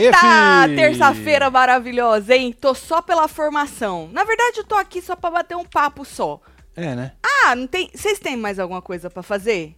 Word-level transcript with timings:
Eita! 0.00 0.66
Terça-feira 0.74 1.50
maravilhosa, 1.50 2.34
hein? 2.34 2.52
Tô 2.52 2.74
só 2.74 3.02
pela 3.02 3.28
formação. 3.28 4.08
Na 4.12 4.24
verdade, 4.24 4.58
eu 4.58 4.64
tô 4.64 4.74
aqui 4.74 5.02
só 5.02 5.14
pra 5.14 5.30
bater 5.30 5.56
um 5.56 5.64
papo 5.64 6.04
só. 6.04 6.40
É, 6.74 6.94
né? 6.94 7.12
Ah, 7.22 7.54
não 7.54 7.66
tem. 7.66 7.90
Vocês 7.94 8.18
têm 8.18 8.36
mais 8.36 8.58
alguma 8.58 8.80
coisa 8.80 9.10
pra 9.10 9.22
fazer? 9.22 9.76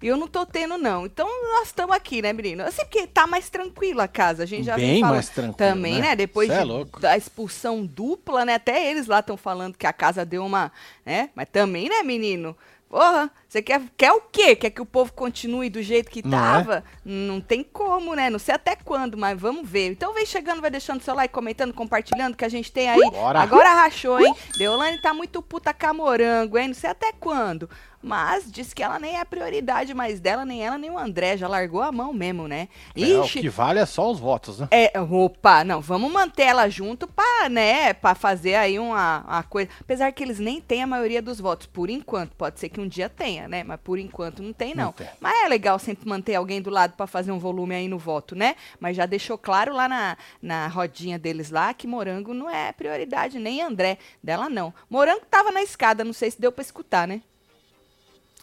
Eu 0.00 0.16
não 0.16 0.28
tô 0.28 0.46
tendo, 0.46 0.78
não. 0.78 1.06
Então 1.06 1.26
nós 1.54 1.68
estamos 1.68 1.94
aqui, 1.94 2.22
né, 2.22 2.32
menino? 2.32 2.62
Assim, 2.64 2.82
porque 2.82 3.06
tá 3.06 3.26
mais 3.26 3.50
tranquila 3.50 4.04
a 4.04 4.08
casa. 4.08 4.44
A 4.44 4.46
gente 4.46 4.64
já 4.64 4.76
Bem 4.76 5.00
mais 5.00 5.28
tranquilo, 5.28 5.54
também, 5.56 5.94
né? 5.94 6.08
né? 6.10 6.16
Depois 6.16 6.48
é 6.50 6.62
de- 6.64 7.00
da 7.00 7.16
expulsão 7.16 7.84
dupla, 7.84 8.44
né? 8.44 8.54
Até 8.54 8.90
eles 8.90 9.06
lá 9.06 9.20
estão 9.20 9.36
falando 9.36 9.76
que 9.76 9.86
a 9.86 9.92
casa 9.92 10.24
deu 10.24 10.44
uma. 10.44 10.70
né? 11.04 11.30
Mas 11.34 11.48
também, 11.50 11.88
né, 11.88 12.02
menino? 12.02 12.56
Porra, 12.88 13.30
você 13.46 13.60
quer, 13.60 13.82
quer 13.98 14.12
o 14.12 14.20
quê? 14.32 14.56
Quer 14.56 14.70
que 14.70 14.80
o 14.80 14.86
povo 14.86 15.12
continue 15.12 15.68
do 15.68 15.82
jeito 15.82 16.10
que 16.10 16.26
Não 16.26 16.38
é? 16.72 16.82
Não 17.04 17.38
tem 17.38 17.62
como, 17.62 18.14
né? 18.14 18.30
Não 18.30 18.38
sei 18.38 18.54
até 18.54 18.74
quando, 18.76 19.14
mas 19.14 19.38
vamos 19.38 19.68
ver. 19.68 19.90
Então 19.90 20.14
vem 20.14 20.24
chegando, 20.24 20.62
vai 20.62 20.70
deixando 20.70 21.02
seu 21.02 21.14
like, 21.14 21.32
comentando, 21.34 21.74
compartilhando, 21.74 22.34
que 22.34 22.46
a 22.46 22.48
gente 22.48 22.72
tem 22.72 22.88
aí. 22.88 22.98
Bora. 23.10 23.40
Agora 23.40 23.74
rachou, 23.74 24.18
hein? 24.18 24.34
Deolane 24.56 24.96
tá 25.02 25.12
muito 25.12 25.42
puta 25.42 25.74
camorango, 25.74 26.56
hein? 26.56 26.68
Não 26.68 26.74
sei 26.74 26.88
até 26.88 27.12
quando. 27.12 27.68
Mas 28.02 28.50
diz 28.50 28.72
que 28.72 28.82
ela 28.82 28.98
nem 28.98 29.16
é 29.16 29.20
a 29.20 29.26
prioridade 29.26 29.92
mais 29.92 30.20
dela, 30.20 30.44
nem 30.44 30.64
ela, 30.64 30.78
nem 30.78 30.90
o 30.90 30.98
André. 30.98 31.36
Já 31.36 31.48
largou 31.48 31.82
a 31.82 31.90
mão 31.90 32.12
mesmo, 32.12 32.46
né? 32.46 32.68
É, 32.96 33.00
o 33.00 33.24
Ixi, 33.24 33.40
que 33.40 33.48
vale 33.48 33.80
é 33.80 33.86
só 33.86 34.10
os 34.10 34.20
votos, 34.20 34.60
né? 34.60 34.68
é, 34.70 35.00
opa, 35.00 35.64
não, 35.64 35.80
vamos 35.80 36.10
manter 36.12 36.44
ela 36.44 36.68
junto 36.68 37.06
pra, 37.06 37.48
né, 37.48 37.92
pra 37.92 38.14
fazer 38.14 38.54
aí 38.54 38.78
uma, 38.78 39.24
uma 39.26 39.42
coisa. 39.42 39.70
Apesar 39.80 40.12
que 40.12 40.22
eles 40.22 40.38
nem 40.38 40.60
têm 40.60 40.82
a 40.82 40.86
maioria 40.86 41.20
dos 41.20 41.40
votos, 41.40 41.66
por 41.66 41.90
enquanto. 41.90 42.36
Pode 42.36 42.60
ser 42.60 42.68
que 42.68 42.80
um 42.80 42.86
dia 42.86 43.08
tenha, 43.08 43.48
né? 43.48 43.64
Mas 43.64 43.80
por 43.80 43.98
enquanto 43.98 44.42
não 44.42 44.52
tem, 44.52 44.74
não. 44.74 44.86
Não 44.86 44.92
tem. 44.92 45.08
Mas 45.20 45.44
é 45.44 45.48
legal 45.48 45.78
sempre 45.78 46.08
manter 46.08 46.34
alguém 46.36 46.62
do 46.62 46.70
lado 46.70 46.94
pra 46.94 47.06
fazer 47.06 47.32
um 47.32 47.38
volume 47.38 47.74
aí 47.74 47.88
no 47.88 47.98
voto, 47.98 48.34
né? 48.34 48.54
Mas 48.78 48.96
já 48.96 49.06
deixou 49.06 49.36
claro 49.36 49.74
lá 49.74 49.88
na, 49.88 50.16
na 50.40 50.68
rodinha 50.68 51.18
deles 51.18 51.50
lá 51.50 51.74
que 51.74 51.86
Morango 51.86 52.32
não 52.32 52.48
é 52.48 52.72
prioridade, 52.72 53.38
nem 53.38 53.62
André 53.62 53.98
dela 54.22 54.48
não. 54.48 54.72
Morango 54.88 55.26
tava 55.30 55.50
na 55.50 55.62
escada, 55.62 56.04
não 56.04 56.12
sei 56.12 56.30
se 56.30 56.40
deu 56.40 56.52
pra 56.52 56.62
escutar, 56.62 57.06
né? 57.08 57.22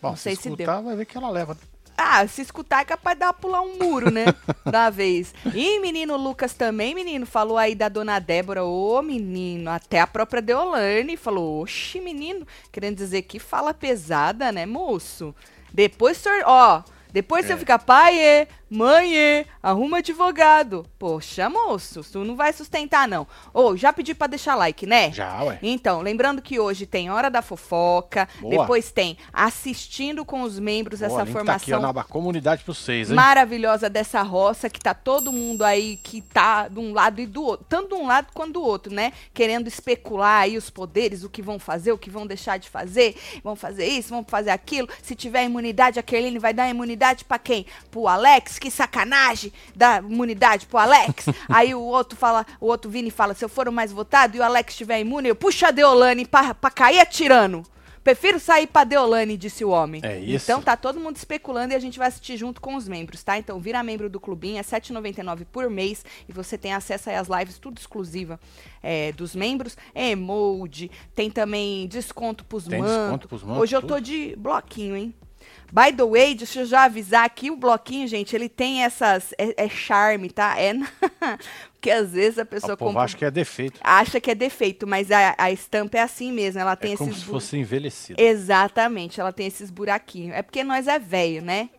Bom, 0.01 0.09
Não 0.09 0.15
sei 0.17 0.35
se 0.35 0.43
se 0.43 0.49
escutar, 0.49 0.81
vai 0.81 0.95
ver 0.95 1.05
que 1.05 1.17
ela 1.17 1.29
leva. 1.29 1.57
Ah, 1.97 2.27
se 2.27 2.41
escutar 2.41 2.81
é 2.81 2.85
capaz 2.85 3.15
de 3.15 3.21
dar 3.21 3.31
pular 3.33 3.61
um 3.61 3.77
muro, 3.77 4.11
né? 4.11 4.25
da 4.69 4.89
vez. 4.89 5.33
E 5.53 5.79
menino 5.79 6.17
Lucas 6.17 6.53
também, 6.53 6.93
menino, 6.93 7.25
falou 7.25 7.57
aí 7.57 7.73
da 7.73 7.87
dona 7.87 8.19
Débora. 8.19 8.65
Ô, 8.65 9.01
menino, 9.01 9.69
até 9.71 10.01
a 10.01 10.07
própria 10.07 10.41
Deolane 10.41 11.15
falou, 11.15 11.61
oxe, 11.61 12.01
menino, 12.01 12.45
querendo 12.71 12.97
dizer 12.97 13.21
que 13.21 13.39
fala 13.39 13.73
pesada, 13.73 14.51
né, 14.51 14.65
moço? 14.65 15.33
Depois, 15.73 16.17
senhor, 16.17 16.43
ó, 16.45 16.83
depois 17.13 17.45
É. 17.45 17.47
você 17.47 17.57
fica, 17.57 17.79
pai, 17.79 18.19
é, 18.19 18.47
mãe, 18.69 19.17
é, 19.17 19.45
arruma 19.61 19.97
advogado. 19.97 20.85
Poxa, 20.97 21.49
moço, 21.49 22.01
tu 22.11 22.23
não 22.23 22.35
vai 22.35 22.51
sustentar, 22.53 23.07
não. 23.07 23.27
Ô, 23.53 23.75
já 23.75 23.93
pedi 23.93 24.13
pra 24.13 24.27
deixar 24.27 24.55
like, 24.55 24.85
né? 24.85 25.11
Já, 25.11 25.43
ué. 25.43 25.59
Então, 25.61 26.01
lembrando 26.01 26.41
que 26.41 26.59
hoje 26.59 26.85
tem 26.85 27.09
Hora 27.09 27.29
da 27.29 27.41
Fofoca, 27.41 28.27
Boa. 28.39 28.57
depois 28.61 28.91
tem 28.91 29.17
Assistindo 29.31 30.25
com 30.25 30.41
os 30.41 30.59
Membros, 30.59 30.99
Boa, 30.99 31.11
essa 31.11 31.25
formação 31.25 31.81
Tá 31.81 31.89
aqui, 31.89 31.99
ó, 31.99 32.03
comunidade 32.03 32.63
pra 32.63 32.73
vocês, 32.73 33.09
hein? 33.09 33.15
maravilhosa 33.15 33.89
dessa 33.89 34.21
roça, 34.21 34.69
que 34.69 34.79
tá 34.79 34.93
todo 34.93 35.31
mundo 35.31 35.63
aí 35.63 35.97
que 35.97 36.21
tá 36.21 36.67
de 36.67 36.79
um 36.79 36.93
lado 36.93 37.21
e 37.21 37.25
do 37.25 37.43
outro, 37.43 37.65
tanto 37.69 37.89
de 37.89 38.01
um 38.01 38.07
lado 38.07 38.27
quanto 38.33 38.53
do 38.53 38.63
outro, 38.63 38.93
né? 38.93 39.13
Querendo 39.33 39.67
especular 39.67 40.41
aí 40.41 40.57
os 40.57 40.69
poderes, 40.69 41.23
o 41.23 41.29
que 41.29 41.41
vão 41.41 41.59
fazer, 41.59 41.91
o 41.91 41.97
que 41.97 42.09
vão 42.09 42.25
deixar 42.25 42.57
de 42.57 42.69
fazer, 42.69 43.15
vão 43.43 43.55
fazer 43.55 43.85
isso, 43.85 44.09
vão 44.09 44.23
fazer 44.23 44.49
aquilo. 44.49 44.89
Se 45.03 45.15
tiver 45.15 45.43
imunidade, 45.43 45.99
a 45.99 46.03
Kerline 46.03 46.39
vai 46.39 46.53
dar 46.53 46.69
imunidade 46.69 47.25
pra 47.25 47.37
quem? 47.37 47.65
Pro 47.91 48.07
Alex? 48.07 48.54
Que 48.59 48.71
sacanagem! 48.71 49.51
Dá 49.75 49.99
imunidade 49.99 50.65
pro 50.65 50.77
Alex. 50.77 51.25
aí 51.49 51.73
o 51.75 51.81
outro 51.81 52.17
fala, 52.17 52.45
o 52.59 52.67
outro 52.67 52.89
Vini 52.89 53.11
fala, 53.11 53.33
se 53.33 53.43
eu 53.43 53.49
for 53.49 53.67
o 53.67 53.71
mais 53.71 53.91
votado 53.91 54.37
e 54.37 54.39
o 54.39 54.43
Alex 54.43 54.73
estiver 54.73 54.99
imune, 54.99 55.29
eu 55.29 55.35
puxo 55.35 55.65
a 55.65 55.71
Deolane 55.71 56.25
pra, 56.25 56.53
pra 56.53 56.69
cair 56.69 56.99
atirando. 56.99 57.63
Prefiro 58.05 58.39
sair 58.39 58.67
pra 58.67 58.83
Deolane, 58.83 59.35
disse 59.35 59.65
o 59.65 59.69
homem. 59.69 59.99
É 60.03 60.19
isso. 60.19 60.45
Então 60.45 60.61
tá 60.61 60.77
todo 60.77 60.99
mundo 60.99 61.15
especulando 61.15 61.73
e 61.73 61.75
a 61.75 61.79
gente 61.79 61.97
vai 61.97 62.07
assistir 62.07 62.37
junto 62.37 62.61
com 62.61 62.75
os 62.75 62.87
membros, 62.87 63.23
tá? 63.23 63.35
Então 63.35 63.59
vira 63.59 63.81
membro 63.81 64.07
do 64.07 64.19
clubinho, 64.19 64.57
é 64.57 64.61
R$ 64.61 64.63
7,99 64.63 65.43
por 65.51 65.71
mês 65.71 66.05
e 66.29 66.31
você 66.31 66.55
tem 66.55 66.71
acesso 66.71 67.09
aí 67.09 67.15
às 67.15 67.27
lives, 67.27 67.57
tudo 67.57 67.79
exclusiva 67.79 68.39
é, 68.83 69.11
dos 69.11 69.35
membros. 69.35 69.75
É 69.95 70.11
emoji, 70.11 70.91
tem 71.15 71.31
também 71.31 71.87
desconto 71.87 72.45
pros 72.45 72.65
Tem 72.65 72.79
mantos. 72.79 72.95
desconto 72.95 73.27
pros 73.27 73.41
mantos, 73.41 73.63
Hoje 73.63 73.75
eu 73.75 73.81
tô 73.81 73.95
tudo. 73.95 74.01
de 74.01 74.35
bloquinho, 74.37 74.95
hein? 74.95 75.15
By 75.75 75.91
the 75.93 76.05
way, 76.05 76.33
deixa 76.35 76.61
eu 76.61 76.65
já 76.65 76.85
avisar 76.85 77.25
aqui, 77.25 77.51
o 77.51 77.57
bloquinho, 77.57 78.07
gente, 78.07 78.33
ele 78.33 78.47
tem 78.47 78.83
essas... 78.83 79.33
É, 79.37 79.65
é 79.65 79.67
charme, 79.69 80.29
tá? 80.29 80.55
É... 80.57 80.73
Porque 81.73 81.91
às 81.91 82.13
vezes 82.13 82.39
a 82.39 82.45
pessoa 82.45 82.75
O 82.75 82.77
povo 82.77 82.91
compra- 82.91 83.03
acha 83.03 83.17
que 83.17 83.25
é 83.25 83.29
defeito. 83.29 83.79
acha 83.83 84.21
que 84.21 84.31
é 84.31 84.35
defeito, 84.35 84.87
mas 84.87 85.11
a, 85.11 85.35
a 85.37 85.51
estampa 85.51 85.97
é 85.97 86.01
assim 86.01 86.31
mesmo, 86.31 86.61
ela 86.61 86.75
tem 86.77 86.93
É 86.93 86.97
como 86.97 87.09
esses... 87.11 87.21
se 87.21 87.27
bu- 87.27 87.33
fosse 87.33 87.57
envelhecido. 87.57 88.19
Exatamente, 88.21 89.19
ela 89.19 89.33
tem 89.33 89.45
esses 89.47 89.69
buraquinhos. 89.69 90.33
É 90.35 90.41
porque 90.41 90.63
nós 90.63 90.87
é 90.87 90.97
velho, 90.97 91.41
né? 91.43 91.69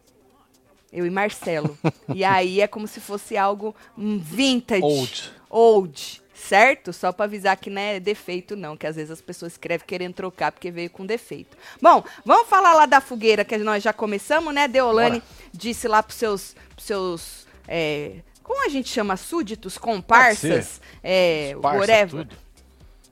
Eu 0.93 1.05
e 1.07 1.11
Marcelo. 1.11 1.77
e 2.15 2.23
aí 2.23 2.61
é 2.61 2.67
como 2.69 2.87
se 2.87 3.01
fosse 3.01 3.37
algo 3.37 3.75
vintage. 3.97 4.83
Old. 4.83 5.33
Old, 5.49 6.23
certo? 6.37 6.93
Só 6.93 7.13
pra 7.13 7.25
avisar 7.25 7.57
que 7.57 7.71
não 7.71 7.81
é 7.81 7.99
defeito, 7.99 8.55
não. 8.55 8.77
Que 8.77 8.87
às 8.87 8.97
vezes 8.97 9.11
as 9.11 9.21
pessoas 9.21 9.53
escrevem 9.53 9.87
querendo 9.87 10.15
trocar 10.15 10.53
porque 10.53 10.71
veio 10.71 10.91
com 10.91 11.07
defeito. 11.07 11.57
Bom, 11.81 12.05
vamos 12.25 12.49
falar 12.49 12.75
lá 12.75 12.87
da 12.87 13.01
fogueira 13.01 13.45
que 13.45 13.57
nós 13.59 13.83
já 13.83 13.93
começamos, 13.93 14.55
né? 14.55 14.69
Deolane 14.69 15.21
Bora. 15.21 15.33
disse 15.53 15.89
lá 15.89 16.03
pros 16.03 16.19
seus. 16.19 16.55
Pros 16.75 16.87
seus 16.87 17.47
é, 17.67 18.21
como 18.43 18.65
a 18.65 18.69
gente 18.69 18.89
chama? 18.89 19.17
Súditos, 19.17 19.77
comparsas, 19.77 20.81
é, 21.03 21.57
whatever. 21.61 22.25
tudo. 22.25 22.46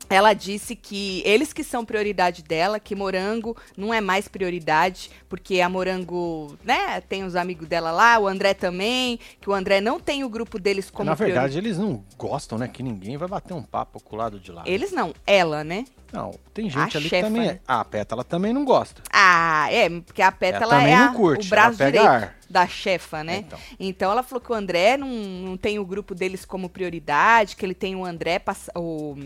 Ela 0.08 0.34
disse 0.34 0.76
que 0.76 1.22
eles 1.24 1.52
que 1.52 1.64
são 1.64 1.84
prioridade 1.84 2.42
dela, 2.42 2.78
que 2.78 2.94
Morango 2.94 3.56
não 3.76 3.92
é 3.92 4.00
mais 4.00 4.28
prioridade, 4.28 5.10
porque 5.28 5.60
a 5.60 5.68
Morango, 5.68 6.56
né, 6.62 7.00
tem 7.00 7.24
os 7.24 7.34
amigos 7.34 7.66
dela 7.66 7.90
lá, 7.90 8.18
o 8.18 8.26
André 8.28 8.54
também, 8.54 9.18
que 9.40 9.48
o 9.48 9.52
André 9.54 9.80
não 9.80 9.98
tem 9.98 10.22
o 10.22 10.28
grupo 10.28 10.58
deles 10.58 10.90
como 10.90 11.08
Na 11.08 11.14
verdade, 11.14 11.58
eles 11.58 11.78
não 11.78 12.04
gostam, 12.18 12.58
né? 12.58 12.68
Que 12.68 12.82
ninguém 12.82 13.16
vai 13.16 13.28
bater 13.28 13.54
um 13.54 13.62
papo 13.62 14.00
com 14.02 14.14
o 14.14 14.18
lado 14.18 14.38
de 14.38 14.52
lá. 14.52 14.62
Eles 14.66 14.92
não, 14.92 15.14
ela, 15.26 15.64
né? 15.64 15.84
Não, 16.12 16.30
tem 16.52 16.66
A 16.66 16.70
gente 16.70 16.96
ali 16.96 17.08
chefa, 17.08 17.26
que 17.26 17.32
também. 17.34 17.48
né? 17.48 17.60
a 17.66 17.84
Pétala 17.84 18.22
também 18.22 18.52
não 18.52 18.64
gosta. 18.64 19.02
Ah, 19.12 19.66
é, 19.72 19.88
porque 20.00 20.22
a 20.22 20.30
Pétala 20.30 20.80
é 20.80 20.94
a- 20.94 21.08
curte, 21.08 21.48
o 21.48 21.50
braço 21.50 21.76
direito 21.78 22.06
ar. 22.06 22.36
da 22.48 22.68
chefa, 22.68 23.24
né? 23.24 23.38
Então. 23.38 23.58
Então 23.80 24.12
ela 24.12 24.22
falou 24.22 24.40
que 24.40 24.52
o 24.52 24.54
André 24.54 24.96
não, 24.96 25.08
não 25.08 25.56
tem 25.56 25.80
o 25.80 25.84
grupo 25.84 26.14
deles 26.14 26.44
como 26.44 26.68
prioridade, 26.68 27.56
que 27.56 27.66
ele 27.66 27.74
tem 27.74 27.96
o 27.96 28.04
André, 28.04 28.40
o, 28.76 29.16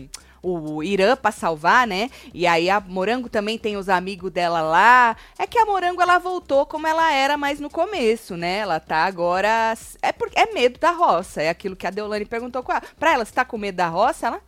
o 0.41 0.83
Irã 0.83 1.15
pra 1.15 1.31
salvar, 1.31 1.87
né? 1.87 2.09
E 2.33 2.47
aí 2.47 2.69
a 2.69 2.79
Morango 2.79 3.29
também 3.29 3.57
tem 3.57 3.77
os 3.77 3.89
amigos 3.89 4.31
dela 4.31 4.61
lá. 4.61 5.15
É 5.37 5.45
que 5.45 5.57
a 5.57 5.65
Morango 5.65 6.01
ela 6.01 6.17
voltou 6.17 6.65
como 6.65 6.87
ela 6.87 7.11
era 7.11 7.37
mais 7.37 7.59
no 7.59 7.69
começo, 7.69 8.35
né? 8.35 8.57
Ela 8.57 8.79
tá 8.79 9.05
agora. 9.05 9.73
É, 10.01 10.11
por, 10.11 10.29
é 10.35 10.53
medo 10.53 10.79
da 10.79 10.91
roça. 10.91 11.41
É 11.41 11.49
aquilo 11.49 11.75
que 11.75 11.87
a 11.87 11.91
Deolane 11.91 12.25
perguntou 12.25 12.63
com 12.63 12.71
ela. 12.71 13.25
Você 13.25 13.33
tá 13.33 13.45
com 13.45 13.57
medo 13.57 13.75
da 13.75 13.87
roça? 13.87 14.27
Ela, 14.27 14.41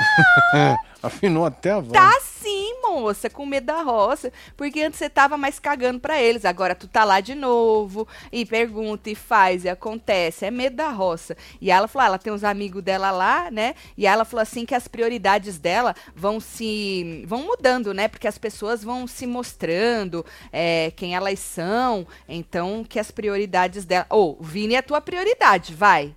Afinou 1.02 1.46
até 1.46 1.70
a 1.70 1.80
voz. 1.80 1.92
Tá 1.92 2.20
sim, 2.20 2.82
moça, 2.82 3.30
com 3.30 3.46
medo 3.46 3.66
da 3.66 3.82
roça. 3.82 4.30
Porque 4.56 4.82
antes 4.82 4.98
você 4.98 5.08
tava 5.08 5.36
mais 5.38 5.58
cagando 5.58 5.98
pra 5.98 6.20
eles. 6.20 6.44
Agora 6.44 6.74
tu 6.74 6.86
tá 6.86 7.04
lá 7.04 7.20
de 7.20 7.34
novo 7.34 8.06
e 8.30 8.44
pergunta 8.44 9.08
e 9.08 9.14
faz 9.14 9.64
e 9.64 9.68
acontece. 9.68 10.44
É 10.44 10.50
medo 10.50 10.76
da 10.76 10.90
roça. 10.90 11.36
E 11.60 11.70
ela 11.70 11.88
falou, 11.88 12.04
ah, 12.04 12.06
ela 12.08 12.18
tem 12.18 12.32
uns 12.32 12.44
amigos 12.44 12.82
dela 12.82 13.10
lá, 13.10 13.50
né? 13.50 13.74
E 13.96 14.06
ela 14.06 14.26
falou 14.26 14.42
assim 14.42 14.66
que 14.66 14.74
as 14.74 14.86
prioridades 14.86 15.58
dela 15.58 15.94
vão 16.14 16.38
se. 16.38 17.24
vão 17.26 17.44
mudando, 17.44 17.94
né? 17.94 18.06
Porque 18.06 18.28
as 18.28 18.36
pessoas 18.36 18.84
vão 18.84 19.06
se 19.06 19.26
mostrando 19.26 20.24
é, 20.52 20.92
quem 20.96 21.14
elas 21.14 21.38
são. 21.38 22.06
Então, 22.28 22.84
que 22.86 22.98
as 22.98 23.10
prioridades 23.10 23.86
dela. 23.86 24.06
Ô, 24.10 24.36
o 24.38 24.42
Vini 24.42 24.74
é 24.74 24.82
tua 24.82 25.00
prioridade, 25.00 25.74
vai. 25.74 26.14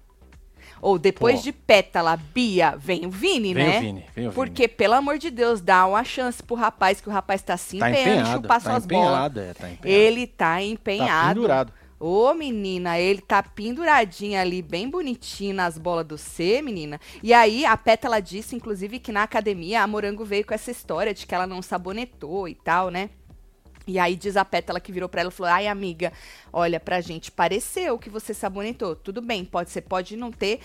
Ou 0.83 0.99
depois 0.99 1.37
Pô. 1.37 1.43
de 1.43 1.53
Pétala, 1.53 2.17
Bia, 2.17 2.75
vem 2.77 3.05
o 3.05 3.09
Vini, 3.09 3.53
Vem 3.53 3.65
né? 3.65 3.77
o 3.77 3.81
Vini, 3.81 4.05
vem 4.13 4.27
o 4.27 4.31
Vini. 4.31 4.35
Porque, 4.35 4.67
pelo 4.67 4.95
amor 4.95 5.17
de 5.17 5.31
Deus, 5.31 5.61
dá 5.61 5.85
uma 5.87 6.03
chance 6.03 6.43
pro 6.43 6.55
rapaz, 6.55 6.99
que 6.99 7.07
o 7.07 7.11
rapaz 7.11 7.41
tá 7.41 7.55
se 7.55 7.77
Tá 7.79 7.89
empenhando 7.89 8.09
em 8.09 8.19
empenhado, 8.19 8.41
chupar 8.41 8.61
tá 8.61 8.69
suas 8.69 8.85
bolas. 8.85 9.37
é, 9.37 9.53
tá 9.53 9.69
empenhado. 9.71 9.87
Ele 9.87 10.27
tá 10.27 10.45
Tá 10.55 10.61
empenhado. 10.61 11.35
pendurado. 11.35 11.73
Ô, 11.97 12.33
menina, 12.33 12.99
ele 12.99 13.21
tá 13.21 13.41
penduradinho 13.41 14.37
ali, 14.37 14.61
bem 14.61 14.89
bonitinho 14.89 15.55
nas 15.55 15.77
bolas 15.77 16.05
do 16.05 16.17
C, 16.17 16.61
menina. 16.61 16.99
E 17.23 17.33
aí, 17.33 17.65
a 17.65 17.77
Pétala 17.77 18.21
disse, 18.21 18.53
inclusive, 18.53 18.99
que 18.99 19.09
na 19.13 19.23
academia 19.23 19.81
a 19.83 19.87
Morango 19.87 20.25
veio 20.25 20.45
com 20.45 20.53
essa 20.53 20.69
história 20.69 21.13
de 21.13 21.25
que 21.25 21.33
ela 21.33 21.47
não 21.47 21.61
sabonetou 21.61 22.45
e 22.49 22.55
tal, 22.55 22.89
né? 22.89 23.09
E 23.85 23.99
aí 23.99 24.15
diz 24.15 24.37
a 24.37 24.45
Pétala 24.45 24.79
que 24.79 24.91
virou 24.91 25.09
pra 25.09 25.21
ela 25.21 25.29
e 25.29 25.33
falou: 25.33 25.51
Ai, 25.51 25.67
amiga, 25.67 26.13
olha, 26.51 26.79
pra 26.79 27.01
gente 27.01 27.31
pareceu 27.31 27.99
que 27.99 28.09
você 28.09 28.33
sabonetou. 28.33 28.95
Tudo 28.95 29.21
bem, 29.21 29.43
pode, 29.43 29.69
você 29.69 29.81
pode 29.81 30.15
não 30.15 30.31
ter. 30.31 30.59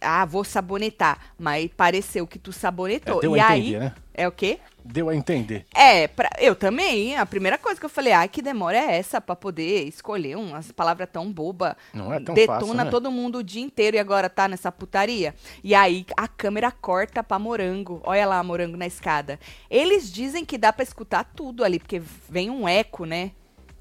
Ah, 0.00 0.24
vou 0.24 0.44
sabonetar. 0.44 1.18
Mas 1.38 1.70
pareceu 1.76 2.26
que 2.26 2.38
tu 2.38 2.52
sabonetou. 2.52 3.18
É, 3.18 3.20
deu 3.20 3.36
e 3.36 3.40
a 3.40 3.48
aí. 3.48 3.60
entender, 3.60 3.78
né? 3.80 3.94
É 4.16 4.28
o 4.28 4.32
quê? 4.32 4.60
Deu 4.84 5.08
a 5.08 5.14
entender. 5.16 5.66
É, 5.74 6.06
pra, 6.06 6.30
eu 6.38 6.54
também. 6.54 7.16
A 7.16 7.24
primeira 7.26 7.56
coisa 7.58 7.80
que 7.80 7.86
eu 7.86 7.90
falei, 7.90 8.12
ah, 8.12 8.28
que 8.28 8.42
demora 8.42 8.76
é 8.76 8.96
essa 8.98 9.20
pra 9.20 9.34
poder 9.34 9.88
escolher 9.88 10.36
umas 10.36 10.70
palavras 10.70 11.08
tão 11.10 11.32
boba. 11.32 11.76
Não 11.92 12.12
é 12.12 12.20
tão 12.20 12.34
Detona 12.34 12.60
fácil, 12.60 12.74
né? 12.74 12.90
todo 12.90 13.10
mundo 13.10 13.38
o 13.38 13.42
dia 13.42 13.62
inteiro 13.62 13.96
e 13.96 14.00
agora 14.00 14.28
tá 14.28 14.46
nessa 14.46 14.70
putaria. 14.70 15.34
E 15.64 15.74
aí 15.74 16.06
a 16.16 16.28
câmera 16.28 16.70
corta 16.70 17.24
pra 17.24 17.38
morango. 17.38 18.00
Olha 18.04 18.26
lá, 18.26 18.42
morango 18.42 18.76
na 18.76 18.86
escada. 18.86 19.40
Eles 19.70 20.12
dizem 20.12 20.44
que 20.44 20.58
dá 20.58 20.72
pra 20.72 20.82
escutar 20.82 21.24
tudo 21.24 21.64
ali, 21.64 21.78
porque 21.78 22.00
vem 22.28 22.50
um 22.50 22.68
eco, 22.68 23.04
né? 23.04 23.32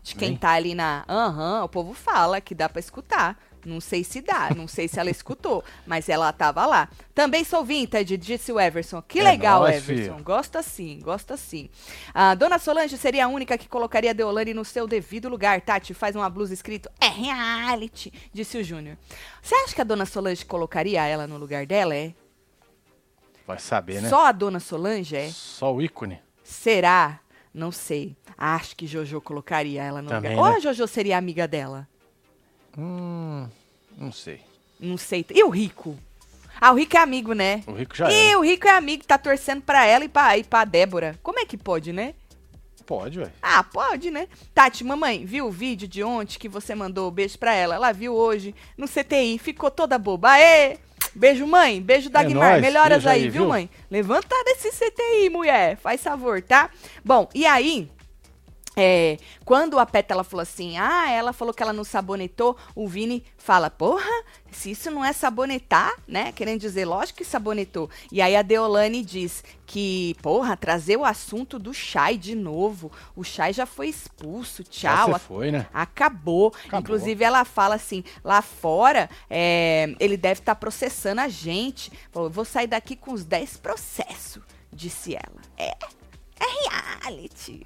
De 0.01 0.15
quem 0.15 0.29
Vem. 0.29 0.37
tá 0.37 0.51
ali 0.51 0.73
na. 0.75 1.05
Aham, 1.07 1.63
o 1.63 1.69
povo 1.69 1.93
fala 1.93 2.41
que 2.41 2.53
dá 2.55 2.67
pra 2.67 2.79
escutar. 2.79 3.37
Não 3.65 3.79
sei 3.79 4.03
se 4.03 4.21
dá, 4.21 4.49
não 4.55 4.67
sei 4.67 4.87
se 4.87 4.99
ela 4.99 5.09
escutou, 5.09 5.63
mas 5.85 6.09
ela 6.09 6.31
tava 6.33 6.65
lá. 6.65 6.89
Também 7.15 7.43
sou 7.43 7.63
vintage, 7.63 8.17
disse 8.17 8.51
o 8.51 8.59
Everson. 8.59 9.01
Que 9.01 9.19
É 9.19 9.23
legal, 9.23 9.61
nóis, 9.61 9.75
Everson. 9.77 10.13
filho. 10.13 10.23
Gosta 10.23 10.61
sim, 10.61 10.99
gosta 11.01 11.37
sim. 11.37 11.69
A 12.13 12.35
dona 12.35 12.59
Solange 12.59 12.97
seria 12.97 13.25
a 13.25 13.27
única 13.27 13.57
que 13.57 13.69
colocaria 13.69 14.11
a 14.11 14.13
Deolane 14.13 14.53
no 14.53 14.65
seu 14.65 14.87
devido 14.87 15.29
lugar. 15.29 15.61
Tati, 15.61 15.93
faz 15.93 16.15
uma 16.15 16.29
blusa 16.29 16.53
escrito 16.53 16.89
é 16.99 17.07
reality, 17.07 18.11
disse 18.33 18.57
o 18.57 18.63
Júnior. 18.63 18.97
Você 19.41 19.55
acha 19.55 19.73
que 19.75 19.81
a 19.81 19.85
dona 19.85 20.05
Solange 20.05 20.45
colocaria 20.45 21.05
ela 21.05 21.25
no 21.27 21.37
lugar 21.37 21.65
dela? 21.65 21.95
É? 21.95 22.13
Vai 23.45 23.59
saber, 23.59 24.01
né? 24.01 24.09
Só 24.09 24.25
a 24.25 24.31
dona 24.31 24.59
Solange 24.59 25.15
é? 25.15 25.29
Só 25.29 25.73
o 25.73 25.81
ícone. 25.81 26.19
Será? 26.43 27.19
Não 27.53 27.71
sei. 27.71 28.15
Acho 28.37 28.75
que 28.75 28.87
Jojo 28.87 29.21
colocaria 29.21 29.83
ela 29.83 30.01
no 30.01 30.09
Também, 30.09 30.31
lugar. 30.31 30.43
Ou 30.45 30.51
né? 30.51 30.57
a 30.57 30.59
Jojo 30.59 30.87
seria 30.87 31.17
amiga 31.17 31.47
dela? 31.47 31.87
Hum, 32.77 33.47
não 33.97 34.11
sei. 34.11 34.41
Não 34.79 34.97
sei. 34.97 35.25
E 35.29 35.43
o 35.43 35.49
Rico? 35.49 35.97
Ah, 36.59 36.71
o 36.71 36.75
Rico 36.75 36.95
é 36.95 36.99
amigo, 36.99 37.33
né? 37.33 37.63
O 37.67 37.73
Rico 37.73 37.95
já 37.95 38.11
e 38.11 38.31
é. 38.31 38.37
o 38.37 38.41
Rico 38.41 38.67
é 38.67 38.71
amigo, 38.71 39.03
tá 39.03 39.17
torcendo 39.17 39.61
pra 39.61 39.85
ela 39.85 40.05
e 40.05 40.09
pra, 40.09 40.37
e 40.37 40.43
pra 40.43 40.65
Débora. 40.65 41.19
Como 41.21 41.39
é 41.39 41.45
que 41.45 41.57
pode, 41.57 41.91
né? 41.91 42.13
Pode, 42.85 43.19
ué. 43.19 43.31
Ah, 43.41 43.63
pode, 43.63 44.11
né? 44.11 44.27
Tati, 44.53 44.83
mamãe, 44.83 45.25
viu 45.25 45.47
o 45.47 45.51
vídeo 45.51 45.87
de 45.87 46.03
ontem 46.03 46.37
que 46.37 46.49
você 46.49 46.75
mandou 46.75 47.09
beijo 47.09 47.37
pra 47.37 47.53
ela? 47.53 47.75
Ela 47.75 47.91
viu 47.91 48.13
hoje 48.13 48.53
no 48.77 48.87
CTI, 48.87 49.37
ficou 49.39 49.71
toda 49.71 49.97
boba. 49.97 50.31
Aê! 50.31 50.77
Beijo, 51.15 51.45
mãe. 51.45 51.81
Beijo, 51.81 52.09
Dagmar. 52.09 52.57
É 52.57 52.61
Melhoras 52.61 53.05
aí, 53.05 53.23
aí, 53.23 53.29
viu, 53.29 53.43
viu? 53.43 53.49
mãe? 53.49 53.69
Levanta 53.89 54.35
desse 54.45 54.71
CTI, 54.71 55.29
mulher. 55.29 55.77
Faz 55.77 56.01
favor, 56.01 56.41
tá? 56.41 56.69
Bom, 57.03 57.29
e 57.35 57.45
aí... 57.45 57.89
É, 58.75 59.17
quando 59.45 59.77
a 59.77 59.85
Pétala 59.85 60.23
falou 60.23 60.41
assim, 60.41 60.77
ah, 60.77 61.09
ela 61.11 61.31
falou 61.31 61.53
que 61.53 61.61
ela 61.61 61.73
não 61.73 61.83
sabonetou, 61.83 62.57
o 62.75 62.87
Vini 62.87 63.23
fala, 63.37 63.69
porra, 63.69 64.09
se 64.51 64.71
isso 64.71 64.89
não 64.89 65.05
é 65.05 65.13
sabonetar, 65.13 65.93
né? 66.07 66.31
Querendo 66.31 66.61
dizer, 66.61 66.85
lógico 66.85 67.17
que 67.17 67.25
sabonetou. 67.25 67.89
E 68.11 68.21
aí 68.21 68.35
a 68.35 68.41
Deolane 68.41 69.03
diz 69.03 69.43
que, 69.65 70.15
porra, 70.21 70.57
trazer 70.57 70.97
o 70.97 71.05
assunto 71.05 71.59
do 71.59 71.73
Chay 71.73 72.17
de 72.17 72.35
novo. 72.35 72.91
O 73.15 73.23
Chay 73.23 73.53
já 73.53 73.65
foi 73.65 73.89
expulso, 73.89 74.63
Já 74.69 74.95
tchau. 74.95 75.11
você 75.13 75.19
foi, 75.19 75.51
né? 75.51 75.67
Acabou. 75.73 76.53
Acabou. 76.65 76.79
Inclusive, 76.79 77.23
ela 77.23 77.45
fala 77.45 77.75
assim: 77.75 78.03
lá 78.23 78.41
fora, 78.41 79.09
é, 79.29 79.95
ele 79.99 80.17
deve 80.17 80.39
estar 80.39 80.55
processando 80.55 81.21
a 81.21 81.27
gente. 81.27 81.91
Falou, 82.11 82.29
vou 82.29 82.45
sair 82.45 82.67
daqui 82.67 82.95
com 82.95 83.11
os 83.13 83.23
10 83.23 83.57
processos, 83.57 84.43
disse 84.71 85.15
ela. 85.15 85.41
É, 85.57 85.75
é 86.39 87.03
reality. 87.09 87.65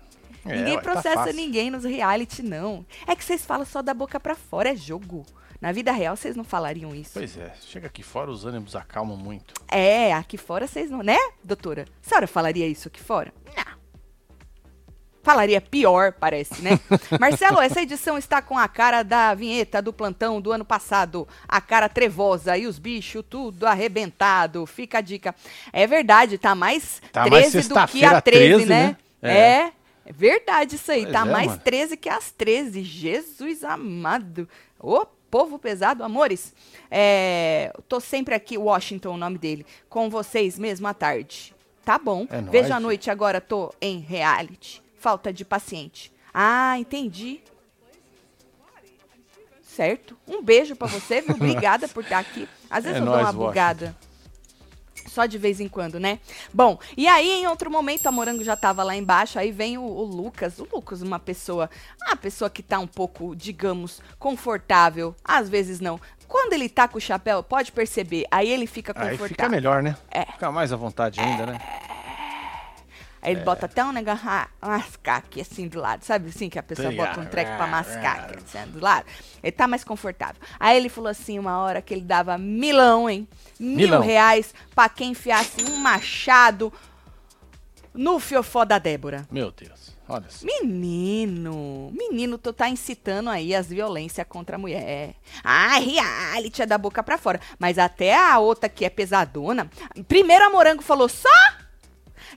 É, 0.50 0.56
ninguém 0.56 0.76
ué, 0.76 0.82
tá 0.82 0.92
processa 0.92 1.16
fácil. 1.16 1.34
ninguém 1.36 1.70
nos 1.70 1.84
reality, 1.84 2.42
não. 2.42 2.86
É 3.06 3.16
que 3.16 3.24
vocês 3.24 3.46
falam 3.46 3.66
só 3.66 3.82
da 3.82 3.94
boca 3.94 4.20
pra 4.20 4.36
fora, 4.36 4.70
é 4.70 4.76
jogo. 4.76 5.26
Na 5.60 5.72
vida 5.72 5.92
real, 5.92 6.16
vocês 6.16 6.36
não 6.36 6.44
falariam 6.44 6.94
isso. 6.94 7.14
Pois 7.16 7.36
é, 7.38 7.52
chega 7.62 7.88
aqui 7.88 8.04
fora, 8.04 8.30
os 8.30 8.46
ânimos 8.46 8.76
acalmam 8.76 9.18
muito. 9.18 9.56
É, 9.68 10.14
aqui 10.14 10.38
fora 10.38 10.68
vocês 10.68 10.90
não. 10.92 11.02
Né, 11.02 11.18
doutora? 11.44 11.86
A 12.06 12.10
senhora 12.10 12.28
falaria 12.28 12.68
isso 12.68 12.88
aqui 12.88 13.02
fora? 13.02 13.34
Não. 13.56 13.78
Falaria 15.24 15.60
pior, 15.60 16.14
parece, 16.14 16.62
né? 16.62 16.80
Marcelo, 17.20 17.60
essa 17.60 17.82
edição 17.82 18.18
está 18.18 18.42
com 18.42 18.58
a 18.58 18.68
cara 18.68 19.04
da 19.04 19.34
vinheta 19.34 19.82
do 19.82 19.92
plantão 19.92 20.40
do 20.40 20.52
ano 20.52 20.64
passado. 20.64 21.28
A 21.48 21.60
cara 21.60 21.90
trevosa 21.90 22.56
e 22.56 22.66
os 22.68 22.78
bichos 22.80 23.26
tudo 23.28 23.66
arrebentado. 23.66 24.66
Fica 24.66 25.00
a 25.00 25.02
dica. 25.02 25.36
É 25.74 25.86
verdade, 25.86 26.38
tá 26.38 26.56
mais 26.56 27.02
Tá 27.12 27.28
mais 27.28 27.52
13 27.52 27.68
do 27.68 27.74
que 27.74 27.80
a 27.80 27.88
sexta-feira 27.88 28.22
13, 28.22 28.40
13, 28.54 28.66
né? 28.68 28.86
né? 28.86 28.98
É. 29.22 29.38
É. 29.38 29.74
é 30.08 30.14
verdade 30.14 30.76
isso 30.78 30.92
aí. 30.92 31.02
Pois 31.02 31.14
tá 31.14 31.22
é, 31.22 31.26
mais 31.32 31.48
mano. 31.48 31.62
13 31.64 31.98
que 31.98 32.08
as 32.08 32.32
13. 32.32 32.82
Jesus 32.82 33.64
amado. 33.64 34.48
Ô, 34.80 35.06
povo 35.30 35.60
pesado, 35.60 36.04
amores. 36.04 36.54
É, 36.90 37.74
tô 37.90 38.00
sempre 38.00 38.34
aqui, 38.34 38.58
Washington, 38.58 39.16
o 39.16 39.18
nome 39.18 39.38
dele, 39.38 39.66
com 39.90 40.10
vocês 40.10 40.58
mesmo 40.58 40.88
à 40.88 40.94
tarde. 40.94 41.54
Tá 41.84 41.98
bom. 41.98 42.26
É 42.30 42.42
Veja 42.42 42.78
à 42.78 42.80
noite 42.80 43.10
agora, 43.12 43.42
tô 43.42 43.74
em 43.82 44.00
reality. 44.00 44.82
Falta 44.98 45.32
de 45.34 45.44
paciente. 45.44 46.12
Ah, 46.34 46.80
entendi. 46.80 47.42
Certo. 49.62 50.18
Um 50.28 50.42
beijo 50.42 50.76
pra 50.76 50.88
você, 50.88 51.22
viu? 51.22 51.36
Obrigada 51.38 51.88
por 51.88 52.04
estar 52.04 52.20
aqui. 52.20 52.48
Às 52.70 52.86
vezes 52.86 52.98
É 52.98 53.02
eu 53.02 53.06
dou 53.06 53.14
nóis, 53.16 53.28
uma 53.28 53.34
Washington. 53.46 53.96
Só 55.18 55.26
de 55.26 55.40
vez 55.40 55.60
em 55.60 55.68
quando, 55.68 56.00
né? 56.00 56.20
Bom, 56.54 56.78
e 56.96 57.08
aí 57.08 57.42
em 57.42 57.48
outro 57.48 57.72
momento 57.72 58.06
a 58.06 58.12
Morango 58.12 58.44
já 58.44 58.56
tava 58.56 58.84
lá 58.84 58.96
embaixo, 58.96 59.40
aí 59.40 59.52
vem 59.52 59.76
o, 59.76 59.82
o 59.82 60.04
Lucas. 60.04 60.60
O 60.60 60.68
Lucas, 60.72 61.02
uma 61.02 61.18
pessoa, 61.18 61.72
uma 62.06 62.16
pessoa 62.16 62.52
que 62.52 62.62
tá 62.62 62.78
um 62.78 62.86
pouco, 62.86 63.36
digamos, 63.36 64.00
confortável. 64.20 65.16
Às 65.24 65.50
vezes 65.50 65.80
não. 65.80 66.00
Quando 66.28 66.54
ele 66.54 66.70
tá 66.70 66.88
com 66.88 67.00
o 67.00 67.02
chapéu, 67.02 67.42
pode 67.42 67.72
perceber, 67.72 68.28
aí 68.30 68.48
ele 68.48 68.68
fica 68.68 68.92
Aí 68.92 69.18
confortável. 69.18 69.28
fica 69.30 69.50
melhor, 69.50 69.82
né? 69.82 69.98
É. 70.12 70.24
Fica 70.34 70.52
mais 70.52 70.72
à 70.72 70.76
vontade 70.76 71.20
ainda, 71.20 71.48
né? 71.48 71.60
Aí 73.28 73.34
ele 73.34 73.42
bota 73.42 73.66
até 73.66 73.84
um 73.84 73.92
negócio, 73.92 74.26
ah, 74.26 74.48
mascar 74.62 75.18
aqui 75.18 75.42
assim 75.42 75.68
do 75.68 75.82
lado, 75.82 76.02
sabe 76.06 76.30
assim, 76.30 76.50
que 76.50 76.58
a 76.58 76.64
pessoa 76.64 76.88
Sei, 76.88 76.98
bota 76.98 77.20
um 77.20 77.24
ah, 77.24 77.26
treco 77.26 77.58
pra 77.58 77.66
ah, 77.66 77.68
mascar 77.68 78.20
aqui, 78.22 78.38
assim, 78.38 78.72
do 78.72 78.80
lado. 78.80 79.06
Ele 79.44 79.52
tá 79.52 79.68
mais 79.68 79.84
confortável. 79.84 80.42
Aí 80.58 80.78
ele 80.78 80.88
falou 80.88 81.10
assim, 81.10 81.38
uma 81.38 81.58
hora 81.58 81.82
que 81.82 81.94
ele 81.94 82.06
dava 82.06 82.38
milão, 82.38 83.10
hein? 83.10 83.28
Mil 83.60 83.76
Milão. 83.76 84.02
reais 84.02 84.56
pra 84.74 84.88
quem 84.88 85.12
enfiasse 85.12 85.62
um 85.62 85.76
machado 85.76 86.72
no 87.94 88.18
fiofó 88.18 88.64
da 88.64 88.80
Débora. 88.80 89.28
Meu 89.30 89.52
Deus. 89.52 89.94
Olha 90.08 90.30
só. 90.30 90.46
Menino, 90.46 91.92
menino, 91.92 92.38
tu 92.38 92.54
tá 92.54 92.70
incitando 92.70 93.30
aí 93.30 93.54
as 93.54 93.68
violências 93.68 94.26
contra 94.30 94.56
a 94.56 94.60
mulher. 94.60 95.16
Ah, 95.44 95.78
reality 95.80 96.62
é 96.62 96.66
da 96.66 96.78
boca 96.78 97.04
pra 97.04 97.18
fora. 97.18 97.42
Mas 97.60 97.78
até 97.78 98.16
a 98.18 98.40
outra 98.40 98.70
que 98.70 98.86
é 98.86 98.90
pesadona. 98.90 99.70
Primeiro 100.08 100.46
a 100.46 100.50
Morango 100.50 100.82
falou 100.82 101.10
só? 101.10 101.28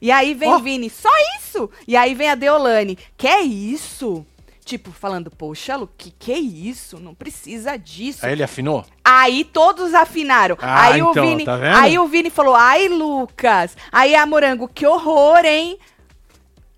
E 0.00 0.10
aí 0.10 0.34
vem 0.34 0.52
Ó. 0.52 0.58
Vini, 0.58 0.90
só 0.90 1.10
isso? 1.38 1.70
E 1.86 1.96
aí 1.96 2.14
vem 2.14 2.28
a 2.28 2.34
Deolane, 2.34 2.98
que 3.16 3.26
é 3.26 3.40
isso? 3.40 4.26
Tipo, 4.64 4.92
falando, 4.92 5.30
poxa, 5.30 5.74
Lu, 5.74 5.88
que 5.98 6.12
que 6.16 6.30
é 6.30 6.38
isso? 6.38 7.00
Não 7.00 7.14
precisa 7.14 7.76
disso. 7.76 8.24
Aí 8.24 8.32
ele 8.32 8.42
afinou? 8.42 8.84
Aí 9.04 9.42
todos 9.42 9.94
afinaram. 9.94 10.56
Ah, 10.60 10.82
aí 10.82 11.02
o 11.02 11.10
então, 11.10 11.26
Vini, 11.26 11.44
tá 11.44 11.56
vendo? 11.56 11.76
aí 11.76 11.98
o 11.98 12.06
Vini 12.06 12.30
falou: 12.30 12.54
"Ai, 12.54 12.88
Lucas". 12.88 13.76
Aí 13.90 14.14
a 14.14 14.24
Morango, 14.24 14.68
que 14.68 14.86
horror, 14.86 15.44
hein? 15.44 15.76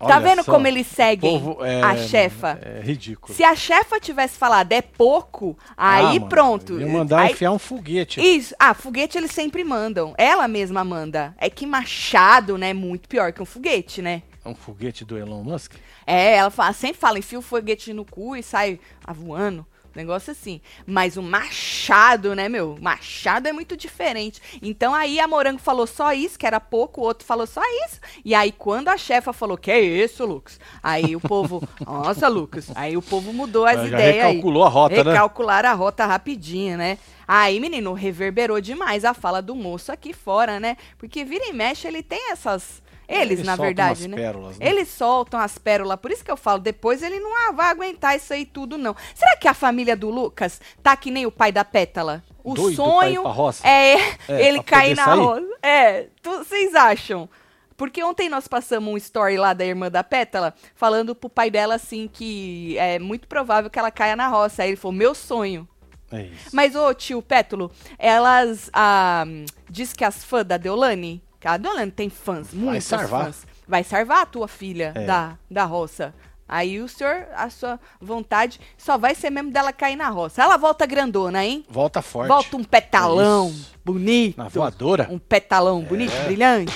Tá 0.07 0.19
vendo 0.19 0.43
só. 0.43 0.51
como 0.51 0.67
eles 0.67 0.87
seguem 0.87 1.39
Povo, 1.39 1.63
é, 1.65 1.81
a 1.81 1.97
chefa? 1.97 2.59
É 2.61 2.81
ridículo. 2.81 3.33
Se 3.33 3.43
a 3.43 3.55
chefa 3.55 3.99
tivesse 3.99 4.37
falado 4.37 4.71
é 4.71 4.81
pouco, 4.81 5.57
aí 5.75 6.17
Ah, 6.17 6.25
pronto. 6.27 6.79
Ia 6.79 6.87
mandar 6.87 7.19
Aí- 7.21 7.31
enfiar 7.31 7.51
um 7.51 7.59
foguete. 7.59 8.19
Isso. 8.21 8.53
Ah, 8.59 8.73
foguete 8.73 9.17
eles 9.17 9.31
sempre 9.31 9.63
mandam. 9.63 10.13
Ela 10.17 10.47
mesma 10.47 10.83
manda. 10.83 11.33
É 11.37 11.49
que 11.49 11.65
machado, 11.65 12.57
né, 12.57 12.69
é 12.69 12.73
muito 12.73 13.07
pior 13.07 13.31
que 13.33 13.41
um 13.41 13.45
foguete, 13.45 14.01
né? 14.01 14.21
Um 14.45 14.53
foguete 14.55 15.05
do 15.05 15.17
Elon 15.17 15.41
Musk? 15.43 15.73
É, 16.05 16.35
ela 16.35 16.49
fala- 16.49 16.73
sempre 16.73 16.99
fala, 16.99 17.17
enfia 17.19 17.39
o 17.39 17.41
foguete 17.41 17.93
no 17.93 18.03
cu 18.03 18.35
e 18.35 18.43
sai 18.43 18.79
ah, 19.05 19.13
voando. 19.13 19.65
Negócio 19.95 20.31
assim. 20.31 20.59
Mas 20.85 21.17
o 21.17 21.21
machado, 21.21 22.35
né, 22.35 22.49
meu? 22.49 22.77
Machado 22.81 23.47
é 23.47 23.53
muito 23.53 23.77
diferente. 23.77 24.41
Então 24.61 24.93
aí 24.93 25.19
a 25.19 25.27
Morango 25.27 25.59
falou 25.59 25.85
só 25.87 26.13
isso, 26.13 26.37
que 26.37 26.45
era 26.45 26.59
pouco, 26.59 27.01
o 27.01 27.03
outro 27.03 27.25
falou 27.25 27.45
só 27.45 27.61
isso. 27.85 27.99
E 28.25 28.33
aí 28.33 28.51
quando 28.51 28.89
a 28.89 28.97
chefa 28.97 29.31
falou, 29.33 29.57
que 29.57 29.71
é 29.71 29.79
isso, 29.79 30.25
Lucas? 30.25 30.59
Aí 30.81 31.15
o 31.15 31.19
povo, 31.19 31.61
nossa, 31.85 32.27
Lucas. 32.27 32.71
Aí 32.75 32.97
o 32.97 33.01
povo 33.01 33.31
mudou 33.33 33.65
as 33.65 33.81
Já 33.81 33.87
ideias 33.87 34.25
aí. 34.25 34.31
recalculou 34.31 34.63
a 34.63 34.69
rota, 34.69 35.03
né? 35.03 35.11
Recalcular 35.11 35.65
a 35.65 35.73
rota 35.73 36.05
rapidinho, 36.05 36.77
né? 36.77 36.97
Aí, 37.27 37.59
menino, 37.59 37.93
reverberou 37.93 38.59
demais 38.59 39.05
a 39.05 39.13
fala 39.13 39.41
do 39.41 39.55
moço 39.55 39.91
aqui 39.91 40.13
fora, 40.13 40.59
né? 40.59 40.75
Porque 40.97 41.23
vira 41.23 41.45
e 41.45 41.53
mexe, 41.53 41.87
ele 41.87 42.03
tem 42.03 42.31
essas. 42.31 42.82
Eles, 43.07 43.39
Ele 43.39 43.47
na 43.47 43.55
verdade, 43.55 44.07
né? 44.07 44.15
pérolas, 44.15 44.57
né? 44.57 44.67
Eles 44.67 44.87
soltam 44.87 45.39
as 45.39 45.57
pérolas, 45.57 45.99
por 45.99 46.11
isso 46.11 46.23
que 46.23 46.31
eu 46.31 46.37
falo, 46.37 46.59
depois 46.59 47.03
ele 47.03 47.19
não 47.19 47.31
ah, 47.35 47.51
vai 47.51 47.69
aguentar 47.69 48.15
isso 48.15 48.33
aí 48.33 48.45
tudo, 48.45 48.77
não. 48.77 48.95
Será 49.13 49.35
que 49.35 49.47
a 49.47 49.53
família 49.53 49.95
do 49.95 50.09
Lucas 50.09 50.61
tá 50.81 50.95
que 50.95 51.11
nem 51.11 51.25
o 51.25 51.31
pai 51.31 51.51
da 51.51 51.65
Pétala? 51.65 52.23
O 52.43 52.53
Doido 52.53 52.75
sonho 52.75 53.23
é, 53.63 53.95
É, 54.27 54.47
ele 54.47 54.61
cair 54.61 54.95
na 54.95 55.13
roça. 55.13 55.47
É, 55.61 56.07
vocês 56.21 56.75
acham? 56.75 57.29
Porque 57.77 58.03
ontem 58.03 58.29
nós 58.29 58.47
passamos 58.47 58.93
um 58.93 58.97
story 58.97 59.37
lá 59.37 59.53
da 59.53 59.65
irmã 59.65 59.89
da 59.89 60.03
Pétala, 60.03 60.53
falando 60.75 61.15
pro 61.15 61.29
pai 61.29 61.49
dela 61.49 61.75
assim 61.75 62.09
que 62.11 62.77
é 62.77 62.99
muito 62.99 63.27
provável 63.27 63.69
que 63.69 63.79
ela 63.79 63.91
caia 63.91 64.15
na 64.15 64.27
roça. 64.27 64.63
Aí 64.63 64.69
ele 64.69 64.77
falou: 64.77 64.95
meu 64.95 65.15
sonho. 65.15 65.67
É 66.11 66.23
isso. 66.23 66.49
Mas, 66.53 66.75
ô 66.75 66.93
tio 66.93 67.21
Pétulo, 67.21 67.71
elas. 67.97 68.69
Ah, 68.71 69.25
diz 69.69 69.93
que 69.93 70.05
as 70.05 70.23
fãs 70.23 70.45
da 70.45 70.57
Deolane, 70.57 71.23
que 71.43 71.47
a 71.49 71.57
Deolane 71.57 71.91
tem 71.91 72.09
fãs, 72.09 72.53
muitos 72.53 72.87
fãs. 72.89 73.45
Vai 73.67 73.83
sarvar 73.83 74.21
a 74.21 74.25
tua 74.25 74.47
filha 74.47 74.93
É. 74.95 75.05
da, 75.05 75.37
da 75.51 75.65
roça. 75.65 76.15
Aí 76.47 76.79
o 76.79 76.87
senhor, 76.87 77.27
a 77.35 77.49
sua 77.49 77.77
vontade, 77.99 78.61
só 78.77 78.97
vai 78.97 79.13
ser 79.13 79.29
mesmo 79.29 79.51
dela 79.51 79.73
cair 79.73 79.97
na 79.97 80.07
roça. 80.07 80.41
Ela 80.41 80.55
volta 80.55 80.85
grandona, 80.85 81.43
hein? 81.43 81.65
Volta 81.69 82.01
forte. 82.01 82.29
Volta 82.29 82.55
um 82.55 82.63
petalão 82.63 83.49
Isso. 83.49 83.73
bonito. 83.83 84.37
Na 84.37 84.47
voadora. 84.47 85.07
Um 85.11 85.19
petalão 85.19 85.81
bonito, 85.81 86.13
brilhante. 86.23 86.71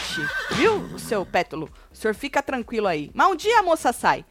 Viu, 0.52 0.76
o 0.94 1.00
seu 1.00 1.26
pétalo? 1.26 1.70
O 1.90 1.96
senhor 1.96 2.14
fica 2.14 2.42
tranquilo 2.44 2.88
aí. 2.88 3.10
Mas 3.14 3.28
um 3.32 3.36
dia 3.38 3.60
a 3.60 3.64
moça 3.64 3.94
sai. 3.94 4.26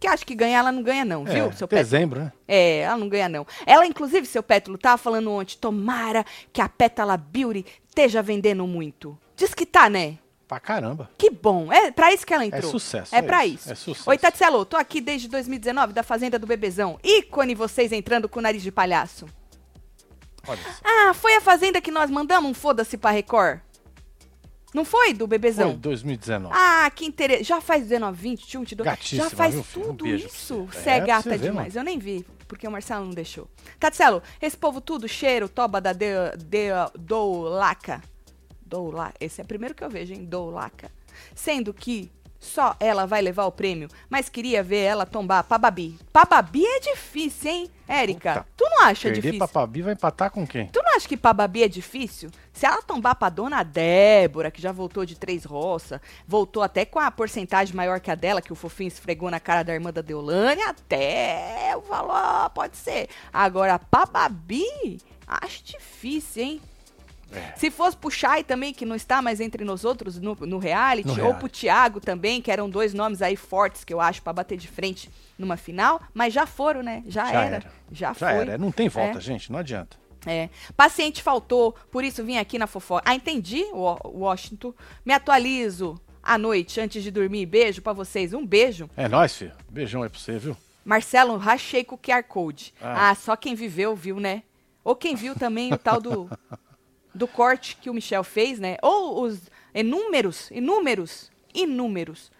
Que 0.00 0.08
acho 0.08 0.26
que 0.26 0.34
ganhar 0.34 0.58
ela 0.58 0.72
não 0.72 0.82
ganha 0.82 1.04
não, 1.04 1.24
É, 1.24 1.34
viu, 1.34 1.52
seu 1.52 1.68
pétalo? 1.68 1.84
dezembro, 1.88 2.20
né? 2.20 2.32
É, 2.48 2.78
ela 2.80 2.96
não 2.96 3.08
ganha 3.08 3.28
não. 3.28 3.46
Ela, 3.64 3.86
inclusive, 3.86 4.26
seu 4.26 4.42
pétalo, 4.42 4.76
tava 4.76 4.98
falando 4.98 5.30
ontem, 5.30 5.56
tomara 5.60 6.24
que 6.52 6.60
a 6.60 6.68
Pétala 6.68 7.16
Beauty 7.16 7.64
esteja 7.88 8.20
vendendo 8.22 8.66
muito. 8.66 9.16
Diz 9.38 9.54
que 9.54 9.64
tá, 9.64 9.88
né? 9.88 10.18
Pra 10.48 10.58
caramba. 10.58 11.08
Que 11.16 11.30
bom. 11.30 11.72
É 11.72 11.92
pra 11.92 12.12
isso 12.12 12.26
que 12.26 12.34
ela 12.34 12.44
entrou. 12.44 12.70
sucesso, 12.72 13.14
É 13.14 13.18
é 13.18 13.22
pra 13.22 13.46
isso, 13.46 13.56
isso. 13.64 13.70
é 13.70 13.74
sucesso. 13.76 14.10
Oi, 14.10 14.18
Tatselo, 14.18 14.64
tô 14.64 14.76
aqui 14.76 15.00
desde 15.00 15.28
2019 15.28 15.92
da 15.92 16.02
Fazenda 16.02 16.38
do 16.40 16.46
Bebezão. 16.46 16.98
Ícone 17.04 17.54
vocês 17.54 17.92
entrando 17.92 18.28
com 18.28 18.40
o 18.40 18.42
nariz 18.42 18.62
de 18.62 18.72
palhaço. 18.72 19.26
Olha. 20.46 20.58
Ah, 20.82 21.14
foi 21.14 21.36
a 21.36 21.40
Fazenda 21.40 21.80
que 21.80 21.92
nós 21.92 22.10
mandamos 22.10 22.50
um 22.50 22.54
foda-se 22.54 22.96
pra 22.98 23.12
Record? 23.12 23.60
Não 24.74 24.84
foi, 24.84 25.14
do 25.14 25.26
Bebezão? 25.26 25.70
Foi 25.70 25.78
2019. 25.78 26.52
Ah, 26.56 26.90
que 26.94 27.04
interessante. 27.06 27.46
Já 27.46 27.60
faz 27.60 27.84
19, 27.84 28.20
20, 28.20 28.40
21, 28.40 28.60
22. 28.60 28.86
Gatíssima, 28.90 29.24
Já 29.24 29.30
faz 29.36 29.54
viu? 29.54 29.60
Um 29.60 29.64
tudo 29.84 30.04
pra 30.04 30.14
isso. 30.14 30.64
você. 30.64 30.90
É, 30.90 30.96
é, 30.96 31.00
gata 31.00 31.30
ver, 31.30 31.38
demais. 31.38 31.76
Eu 31.76 31.84
nem 31.84 31.98
vi, 31.98 32.26
porque 32.48 32.66
o 32.66 32.70
Marcelo 32.70 33.04
não 33.04 33.12
deixou. 33.12 33.48
Tatselo, 33.78 34.20
esse 34.42 34.56
povo 34.56 34.80
tudo, 34.80 35.06
cheiro, 35.06 35.48
toba 35.48 35.80
da 35.80 35.92
de, 35.92 36.06
de, 36.38 36.68
Doulaca. 36.98 38.02
Doula, 38.68 39.12
esse 39.18 39.40
é 39.40 39.44
o 39.44 39.46
primeiro 39.46 39.74
que 39.74 39.82
eu 39.82 39.90
vejo, 39.90 40.12
hein? 40.12 40.24
Doulaca. 40.24 40.90
Sendo 41.34 41.72
que 41.72 42.10
só 42.38 42.76
ela 42.78 43.04
vai 43.04 43.20
levar 43.20 43.46
o 43.46 43.52
prêmio, 43.52 43.88
mas 44.08 44.28
queria 44.28 44.62
ver 44.62 44.82
ela 44.82 45.04
tombar 45.04 45.42
pra 45.42 45.58
Babi. 45.58 45.98
Pra 46.12 46.24
Babi 46.24 46.64
é 46.64 46.78
difícil, 46.78 47.50
hein, 47.50 47.70
Érica? 47.88 48.46
Tu 48.56 48.64
não 48.64 48.82
acha 48.84 49.08
Perder 49.08 49.20
difícil? 49.20 49.38
pra 49.38 49.48
Pabi 49.48 49.82
vai 49.82 49.94
empatar 49.94 50.30
com 50.30 50.46
quem? 50.46 50.68
Tu 50.68 50.80
não 50.80 50.94
acha 50.94 51.08
que 51.08 51.16
pra 51.16 51.32
Babi 51.32 51.64
é 51.64 51.68
difícil? 51.68 52.30
Se 52.52 52.64
ela 52.64 52.80
tombar 52.80 53.16
pra 53.16 53.28
dona 53.28 53.64
Débora, 53.64 54.52
que 54.52 54.62
já 54.62 54.70
voltou 54.70 55.04
de 55.04 55.16
três 55.16 55.44
roças, 55.44 56.00
voltou 56.28 56.62
até 56.62 56.84
com 56.84 57.00
a 57.00 57.10
porcentagem 57.10 57.74
maior 57.74 57.98
que 57.98 58.10
a 58.10 58.14
dela, 58.14 58.40
que 58.40 58.52
o 58.52 58.56
fofinho 58.56 58.88
esfregou 58.88 59.30
na 59.30 59.40
cara 59.40 59.64
da 59.64 59.74
irmã 59.74 59.92
da 59.92 60.00
Deolane, 60.00 60.62
até 60.62 61.76
falo, 61.88 62.12
ah, 62.12 62.50
pode 62.54 62.76
ser. 62.76 63.08
Agora, 63.32 63.78
pra 63.78 64.06
Babi, 64.06 64.98
acho 65.26 65.64
difícil, 65.64 66.42
hein? 66.42 66.60
É. 67.30 67.52
Se 67.56 67.70
fosse 67.70 67.96
pro 67.96 68.10
Chay 68.10 68.42
também, 68.42 68.72
que 68.72 68.86
não 68.86 68.96
está 68.96 69.20
mais 69.20 69.40
entre 69.40 69.64
nós 69.64 69.84
outros 69.84 70.18
no, 70.18 70.34
no 70.34 70.58
reality, 70.58 71.06
No 71.06 71.12
ou 71.12 71.16
reality. 71.18 71.38
pro 71.40 71.48
Thiago 71.48 72.00
também, 72.00 72.40
que 72.40 72.50
eram 72.50 72.70
dois 72.70 72.94
nomes 72.94 73.20
aí 73.20 73.36
fortes 73.36 73.84
que 73.84 73.92
eu 73.92 74.00
acho 74.00 74.22
pra 74.22 74.32
bater 74.32 74.56
de 74.56 74.66
frente 74.68 75.10
numa 75.38 75.56
final, 75.56 76.00
mas 76.14 76.32
já 76.32 76.46
foram, 76.46 76.82
né? 76.82 77.02
Já, 77.06 77.26
Já 77.26 77.32
era. 77.44 77.56
era. 77.56 77.72
Já, 77.92 78.08
Já 78.08 78.14
foi. 78.14 78.28
era. 78.28 78.56
Não 78.58 78.72
tem 78.72 78.88
volta, 78.88 79.18
É. 79.18 79.20
gente. 79.20 79.52
Não 79.52 79.58
adianta. 79.58 79.96
É. 80.26 80.48
Paciente 80.76 81.22
faltou, 81.22 81.72
por 81.92 82.02
isso 82.02 82.24
vim 82.24 82.38
aqui 82.38 82.58
na 82.58 82.66
fofoca. 82.66 83.02
Ah, 83.08 83.14
entendi, 83.14 83.62
Wa- 83.72 84.00
Washington. 84.04 84.74
Me 85.04 85.12
atualizo 85.12 86.00
à 86.22 86.36
noite 86.36 86.80
antes 86.80 87.02
de 87.02 87.10
dormir. 87.10 87.46
Beijo 87.46 87.80
pra 87.82 87.92
vocês. 87.92 88.32
Um 88.34 88.44
beijo. 88.44 88.88
É 88.96 89.06
nóis, 89.06 89.36
filho. 89.36 89.52
Beijão 89.68 90.02
aí 90.02 90.08
pra 90.08 90.18
você, 90.18 90.38
viu? 90.38 90.56
Marcelo, 90.84 91.36
rachei 91.36 91.84
com 91.84 91.94
o 91.94 91.98
QR 91.98 92.22
Code. 92.24 92.74
Ah. 92.80 93.10
Ah, 93.10 93.14
só 93.14 93.36
quem 93.36 93.54
viveu 93.54 93.94
viu, 93.94 94.18
né? 94.18 94.42
Ou 94.82 94.96
quem 94.96 95.14
viu 95.14 95.34
também 95.34 95.72
o 95.72 95.76
tal 95.78 96.00
do, 96.00 96.28
do 97.14 97.26
corte 97.26 97.76
que 97.76 97.90
o 97.90 97.94
Michel 97.94 98.24
fez, 98.24 98.58
né? 98.58 98.76
Ou 98.82 99.22
os 99.22 99.50
inúmeros, 99.74 100.50
inúmeros, 100.50 101.30
inúmeros 101.54 102.30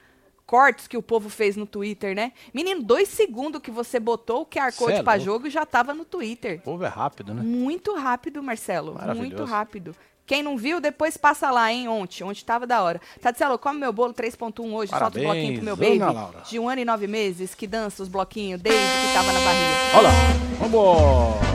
cortes 0.49 0.89
que 0.89 0.97
o 0.97 1.03
povo 1.03 1.29
fez 1.29 1.57
no 1.57 1.67
Twitter, 1.67 2.15
né? 2.15 2.33
Menino, 2.55 2.83
dois 2.83 3.09
segundos 3.09 3.61
que 3.61 3.71
você 3.71 4.01
botou 4.01 4.43
o 4.43 4.47
QR 4.47 4.73
Code 4.75 4.95
é 4.95 5.03
pra 5.03 5.19
jogo 5.19 5.47
e 5.47 5.51
já 5.51 5.67
tava 5.67 5.93
no 5.93 6.07
Twitter. 6.07 6.59
O 6.61 6.63
povo 6.63 6.85
é 6.85 6.89
rápido, 6.89 7.35
né? 7.35 7.43
Muito 7.43 7.95
rápido, 7.95 8.43
Marcelo. 8.43 8.97
Muito 9.15 9.45
rápido. 9.45 9.95
Quem 10.25 10.43
não 10.43 10.59
viu, 10.59 10.79
depois 10.79 11.17
passa 11.17 11.51
lá, 11.51 11.73
hein, 11.73 11.89
ontem. 11.89 12.23
Ontem 12.23 12.45
tava 12.45 12.67
da 12.67 12.83
hora. 12.83 13.01
Tatielo, 13.21 13.59
come 13.59 13.81
meu 13.81 13.93
bolo 13.93 14.13
3.1 14.13 14.73
hoje, 14.73 14.91
solta 14.91 15.19
o 15.19 15.23
bloquinho 15.23 15.55
pro 15.55 15.65
meu 15.65 15.77
baby. 15.77 15.99
Laura. 15.99 16.41
De 16.41 16.59
um 16.59 16.69
ano 16.69 16.81
e 16.83 16.85
nove 16.85 17.07
meses, 17.07 17.55
que 17.55 17.67
dança 17.67 18.03
os 18.03 18.09
bloquinhos 18.09 18.61
desde 18.61 18.81
que 18.81 19.15
tava 19.15 19.33
na 19.33 19.41
barriga. 19.41 19.97
Olha 19.97 20.09
lá. 20.09 20.15
Vambora. 20.61 21.48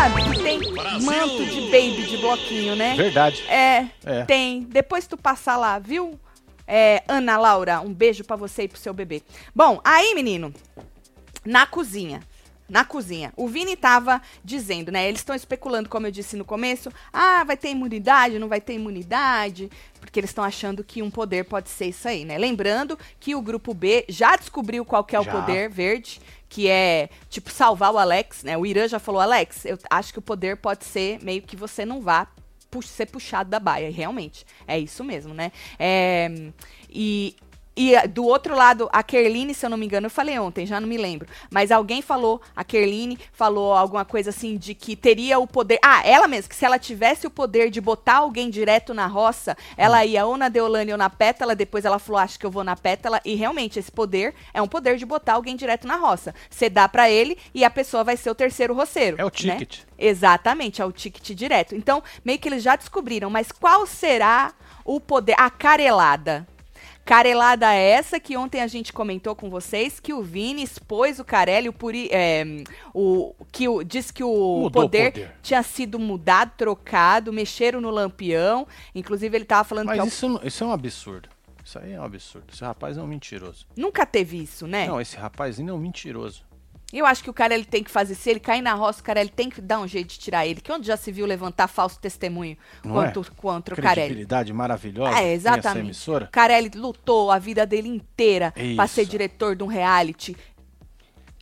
Sabe 0.00 0.22
que 0.22 0.42
tem 0.42 0.58
manto 1.02 1.44
de 1.44 1.60
baby 1.62 2.06
de 2.08 2.16
bloquinho, 2.16 2.74
né? 2.74 2.94
Verdade. 2.96 3.42
É, 3.46 3.86
É. 4.04 4.24
tem. 4.24 4.62
Depois 4.62 5.06
tu 5.06 5.14
passa 5.14 5.56
lá, 5.58 5.78
viu? 5.78 6.18
É, 6.66 7.02
Ana 7.06 7.36
Laura, 7.36 7.80
um 7.82 7.92
beijo 7.92 8.24
pra 8.24 8.34
você 8.34 8.62
e 8.62 8.68
pro 8.68 8.78
seu 8.78 8.94
bebê. 8.94 9.22
Bom, 9.54 9.78
aí, 9.84 10.14
menino, 10.14 10.54
na 11.44 11.66
cozinha. 11.66 12.22
Na 12.66 12.82
cozinha. 12.84 13.32
O 13.36 13.46
Vini 13.48 13.76
tava 13.76 14.22
dizendo, 14.42 14.90
né? 14.92 15.06
Eles 15.08 15.20
estão 15.20 15.34
especulando, 15.34 15.88
como 15.88 16.06
eu 16.06 16.10
disse 16.12 16.34
no 16.36 16.44
começo. 16.46 16.88
Ah, 17.12 17.42
vai 17.44 17.56
ter 17.56 17.68
imunidade, 17.70 18.38
não 18.38 18.48
vai 18.48 18.60
ter 18.60 18.74
imunidade. 18.74 19.68
Porque 20.00 20.18
eles 20.20 20.30
estão 20.30 20.44
achando 20.44 20.82
que 20.84 21.02
um 21.02 21.10
poder 21.10 21.44
pode 21.44 21.68
ser 21.68 21.86
isso 21.86 22.06
aí, 22.08 22.24
né? 22.24 22.38
Lembrando 22.38 22.96
que 23.18 23.34
o 23.34 23.42
grupo 23.42 23.74
B 23.74 24.06
já 24.08 24.34
descobriu 24.36 24.84
qual 24.84 25.02
que 25.04 25.14
é 25.16 25.20
o 25.20 25.24
Já. 25.24 25.32
poder 25.32 25.68
verde, 25.68 26.20
que 26.50 26.68
é, 26.68 27.08
tipo, 27.30 27.50
salvar 27.50 27.94
o 27.94 27.98
Alex, 27.98 28.42
né? 28.42 28.58
O 28.58 28.66
Irã 28.66 28.86
já 28.88 28.98
falou, 28.98 29.20
Alex, 29.20 29.64
eu 29.64 29.78
acho 29.88 30.12
que 30.12 30.18
o 30.18 30.22
poder 30.22 30.56
pode 30.56 30.84
ser 30.84 31.22
meio 31.22 31.40
que 31.42 31.56
você 31.56 31.86
não 31.86 32.00
vá 32.02 32.26
pu- 32.68 32.82
ser 32.82 33.06
puxado 33.06 33.48
da 33.48 33.60
baia. 33.60 33.88
E 33.88 33.92
Realmente, 33.92 34.44
é 34.66 34.76
isso 34.78 35.04
mesmo, 35.04 35.32
né? 35.32 35.52
É, 35.78 36.28
e, 36.90 37.36
e 37.76 37.94
ah, 37.94 38.06
do 38.06 38.24
outro 38.24 38.54
lado, 38.54 38.88
a 38.92 39.02
Kerline, 39.02 39.54
se 39.54 39.64
eu 39.64 39.70
não 39.70 39.76
me 39.76 39.86
engano, 39.86 40.06
eu 40.06 40.10
falei 40.10 40.38
ontem, 40.38 40.66
já 40.66 40.80
não 40.80 40.88
me 40.88 40.98
lembro. 40.98 41.28
Mas 41.50 41.70
alguém 41.70 42.02
falou, 42.02 42.40
a 42.54 42.64
Kerline 42.64 43.18
falou 43.32 43.72
alguma 43.72 44.04
coisa 44.04 44.30
assim 44.30 44.56
de 44.56 44.74
que 44.74 44.96
teria 44.96 45.38
o 45.38 45.46
poder. 45.46 45.78
Ah, 45.82 46.02
ela 46.04 46.26
mesma, 46.26 46.48
que 46.48 46.56
se 46.56 46.64
ela 46.64 46.78
tivesse 46.78 47.26
o 47.26 47.30
poder 47.30 47.70
de 47.70 47.80
botar 47.80 48.16
alguém 48.16 48.50
direto 48.50 48.92
na 48.92 49.06
roça, 49.06 49.56
ela 49.76 50.04
ia 50.04 50.26
ou 50.26 50.36
na 50.36 50.48
Deolane 50.48 50.92
ou 50.92 50.98
na 50.98 51.08
Pétala. 51.08 51.54
Depois 51.54 51.84
ela 51.84 51.98
falou, 51.98 52.20
acho 52.20 52.38
que 52.38 52.44
eu 52.44 52.50
vou 52.50 52.64
na 52.64 52.76
Pétala. 52.76 53.20
E 53.24 53.34
realmente, 53.34 53.78
esse 53.78 53.90
poder 53.90 54.34
é 54.52 54.60
um 54.60 54.68
poder 54.68 54.96
de 54.96 55.06
botar 55.06 55.34
alguém 55.34 55.56
direto 55.56 55.86
na 55.86 55.96
roça. 55.96 56.34
Você 56.50 56.68
dá 56.68 56.88
pra 56.88 57.08
ele 57.08 57.38
e 57.54 57.64
a 57.64 57.70
pessoa 57.70 58.04
vai 58.04 58.16
ser 58.16 58.30
o 58.30 58.34
terceiro 58.34 58.74
roceiro. 58.74 59.16
É 59.18 59.24
o 59.24 59.26
né? 59.26 59.30
ticket. 59.30 59.80
Exatamente, 59.98 60.82
é 60.82 60.84
o 60.84 60.92
ticket 60.92 61.30
direto. 61.34 61.74
Então, 61.74 62.02
meio 62.24 62.38
que 62.38 62.48
eles 62.48 62.62
já 62.62 62.74
descobriram, 62.74 63.30
mas 63.30 63.52
qual 63.52 63.86
será 63.86 64.52
o 64.84 64.98
poder? 64.98 65.34
A 65.38 65.50
carelada. 65.50 66.46
Carelada 67.10 67.74
é 67.74 67.90
essa 67.90 68.20
que 68.20 68.36
ontem 68.36 68.60
a 68.60 68.68
gente 68.68 68.92
comentou 68.92 69.34
com 69.34 69.50
vocês, 69.50 69.98
que 69.98 70.12
o 70.12 70.22
Vini 70.22 70.62
expôs 70.62 71.18
o 71.18 71.24
Carelli, 71.24 71.68
o 71.68 71.72
Puri, 71.72 72.08
é, 72.12 72.44
o, 72.94 73.34
que 73.50 73.68
o, 73.68 73.82
diz 73.82 74.12
que 74.12 74.22
o 74.22 74.70
poder, 74.72 75.10
poder. 75.10 75.32
tinha 75.42 75.60
sido 75.64 75.98
mudado, 75.98 76.52
trocado, 76.56 77.32
mexeram 77.32 77.80
no 77.80 77.90
lampião. 77.90 78.64
Inclusive, 78.94 79.36
ele 79.36 79.44
tava 79.44 79.64
falando 79.64 79.86
Mas 79.86 79.96
que 79.96 80.00
é 80.00 80.04
o- 80.04 80.06
isso, 80.06 80.40
isso 80.44 80.62
é 80.62 80.66
um 80.68 80.70
absurdo. 80.70 81.28
Isso 81.64 81.80
aí 81.80 81.94
é 81.94 82.00
um 82.00 82.04
absurdo. 82.04 82.46
Esse 82.52 82.62
rapaz 82.62 82.96
é 82.96 83.02
um 83.02 83.08
mentiroso. 83.08 83.66
nunca 83.76 84.06
teve 84.06 84.40
isso, 84.40 84.68
né? 84.68 84.86
Não, 84.86 85.00
esse 85.00 85.16
rapazinho 85.16 85.70
é 85.70 85.72
um 85.72 85.78
mentiroso. 85.78 86.44
Eu 86.92 87.06
acho 87.06 87.22
que 87.22 87.30
o 87.30 87.32
cara 87.32 87.54
ele 87.54 87.64
tem 87.64 87.84
que 87.84 87.90
fazer, 87.90 88.16
se 88.16 88.28
ele 88.28 88.40
cair 88.40 88.60
na 88.62 88.74
roça, 88.74 89.00
o 89.00 89.04
cara 89.04 89.20
ele 89.20 89.30
tem 89.30 89.48
que 89.48 89.60
dar 89.60 89.78
um 89.78 89.86
jeito 89.86 90.08
de 90.08 90.18
tirar 90.18 90.44
ele. 90.46 90.60
Que 90.60 90.72
onde 90.72 90.86
já 90.88 90.96
se 90.96 91.12
viu 91.12 91.24
levantar 91.24 91.68
falso 91.68 91.98
testemunho 92.00 92.56
Não 92.84 92.94
contra, 92.94 93.20
é? 93.20 93.24
contra 93.36 93.74
o 93.74 93.76
Carelli? 93.76 94.06
Credibilidade 94.08 94.52
maravilhosa. 94.52 95.20
É, 95.20 95.32
exatamente. 95.32 95.86
emissora. 95.86 96.28
Carelli 96.32 96.70
lutou 96.74 97.30
a 97.30 97.38
vida 97.38 97.64
dele 97.64 97.88
inteira 97.88 98.52
pra 98.74 98.88
ser 98.88 99.04
diretor 99.06 99.54
de 99.54 99.62
um 99.62 99.68
reality. 99.68 100.36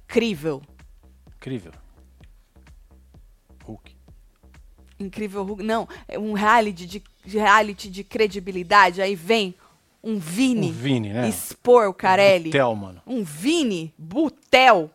Incrível. 0.04 0.62
Incrível. 1.36 1.72
Hulk. 3.64 3.96
Incrível. 5.00 5.44
Hulk. 5.44 5.62
Não, 5.62 5.88
é 6.06 6.18
um 6.18 6.34
reality 6.34 6.86
de, 6.86 7.02
de 7.24 7.38
reality 7.38 7.88
de 7.88 8.04
credibilidade. 8.04 9.00
Aí 9.00 9.14
vem 9.14 9.54
um 10.02 10.18
Vini, 10.18 10.68
Um 10.70 10.72
Vini, 10.72 11.12
né? 11.12 11.28
expor 11.28 11.88
o 11.88 11.94
Carelli. 11.94 12.50
Tel, 12.50 12.74
mano. 12.74 13.02
Um 13.06 13.24
Vini 13.24 13.94
Butel. 13.98 14.90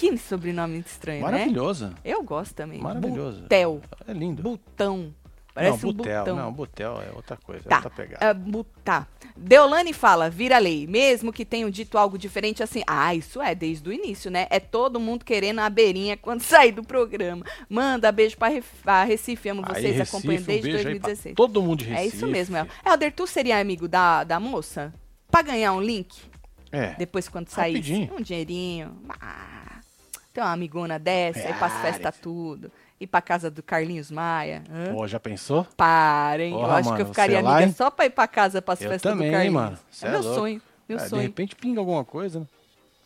Que 0.00 0.16
sobrenome 0.18 0.78
estranho, 0.78 1.24
né? 1.24 1.30
Maravilhoso. 1.30 1.94
Eu 2.04 2.22
gosto 2.22 2.54
também. 2.54 2.80
Maravilhoso. 2.80 3.42
Butel. 3.42 3.80
É 4.06 4.12
lindo. 4.12 4.42
Butão. 4.42 5.14
Parece 5.52 5.82
não, 5.82 5.90
um 5.90 5.92
Butel, 5.94 6.18
botão. 6.20 6.36
não, 6.36 6.52
Butel 6.52 7.02
é 7.02 7.10
outra 7.14 7.36
coisa, 7.36 7.62
é 7.66 7.68
Tá. 7.68 7.76
outra 7.76 7.90
pegada. 7.90 8.34
Bu- 8.34 8.64
tá. 8.84 9.06
Deolane 9.36 9.92
fala, 9.92 10.30
vira 10.30 10.58
lei. 10.58 10.86
Mesmo 10.86 11.32
que 11.32 11.44
tenham 11.44 11.68
dito 11.68 11.98
algo 11.98 12.16
diferente 12.16 12.62
assim. 12.62 12.82
Ah, 12.86 13.12
isso 13.16 13.42
é 13.42 13.52
desde 13.52 13.88
o 13.88 13.92
início, 13.92 14.30
né? 14.30 14.46
É 14.48 14.60
todo 14.60 15.00
mundo 15.00 15.24
querendo 15.24 15.58
a 15.58 15.68
beirinha 15.68 16.16
quando 16.16 16.40
sair 16.68 16.70
do 16.72 16.84
programa. 16.84 17.44
Manda 17.68 18.12
beijo 18.12 18.36
pra, 18.36 18.46
Ref- 18.48 18.80
pra 18.82 19.02
Recife. 19.02 19.48
Amo 19.48 19.62
Aí, 19.66 19.74
vocês. 19.82 19.96
Recife, 19.96 20.16
Acompanho 20.16 20.40
um 20.40 20.44
desde 20.44 20.68
aí 20.68 20.72
pra 20.74 20.82
2016. 20.82 21.34
todo 21.34 21.60
mundo 21.62 21.84
de 21.84 21.90
É 21.92 21.96
Recife. 21.96 22.16
isso 22.16 22.26
mesmo, 22.28 22.56
El. 22.56 22.66
Helder, 22.86 23.12
tu 23.12 23.26
seria 23.26 23.58
amigo 23.58 23.88
da, 23.88 24.22
da 24.22 24.38
moça? 24.38 24.94
Pra 25.30 25.42
ganhar 25.42 25.72
um 25.72 25.80
link? 25.80 26.16
É. 26.72 26.94
Depois 26.94 27.28
quando? 27.28 27.48
Rapidinho. 27.48 28.12
Um 28.16 28.22
dinheirinho. 28.22 28.96
Ah, 29.20 29.49
tem 30.32 30.42
uma 30.42 30.52
amigona 30.52 30.98
dessa, 30.98 31.40
aí 31.40 31.54
pras 31.54 31.72
Reais. 31.72 31.96
festas 31.96 32.16
tudo. 32.20 32.70
Ir 33.00 33.06
pra 33.06 33.20
casa 33.22 33.50
do 33.50 33.62
Carlinhos 33.62 34.10
Maia. 34.10 34.62
Hã? 34.70 34.92
Pô, 34.94 35.06
já 35.08 35.18
pensou? 35.18 35.66
Parem. 35.76 36.52
eu 36.52 36.64
acho 36.66 36.82
que 36.82 36.88
eu 36.88 36.98
mano, 36.98 37.06
ficaria 37.06 37.40
lá, 37.40 37.52
amiga 37.56 37.66
hein? 37.68 37.74
só 37.76 37.90
pra 37.90 38.04
ir 38.06 38.10
pra 38.10 38.28
casa 38.28 38.60
pras 38.60 38.80
Eu 38.82 38.90
festas 38.90 39.10
também, 39.12 39.28
do 39.30 39.32
Carlinhos. 39.32 39.54
mano. 39.54 39.78
É 40.02 40.06
é 40.06 40.10
meu 40.10 40.20
louco. 40.20 40.34
sonho. 40.34 40.62
Meu 40.88 40.98
É, 40.98 41.02
de 41.02 41.08
sonho. 41.08 41.22
repente 41.22 41.56
pinga 41.56 41.80
alguma 41.80 42.04
coisa, 42.04 42.40
né? 42.40 42.46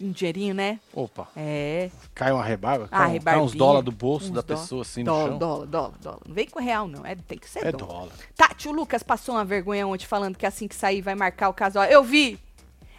Um 0.01 0.11
dinheirinho, 0.11 0.55
né? 0.55 0.81
Opa, 0.93 1.29
É. 1.37 1.89
cai 2.13 2.33
uma 2.33 2.43
rebarba, 2.43 2.89
Ah, 2.91 3.07
cai, 3.07 3.21
cai 3.21 3.39
uns 3.39 3.55
dólares 3.55 3.85
do 3.85 3.93
bolso 3.93 4.33
da 4.33 4.41
dó- 4.41 4.43
pessoa 4.57 4.83
assim 4.83 5.01
no 5.05 5.13
dólar, 5.13 5.29
chão. 5.29 5.39
Dólar, 5.39 5.67
dólar, 5.67 5.93
dólar. 6.03 6.19
Não 6.27 6.35
vem 6.35 6.47
com 6.49 6.59
real, 6.61 6.89
não. 6.89 7.07
É, 7.07 7.15
tem 7.15 7.39
que 7.39 7.49
ser 7.49 7.65
É 7.65 7.71
dólar. 7.71 7.87
dólar. 7.87 8.13
Tati, 8.37 8.69
o 8.69 8.73
Lucas 8.73 9.05
passou 9.05 9.37
uma 9.37 9.45
vergonha 9.45 9.87
ontem 9.87 10.05
falando 10.05 10.37
que 10.37 10.45
assim 10.45 10.67
que 10.67 10.75
sair 10.75 11.01
vai 11.01 11.15
marcar 11.15 11.49
o 11.49 11.55
casal. 11.55 11.85
Eu 11.85 12.03
vi! 12.03 12.41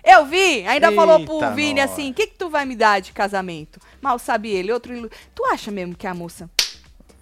Eu 0.03 0.25
vi! 0.25 0.65
Ainda 0.67 0.91
falou 0.93 1.25
pro 1.25 1.33
Eita, 1.35 1.51
Vini 1.51 1.81
nós. 1.81 1.91
assim: 1.91 2.11
o 2.11 2.13
que, 2.13 2.27
que 2.27 2.37
tu 2.37 2.49
vai 2.49 2.63
me 2.65 2.75
dar 2.75 3.01
de 3.01 3.11
casamento? 3.11 3.79
Mal 4.05 4.19
sabe 4.19 4.51
ele. 4.51 4.71
Outro. 4.71 4.95
ilu- 4.95 5.09
Tu 5.33 5.43
acha 5.45 5.71
mesmo 5.71 5.95
que 5.95 6.05
a 6.05 6.13
moça. 6.13 6.47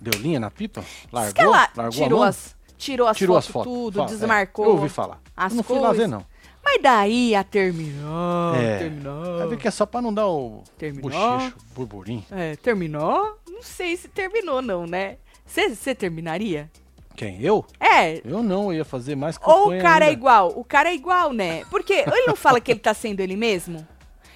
Deu 0.01 0.19
linha 0.19 0.37
na 0.37 0.51
pipa? 0.51 0.83
Largou? 1.13 1.33
que 1.33 1.41
ela 1.41 1.69
Largou 1.77 1.91
tirou 2.03 2.23
as, 2.23 2.55
tirou 2.77 3.07
as 3.07 3.15
Tirou 3.15 3.35
fotos, 3.35 3.47
as 3.47 3.53
fotos. 3.53 3.71
tudo, 3.73 3.93
Fala, 3.95 4.07
é. 4.09 4.11
desmarcou. 4.11 4.65
Eu 4.65 4.71
ouvi 4.71 4.89
falar. 4.89 5.21
as 5.35 5.53
eu 5.53 5.55
não 5.57 5.63
fui 5.63 5.79
lá 5.79 5.91
ver, 5.91 5.95
coisas. 5.99 6.09
não. 6.11 6.25
Mas 6.61 6.81
daí 6.81 7.33
a 7.35 7.43
terminou. 7.43 8.55
É. 8.55 8.79
Terminou. 8.79 9.37
Vai 9.37 9.47
ver 9.47 9.57
que 9.57 9.67
é 9.67 9.71
só 9.71 9.85
pra 9.85 10.01
não 10.01 10.13
dar 10.13 10.27
o 10.27 10.61
Terminou. 10.77 11.09
bochecho, 11.09 11.55
burburinho. 11.73 12.25
É, 12.31 12.55
terminou? 12.57 13.37
Não 13.49 13.61
sei 13.63 13.95
se 13.95 14.09
terminou, 14.09 14.61
não, 14.61 14.85
né? 14.85 15.17
Você 15.45 15.95
terminaria? 15.95 16.69
Quem? 17.15 17.39
Eu? 17.41 17.65
É. 17.79 18.21
Eu 18.25 18.41
não, 18.43 18.71
eu 18.73 18.79
ia 18.79 18.85
fazer 18.85 19.15
mais 19.15 19.37
Ou 19.41 19.67
o 19.73 19.81
cara 19.81 20.03
é 20.05 20.09
ainda. 20.09 20.19
igual? 20.19 20.51
O 20.55 20.63
cara 20.65 20.89
é 20.89 20.93
igual, 20.95 21.31
né? 21.31 21.63
Porque 21.69 21.93
ele 21.93 22.25
não 22.27 22.35
fala 22.35 22.59
que 22.59 22.71
ele 22.71 22.79
tá 22.79 22.93
sendo 22.93 23.19
ele 23.21 23.35
mesmo? 23.37 23.87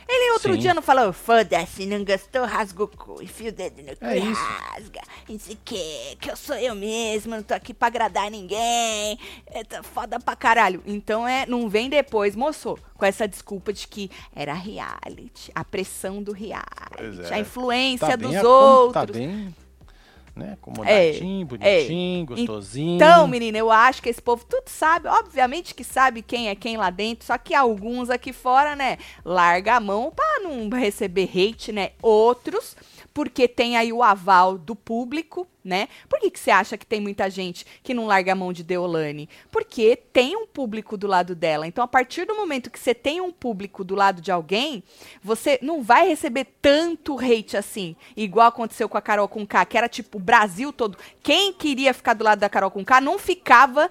Ele 0.09 0.31
outro 0.31 0.53
Sim. 0.53 0.59
dia 0.59 0.73
não 0.73 0.81
falou, 0.81 1.11
foda-se, 1.11 1.85
não 1.85 2.03
gostou, 2.03 2.45
rasga 2.45 2.83
o 2.83 2.87
cu, 2.87 3.21
enfia 3.21 3.49
o 3.49 3.51
dedo 3.51 3.81
no 3.81 3.95
cu 3.97 4.05
É 4.05 4.17
e 4.17 4.31
isso. 4.31 4.41
rasga, 4.41 5.01
não 5.27 5.37
sei 5.39 5.55
o 5.55 5.59
que, 5.65 6.15
que 6.21 6.31
eu 6.31 6.35
sou 6.37 6.55
eu 6.55 6.73
mesmo, 6.73 7.35
não 7.35 7.43
tô 7.43 7.53
aqui 7.53 7.73
pra 7.73 7.87
agradar 7.87 8.31
ninguém, 8.31 9.19
é 9.47 9.63
tá 9.65 9.83
foda 9.83 10.17
pra 10.19 10.35
caralho. 10.35 10.81
Então 10.85 11.27
é, 11.27 11.45
não 11.45 11.67
vem 11.67 11.89
depois, 11.89 12.35
moço, 12.35 12.77
com 12.95 13.05
essa 13.05 13.27
desculpa 13.27 13.73
de 13.73 13.85
que 13.87 14.09
era 14.33 14.53
reality, 14.53 15.51
a 15.53 15.65
pressão 15.65 16.23
do 16.23 16.31
reality, 16.31 17.21
é. 17.29 17.33
a 17.33 17.39
influência 17.39 18.07
Tá 18.07 18.15
dos 18.15 18.35
acom- 18.35 18.47
outros. 18.47 18.93
Tá 18.93 19.05
bem, 19.13 19.53
né, 20.37 20.53
acomodadinho, 20.53 21.45
bonitinho, 21.45 22.25
gostosinho. 22.25 22.95
Então, 22.95 23.27
menina, 23.27 23.57
eu 23.57 23.71
acho 23.71 24.01
que 24.01 24.09
esse 24.09 24.21
povo 24.21 24.45
tudo 24.47 24.67
sabe, 24.67 25.07
obviamente 25.07 25.73
que 25.73 25.83
sabe 25.83 26.21
quem 26.21 26.49
é 26.49 26.55
quem 26.55 26.77
lá 26.77 26.89
dentro, 26.89 27.25
só 27.25 27.37
que 27.37 27.53
alguns 27.53 28.09
aqui 28.09 28.31
fora, 28.31 28.75
né, 28.75 28.97
larga 29.25 29.75
a 29.75 29.79
mão 29.79 30.11
pra 30.15 30.39
não 30.41 30.69
receber 30.69 31.29
hate, 31.33 31.71
né? 31.71 31.91
Outros, 32.01 32.75
porque 33.17 33.47
tem 33.47 33.75
aí 33.75 33.91
o 33.91 34.03
aval 34.03 34.59
do 34.59 34.75
público, 34.75 35.47
né? 35.65 35.87
Por 36.07 36.19
que, 36.19 36.29
que 36.29 36.39
você 36.39 36.51
acha 36.51 36.77
que 36.77 36.85
tem 36.85 37.01
muita 37.01 37.27
gente 37.31 37.65
que 37.81 37.91
não 37.91 38.05
larga 38.05 38.33
a 38.33 38.35
mão 38.35 38.53
de 38.53 38.63
Deolane? 38.63 39.27
Porque 39.51 39.95
tem 39.95 40.35
um 40.37 40.45
público 40.45 40.95
do 40.95 41.07
lado 41.07 41.33
dela. 41.33 41.65
Então, 41.65 41.83
a 41.83 41.87
partir 41.87 42.27
do 42.27 42.35
momento 42.35 42.69
que 42.69 42.79
você 42.79 42.93
tem 42.93 43.19
um 43.19 43.31
público 43.31 43.83
do 43.83 43.95
lado 43.95 44.21
de 44.21 44.31
alguém, 44.31 44.83
você 45.23 45.57
não 45.63 45.81
vai 45.81 46.07
receber 46.07 46.45
tanto 46.61 47.17
hate 47.17 47.57
assim, 47.57 47.95
igual 48.15 48.49
aconteceu 48.49 48.87
com 48.87 48.99
a 48.99 49.01
Carol 49.01 49.27
Conká, 49.27 49.65
que 49.65 49.79
era 49.79 49.89
tipo 49.89 50.19
o 50.19 50.21
Brasil 50.21 50.71
todo. 50.71 50.95
Quem 51.23 51.51
queria 51.51 51.95
ficar 51.95 52.13
do 52.13 52.23
lado 52.23 52.37
da 52.37 52.47
Carol 52.47 52.69
Conká 52.69 53.01
não 53.01 53.17
ficava 53.17 53.89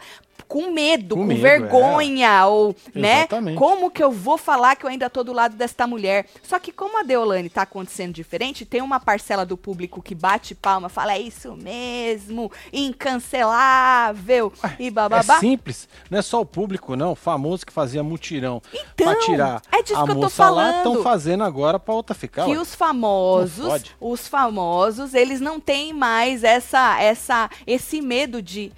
com 0.49 0.73
medo, 0.73 1.15
Com 1.17 1.23
com, 1.23 1.27
medo, 1.27 1.41
vergonha, 1.41 2.47
ou, 2.47 2.75
né? 2.95 3.19
Exatamente. 3.21 3.59
Como 3.59 3.91
que 3.91 4.03
eu 4.03 4.11
vou 4.11 4.39
falar 4.39 4.77
que 4.77 4.85
eu 4.87 4.91
ainda 4.91 5.11
tô 5.11 5.25
do 5.25 5.33
lado 5.33 5.57
desta 5.57 5.87
mulher? 5.87 6.27
Só 6.43 6.59
que 6.59 6.71
como 6.73 6.99
a 6.99 7.03
Deolane 7.03 7.49
tá 7.49 7.63
acontecendo 7.63 8.13
diferente, 8.13 8.65
tem 8.65 8.81
uma 8.81 9.01
parcela 9.01 9.45
do 9.45 9.57
público 9.57 10.01
que 10.03 10.15
bate 10.15 10.55
palma, 10.55 10.89
fala, 10.89 11.15
é 11.15 11.21
isso 11.21 11.57
mesmo, 11.57 12.51
incancelável, 12.73 14.53
e 14.79 14.91
bababá. 14.91 15.37
É 15.37 15.41
simples, 15.41 15.89
não 16.11 16.19
é 16.19 16.23
só 16.23 16.41
o 16.41 16.47
público, 16.47 16.97
não. 16.97 17.13
O 17.13 17.17
famoso 17.17 17.65
que 17.67 17.73
fazia 17.73 18.03
mutirão 18.03 18.63
Então, 18.73 19.13
pra 19.13 19.17
tirar 19.21 19.63
é 19.73 19.83
disso 19.83 19.99
a 19.99 20.05
que 20.05 20.11
eu 20.11 20.15
tô 20.15 20.21
lá, 20.21 20.27
estão 20.27 20.35
falando. 20.35 21.03
fazendo 21.03 21.45
agora 21.45 21.79
pra 21.79 21.95
outra 21.95 22.15
ficar. 22.15 22.45
que 22.45 22.53
ué. 22.53 22.59
os 22.59 22.75
famosos, 22.75 23.85
os 24.01 24.29
famosos, 24.29 25.15
eles 25.15 25.41
não 25.41 25.59
têm 25.61 25.93
mais 25.93 26.45
essa, 26.45 27.01
essa, 27.01 27.51
esse 27.67 28.01
medo 28.01 28.41
de 28.43 28.73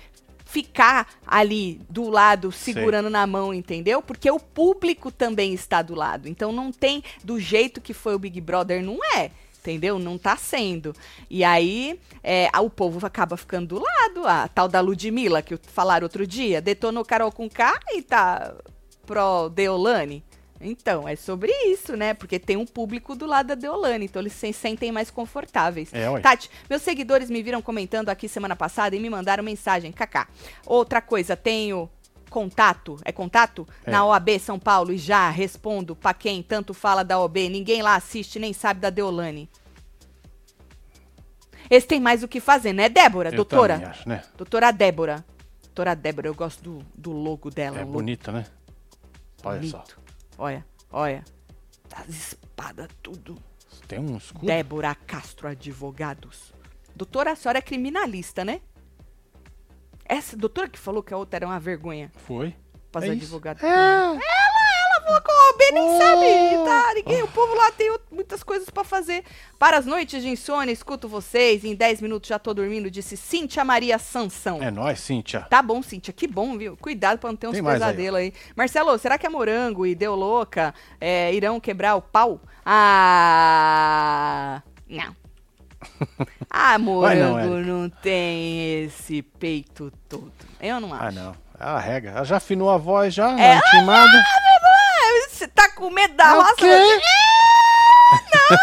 ficar 0.49 1.07
ali 1.27 1.79
do 1.91 2.09
lado 2.09 2.51
segurando 2.51 3.11
na 3.11 3.27
mão, 3.27 3.53
entendeu? 3.53 4.01
Porque 4.01 4.31
o 4.31 4.41
público 4.41 5.13
também 5.13 5.53
está 5.53 5.83
do 5.83 5.95
lado. 5.95 6.27
Então 6.27 6.51
não 6.53 6.73
tem 6.73 7.05
do 7.23 7.39
jeito 7.39 7.83
que 7.83 7.93
foi 7.93 8.15
o 8.15 8.19
Big 8.19 8.41
Brother, 8.41 8.83
não 8.83 8.99
é. 9.15 9.31
Entendeu? 9.61 9.99
Não 9.99 10.17
tá 10.17 10.37
sendo. 10.37 10.95
E 11.29 11.45
aí, 11.45 12.01
é, 12.25 12.49
o 12.59 12.71
povo 12.71 13.05
acaba 13.07 13.37
ficando 13.37 13.77
do 13.77 13.85
lado. 13.85 14.27
A 14.27 14.49
tal 14.49 14.67
da 14.69 14.81
Ludmilla, 14.81 15.43
que 15.43 15.59
falaram 15.59 16.07
outro 16.07 16.27
dia, 16.27 16.63
detonou 16.63 17.05
Carol 17.05 17.31
com 17.31 17.51
K 17.51 17.79
e 17.91 18.01
tá 18.01 18.55
pró 19.05 19.51
Deolane. 19.51 20.25
Então, 20.61 21.09
é 21.09 21.15
sobre 21.15 21.53
isso, 21.67 21.97
né? 21.97 22.15
Porque 22.15 22.39
tem 22.39 22.57
um 22.57 22.67
público 22.67 23.15
do 23.15 23.27
lado 23.27 23.49
da 23.49 23.55
Deolane, 23.55 24.07
então 24.07 24.21
eles 24.21 24.33
se 24.33 24.53
sentem 24.53 24.91
mais 24.91 25.11
confortáveis. 25.11 25.93
É, 25.95 26.11
ué. 26.11 26.21
Tati, 26.21 26.51
meus 26.69 26.83
seguidores 26.83 27.31
me 27.31 27.43
viram 27.43 27.63
comentando 27.63 28.09
aqui 28.09 28.29
semana 28.29 28.57
passada 28.57 28.97
e 28.97 29.01
me 29.01 29.09
mandaram 29.09 29.45
mensagem. 29.45 29.93
Kaká. 29.93 30.29
Outra 30.67 31.01
coisa, 31.01 31.37
tenho 31.37 31.89
contato, 32.29 32.99
é 33.05 33.13
contato? 33.13 33.67
É. 33.85 33.91
Na 33.91 34.05
OAB 34.05 34.39
São 34.39 34.59
Paulo 34.59 34.93
e 34.93 34.99
já 34.99 35.31
respondo 35.31 35.97
pra 35.97 36.13
quem 36.13 36.43
tanto 36.43 36.75
fala 36.75 37.03
da 37.03 37.19
OAB, 37.19 37.37
ninguém 37.49 37.81
lá 37.81 37.95
assiste 37.95 38.39
nem 38.39 38.53
sabe 38.53 38.81
da 38.81 38.91
Deolane. 38.91 39.49
Esse 41.71 41.87
tem 41.87 42.01
mais 42.01 42.23
o 42.23 42.29
que 42.29 42.41
fazer, 42.41 42.73
né, 42.73 42.89
Débora? 42.89 43.29
Eu 43.29 43.37
doutora? 43.37 43.91
acho, 43.91 44.09
né? 44.09 44.23
Doutora 44.37 44.71
Débora. 44.73 45.25
Doutora 45.63 45.95
Débora, 45.95 46.29
eu 46.29 46.35
gosto 46.35 46.63
do, 46.63 46.87
do 46.95 47.13
logo 47.13 47.51
dela. 47.51 47.77
É 47.77 47.81
logo 47.81 47.93
bonita, 47.93 48.33
né? 48.33 48.47
Olha 49.45 49.63
só. 49.69 49.85
Olha, 50.39 50.65
olha. 50.91 51.25
Das 51.91 52.09
espadas, 52.09 52.89
tudo. 53.03 53.37
Tem 53.87 53.99
um 53.99 54.17
escudo. 54.17 54.47
Débora 54.47 54.95
Castro 54.95 55.49
Advogados. 55.49 56.55
Doutora, 56.95 57.33
a 57.33 57.37
senhora 57.37 57.59
é 57.59 57.63
criminalista, 57.63 58.45
né? 58.45 58.61
Essa 60.05 60.37
doutora 60.37 60.69
que 60.69 60.79
falou 60.79 61.03
que 61.03 61.13
a 61.13 61.17
outra 61.17 61.39
era 61.39 61.47
uma 61.47 61.61
vergonha 61.61 62.11
Foi. 62.17 62.55
para 62.91 63.03
os 63.03 63.09
É 63.09 63.13
advogados. 63.13 63.63
É. 63.63 63.69
Ela 63.69 64.19
nem 65.73 65.83
Oh. 65.85 65.99
sabe, 65.99 66.27
tá? 66.65 66.95
Ninguém, 66.95 67.23
o 67.23 67.29
povo 67.29 67.55
lá 67.55 67.71
tem 67.73 67.95
muitas 68.11 68.43
coisas 68.43 68.69
pra 68.71 68.83
fazer. 68.85 69.23
Para 69.59 69.77
as 69.79 69.85
noites 69.87 70.23
de 70.23 70.29
insônia, 70.29 70.73
escuto 70.73 71.09
vocês. 71.09 71.65
Em 71.65 71.75
10 71.75 72.01
minutos 72.01 72.29
já 72.29 72.39
tô 72.39 72.55
dormindo, 72.55 72.91
disse 72.91 73.17
Cíntia 73.17 73.65
Maria 73.65 73.99
Sansão. 73.99 74.63
É 74.63 74.71
nóis, 74.71 75.01
Cíntia. 75.01 75.47
Tá 75.51 75.61
bom, 75.63 75.83
Cíntia, 75.83 76.13
que 76.13 76.27
bom, 76.27 76.57
viu? 76.57 76.77
Cuidado 76.77 77.19
pra 77.19 77.31
não 77.31 77.37
ter 77.37 77.49
uns 77.49 77.61
mais 77.61 77.81
aí, 77.83 77.89
pesadelos 77.89 78.21
aí, 78.21 78.33
Marcelo, 78.57 78.99
será 78.99 79.19
que 79.19 79.27
a 79.27 79.31
Morango 79.31 79.87
e 79.87 79.95
Deu 79.95 80.15
Louca 80.15 80.75
é, 81.01 81.33
irão 81.35 81.61
quebrar 81.61 81.97
o 81.97 82.03
pau? 82.03 82.41
Ah. 83.31 84.63
Não. 84.89 85.15
Ah, 86.51 86.79
Morango 86.79 87.39
não, 87.61 87.81
não, 87.83 87.91
tem 87.91 88.85
esse 88.85 89.21
peito 89.23 89.93
todo. 90.09 90.33
Eu 90.61 90.81
não 90.81 90.93
acho. 90.95 91.05
Ah, 91.05 91.13
não. 91.13 91.37
Ela 91.61 91.79
rega. 91.79 92.11
Ela 92.11 92.25
já 92.25 92.39
afinou 92.39 92.71
a 92.71 92.79
voz 92.79 93.13
já, 93.13 93.39
É, 93.39 93.55
na 93.55 93.59
intimada. 93.59 94.11
Ah, 94.19 94.78
Você 95.31 95.49
tá 95.49 95.69
com 95.71 95.91
medo 95.91 96.15
da 96.15 96.25
É 96.25 96.35
roça? 96.35 96.55
quê? 96.57 97.01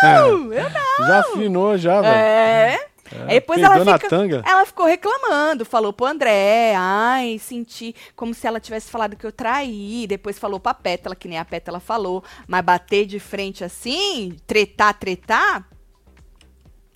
Não, 0.04 0.54
eu 0.54 0.70
não. 0.70 1.08
Já 1.08 1.20
afinou 1.20 1.78
já, 1.78 2.02
velho. 2.02 2.14
É. 2.16 2.86
Aí 3.28 3.36
depois 3.36 3.62
ela 3.62 3.80
fica, 3.98 4.10
tanga. 4.10 4.42
ela 4.46 4.66
ficou 4.66 4.86
reclamando, 4.88 5.64
falou 5.64 5.94
pro 5.94 6.08
André, 6.08 6.74
ai, 6.76 7.40
senti 7.40 7.96
como 8.16 8.34
se 8.34 8.46
ela 8.48 8.60
tivesse 8.60 8.90
falado 8.90 9.16
que 9.16 9.26
eu 9.26 9.32
traí, 9.32 10.06
depois 10.08 10.40
falou 10.40 10.60
pra 10.60 10.74
Pétala, 10.74 11.16
que 11.16 11.28
nem 11.28 11.38
a 11.38 11.46
Pétala 11.46 11.80
falou, 11.80 12.24
mas 12.48 12.66
bater 12.66 13.06
de 13.06 13.20
frente 13.20 13.64
assim, 13.64 14.36
tretar, 14.48 14.96
tretar, 14.96 15.64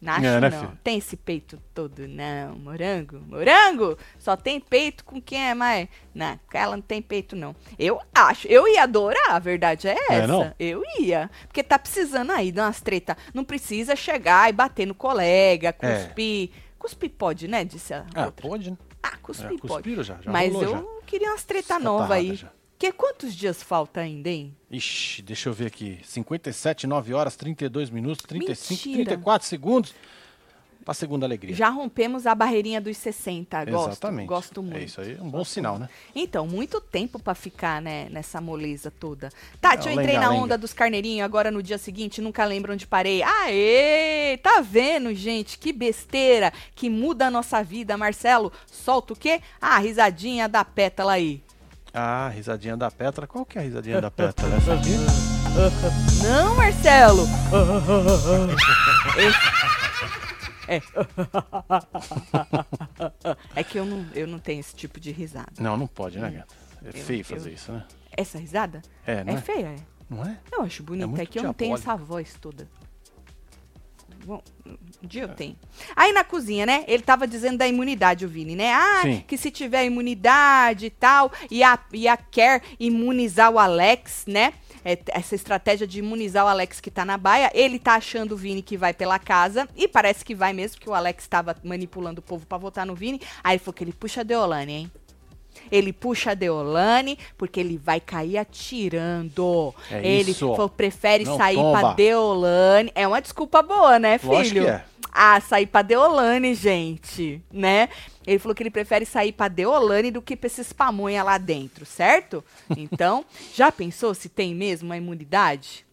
não 0.02 0.14
acho 0.14 0.26
É, 0.26 0.40
né, 0.40 0.50
não, 0.50 0.60
filho? 0.60 0.80
tem 0.84 0.98
esse 0.98 1.18
peito 1.18 1.62
todo 1.74 2.08
não, 2.08 2.56
morango, 2.56 3.20
morango, 3.28 3.98
só 4.18 4.36
tem 4.38 4.60
peito 4.60 5.04
com 5.04 5.22
quem 5.22 5.50
é 5.50 5.54
mais, 5.54 5.88
não, 6.14 6.40
ela 6.54 6.76
não 6.78 6.82
tem 6.84 7.02
peito 7.02 7.36
não, 7.36 7.56
eu 7.78 8.00
acho, 8.14 8.48
eu 8.48 8.68
ia 8.68 8.84
adorar, 8.84 9.32
a 9.32 9.40
verdade 9.40 9.88
é 9.88 9.96
essa, 10.10 10.46
É, 10.48 10.54
eu 10.60 10.84
ia, 11.00 11.30
porque 11.48 11.64
tá 11.64 11.78
precisando 11.80 12.32
aí 12.32 12.52
de 12.52 12.60
umas 12.60 12.82
treta, 12.82 13.18
não 13.34 13.44
precisa 13.44 13.96
chegar 13.96 14.50
e 14.50 14.54
bater 14.54 14.86
no 14.86 14.96
colega, 14.96 15.76
É. 15.82 16.04
cuspir, 16.06 16.50
cuspir 16.78 17.10
pode, 17.12 17.48
né, 17.48 17.64
disse 17.66 17.94
a 17.94 18.06
Ah, 18.16 18.26
outra. 18.26 18.48
pode, 18.48 18.72
né? 18.72 18.78
Ah, 19.02 19.16
cuspi 19.22 19.56
É, 19.56 19.68
pode. 19.68 19.96
já, 20.04 20.16
já 20.22 20.32
Mas 20.32 20.52
rolou 20.54 20.64
eu 20.64 20.72
já. 20.72 20.84
queria 21.08 21.30
umas 21.32 21.44
treta 21.46 21.80
nova 21.80 22.16
aí. 22.16 22.36
já. 22.36 22.50
Que 22.80 22.94
quantos 22.94 23.36
dias 23.36 23.62
falta 23.62 24.00
ainda, 24.00 24.30
hein? 24.30 24.56
Ixi, 24.72 25.22
deixa 25.22 25.50
eu 25.50 25.54
ver 25.54 25.66
aqui. 25.68 26.00
57, 26.06 26.88
9 26.88 27.14
horas, 27.14 27.36
32 27.36 27.90
minutos, 27.90 28.26
35, 28.26 28.74
Mentira. 28.74 29.06
34 29.06 29.48
segundos. 29.48 29.94
Pra 30.86 30.94
segunda 30.94 31.26
alegria. 31.26 31.54
Já 31.54 31.68
rompemos 31.70 32.26
a 32.26 32.34
barreirinha 32.34 32.80
dos 32.80 32.96
60. 32.98 33.66
Gosto, 33.66 33.90
Exatamente. 33.90 34.28
gosto 34.28 34.64
muito. 34.64 34.78
É 34.78 34.84
isso 34.86 35.02
aí, 35.02 35.18
é 35.20 35.22
um 35.22 35.30
bom 35.30 35.44
sinal, 35.44 35.78
né? 35.78 35.90
Então, 36.16 36.48
muito 36.48 36.80
tempo 36.80 37.20
pra 37.20 37.36
ficar, 37.36 37.82
né, 37.82 38.08
nessa 38.10 38.40
moleza 38.40 38.90
toda. 38.90 39.30
Tati, 39.60 39.88
É, 39.90 39.92
eu 39.92 39.94
entrei 40.00 40.14
na 40.16 40.22
lenga-lenga. 40.22 40.44
onda 40.46 40.58
dos 40.58 40.74
carneirinhos, 40.74 41.26
agora 41.26 41.52
no 41.52 41.62
dia 41.62 41.78
seguinte, 41.78 42.22
nunca 42.22 42.46
lembro 42.46 42.74
onde 42.74 42.88
parei. 42.88 43.22
Aê! 43.22 44.38
Tá 44.42 44.62
vendo, 44.62 45.14
gente? 45.14 45.60
Que 45.60 45.74
besteira 45.74 46.52
que 46.74 46.90
muda 46.90 47.28
a 47.28 47.32
nossa 47.32 47.62
vida. 47.62 47.98
Marcelo, 47.98 48.52
solta 48.66 49.14
o 49.14 49.16
quê? 49.18 49.42
Ah, 49.62 49.76
a 49.76 49.80
risadinha 49.80 50.48
da 50.48 50.64
pétala 50.64 51.12
aí. 51.14 51.44
Ah, 52.02 52.30
risadinha 52.34 52.78
da 52.78 52.90
Petra. 52.90 53.28
Qual 53.28 53.46
que 53.46 53.58
é 53.58 53.62
a 53.62 53.64
risadinha 53.66 54.00
da 54.00 54.10
Petra? 54.10 54.48
Essa 54.56 54.74
aqui? 54.74 54.96
Não, 56.24 56.56
Marcelo! 56.56 57.28
É. 60.72 60.80
É 63.56 63.64
que 63.64 63.80
eu 63.80 63.86
não, 63.88 64.06
eu 64.14 64.28
não 64.28 64.38
tenho 64.38 64.60
esse 64.60 64.76
tipo 64.76 65.00
de 65.00 65.10
risada. 65.12 65.52
Não, 65.60 65.76
não 65.76 65.88
pode, 65.88 66.20
né, 66.20 66.30
gata? 66.30 66.54
É 66.86 66.90
Eu- 66.90 66.94
feio 66.94 67.22
eu- 67.22 67.26
fazer 67.26 67.52
isso, 67.54 67.72
né? 67.72 67.84
Essa 68.16 68.38
risada? 68.38 68.84
É, 69.04 69.24
não 69.24 69.34
É 69.34 69.38
é? 69.38 69.42
feia, 69.42 69.66
é. 69.70 69.76
Não 70.08 70.24
é? 70.24 70.38
Eu 70.52 70.62
acho 70.62 70.84
bonita, 70.84 71.06
é, 71.06 71.08
muito 71.08 71.28
que 71.32 71.40
eu 71.40 71.44
não 71.44 71.54
tenho 71.56 71.74
essa 71.74 71.96
voz 71.96 72.36
toda. 72.40 72.68
Bom, 74.30 74.44
um 74.64 75.08
dia 75.08 75.24
eu 75.24 75.30
tenho. 75.30 75.56
Aí 75.96 76.14
na 76.14 76.24
cozinha, 76.24 76.64
né? 76.64 76.84
Ele 76.88 77.02
tava 77.02 77.26
dizendo 77.28 77.58
da 77.58 77.68
imunidade, 77.68 78.28
o 78.28 78.30
Vini, 78.30 78.56
né? 78.56 78.72
Ah, 78.72 79.02
Sim. 79.02 79.24
que 79.28 79.36
se 79.40 79.50
tiver 79.50 79.86
imunidade 79.86 80.86
e 80.86 80.90
tal, 80.92 81.32
e 81.50 81.64
a, 81.64 81.80
e 81.92 82.08
a 82.08 82.16
quer 82.16 82.62
imunizar 82.80 83.52
o 83.52 83.58
Alex, 83.58 84.26
né? 84.28 84.54
É, 84.86 85.00
essa 85.08 85.34
estratégia 85.34 85.88
de 85.88 85.98
imunizar 85.98 86.46
o 86.46 86.48
Alex 86.48 86.80
que 86.80 86.92
tá 86.92 87.04
na 87.04 87.18
baia, 87.18 87.50
ele 87.56 87.80
tá 87.80 87.96
achando 87.96 88.34
o 88.34 88.38
Vini 88.38 88.62
que 88.62 88.78
vai 88.78 88.94
pela 88.94 89.18
casa, 89.18 89.68
e 89.76 89.88
parece 89.88 90.24
que 90.24 90.36
vai 90.36 90.54
mesmo, 90.54 90.78
porque 90.78 90.92
o 90.92 90.94
Alex 90.94 91.26
tava 91.26 91.56
manipulando 91.64 92.20
o 92.20 92.24
povo 92.24 92.46
pra 92.46 92.60
votar 92.60 92.86
no 92.86 92.94
Vini. 92.94 93.20
Aí 93.44 93.54
ele 93.54 93.60
falou 93.60 93.74
que 93.74 93.84
ele 93.84 93.94
puxa 93.94 94.22
a 94.22 94.24
Deolane, 94.24 94.74
hein? 94.74 94.92
Ele 95.72 95.94
puxa 95.94 96.32
a 96.32 96.34
Deolane 96.34 97.18
porque 97.38 97.60
ele 97.60 97.78
vai 97.78 98.00
cair 98.00 98.38
atirando. 98.38 99.74
É 99.92 100.06
ele 100.06 100.32
isso. 100.32 100.52
falou, 100.52 100.70
prefere 100.70 101.26
Não 101.26 101.38
sair 101.38 101.56
pra 101.56 101.82
tomba. 101.82 101.94
Deolane. 101.94 102.92
É 102.96 103.08
uma 103.08 103.22
desculpa 103.22 103.62
boa, 103.62 104.00
né, 104.00 104.18
filho? 104.18 104.68
É. 104.68 104.84
Ah, 105.12 105.42
sair 105.42 105.66
pra 105.66 105.82
Deolane, 105.82 106.54
gente, 106.54 107.42
né? 107.52 107.90
Ele 108.26 108.38
falou 108.38 108.54
que 108.54 108.62
ele 108.62 108.70
prefere 108.70 109.06
sair 109.06 109.32
pra 109.32 109.48
Deolane 109.48 110.12
do 110.12 110.22
que 110.22 110.36
pra 110.36 110.48
esses 110.48 110.72
pamonha 110.72 111.24
lá 111.24 111.38
dentro, 111.38 111.86
certo? 111.86 112.44
Então, 112.78 113.26
já 113.56 113.72
pensou 113.72 114.14
se 114.14 114.30
tem 114.30 114.54
mesmo 114.54 114.90
uma 114.90 114.98
imunidade? 114.98 115.86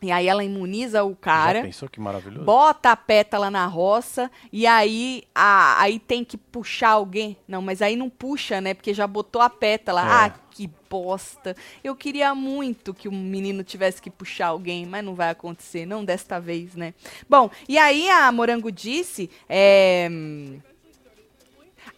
E 0.00 0.12
aí 0.12 0.28
ela 0.28 0.44
imuniza 0.44 1.02
o 1.02 1.16
cara 1.16 1.58
Já 1.58 1.64
pensou 1.64 1.88
que 1.88 1.98
maravilhoso? 1.98 2.44
bota 2.44 2.92
a 2.92 2.96
pétala 2.96 3.50
na 3.50 3.66
roça 3.66 4.30
e 4.52 4.64
aí 4.64 5.24
a, 5.34 5.82
aí 5.82 5.98
tem 5.98 6.24
que 6.24 6.36
puxar 6.36 6.90
alguém. 6.90 7.36
Não, 7.48 7.60
mas 7.60 7.82
aí 7.82 7.96
não 7.96 8.08
puxa, 8.08 8.60
né? 8.60 8.74
Porque 8.74 8.94
já 8.94 9.06
botou 9.08 9.42
a 9.42 9.50
pétala. 9.50 10.00
É. 10.02 10.04
Ah, 10.04 10.34
que 10.52 10.70
bosta. 10.88 11.56
Eu 11.82 11.96
queria 11.96 12.32
muito 12.34 12.94
que 12.94 13.08
o 13.08 13.12
menino 13.12 13.64
tivesse 13.64 14.00
que 14.00 14.10
puxar 14.10 14.48
alguém, 14.48 14.86
mas 14.86 15.04
não 15.04 15.14
vai 15.14 15.30
acontecer, 15.30 15.84
não 15.84 16.04
desta 16.04 16.40
vez, 16.40 16.74
né? 16.76 16.94
Bom, 17.28 17.50
e 17.68 17.76
aí 17.76 18.08
a 18.08 18.30
Morango 18.30 18.70
disse. 18.70 19.28
é, 19.48 20.08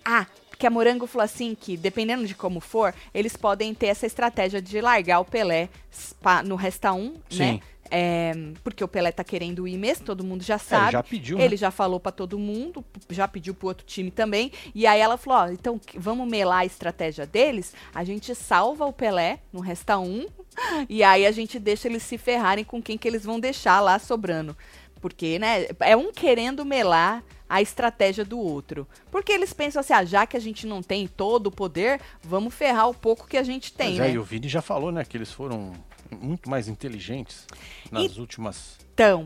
Ah, 0.04 0.26
porque 0.60 0.66
a 0.66 0.70
Morango 0.70 1.06
falou 1.06 1.24
assim 1.24 1.54
que, 1.58 1.74
dependendo 1.74 2.26
de 2.26 2.34
como 2.34 2.60
for, 2.60 2.94
eles 3.14 3.34
podem 3.34 3.72
ter 3.72 3.86
essa 3.86 4.04
estratégia 4.04 4.60
de 4.60 4.78
largar 4.78 5.18
o 5.20 5.24
Pelé 5.24 5.70
no 6.44 6.54
Resta 6.54 6.92
1, 6.92 7.02
né? 7.08 7.14
Sim. 7.30 7.62
É, 7.90 8.32
porque 8.62 8.84
o 8.84 8.86
Pelé 8.86 9.10
tá 9.10 9.24
querendo 9.24 9.66
ir 9.66 9.78
mesmo, 9.78 10.04
todo 10.04 10.22
mundo 10.22 10.44
já 10.44 10.56
É, 10.56 10.58
sabe. 10.58 10.84
ele 10.84 10.92
já 10.92 11.02
pediu, 11.02 11.38
né? 11.38 11.44
Ele 11.46 11.56
já 11.56 11.70
falou 11.70 11.98
pra 11.98 12.12
todo 12.12 12.38
mundo, 12.38 12.84
já 13.08 13.26
pediu 13.26 13.54
pro 13.54 13.68
outro 13.68 13.86
time 13.86 14.10
também. 14.10 14.52
E 14.74 14.86
aí 14.86 15.00
ela 15.00 15.16
falou: 15.16 15.38
ó, 15.40 15.48
então 15.50 15.78
que- 15.78 15.98
vamos 15.98 16.28
melar 16.28 16.58
a 16.58 16.66
estratégia 16.66 17.26
deles. 17.26 17.72
A 17.94 18.04
gente 18.04 18.34
salva 18.34 18.84
o 18.84 18.92
Pelé, 18.92 19.38
não 19.50 19.62
resta 19.62 19.98
um. 19.98 20.26
E 20.90 21.02
aí 21.02 21.24
a 21.24 21.32
gente 21.32 21.58
deixa 21.58 21.88
eles 21.88 22.02
se 22.02 22.18
ferrarem 22.18 22.64
com 22.64 22.82
quem 22.82 22.98
que 22.98 23.08
eles 23.08 23.24
vão 23.24 23.40
deixar 23.40 23.80
lá 23.80 23.98
sobrando. 23.98 24.54
Porque, 25.00 25.38
né, 25.38 25.66
é 25.80 25.96
um 25.96 26.12
querendo 26.12 26.64
melar 26.66 27.24
a 27.50 27.60
estratégia 27.60 28.24
do 28.24 28.38
outro. 28.38 28.86
Porque 29.10 29.32
eles 29.32 29.52
pensam 29.52 29.80
assim, 29.80 29.92
ah, 29.92 30.04
já 30.04 30.24
que 30.24 30.36
a 30.36 30.40
gente 30.40 30.68
não 30.68 30.82
tem 30.82 31.08
todo 31.08 31.48
o 31.48 31.50
poder, 31.50 32.00
vamos 32.22 32.54
ferrar 32.54 32.88
o 32.88 32.94
pouco 32.94 33.26
que 33.26 33.36
a 33.36 33.42
gente 33.42 33.72
tem, 33.72 33.98
né? 33.98 34.08
é, 34.08 34.12
e 34.12 34.18
o 34.18 34.22
Vini 34.22 34.48
já 34.48 34.62
falou, 34.62 34.92
né, 34.92 35.04
que 35.04 35.16
eles 35.16 35.32
foram 35.32 35.72
muito 36.10 36.48
mais 36.48 36.68
inteligentes 36.68 37.46
nas 37.90 38.16
últimas. 38.16 38.78
Então, 38.94 39.24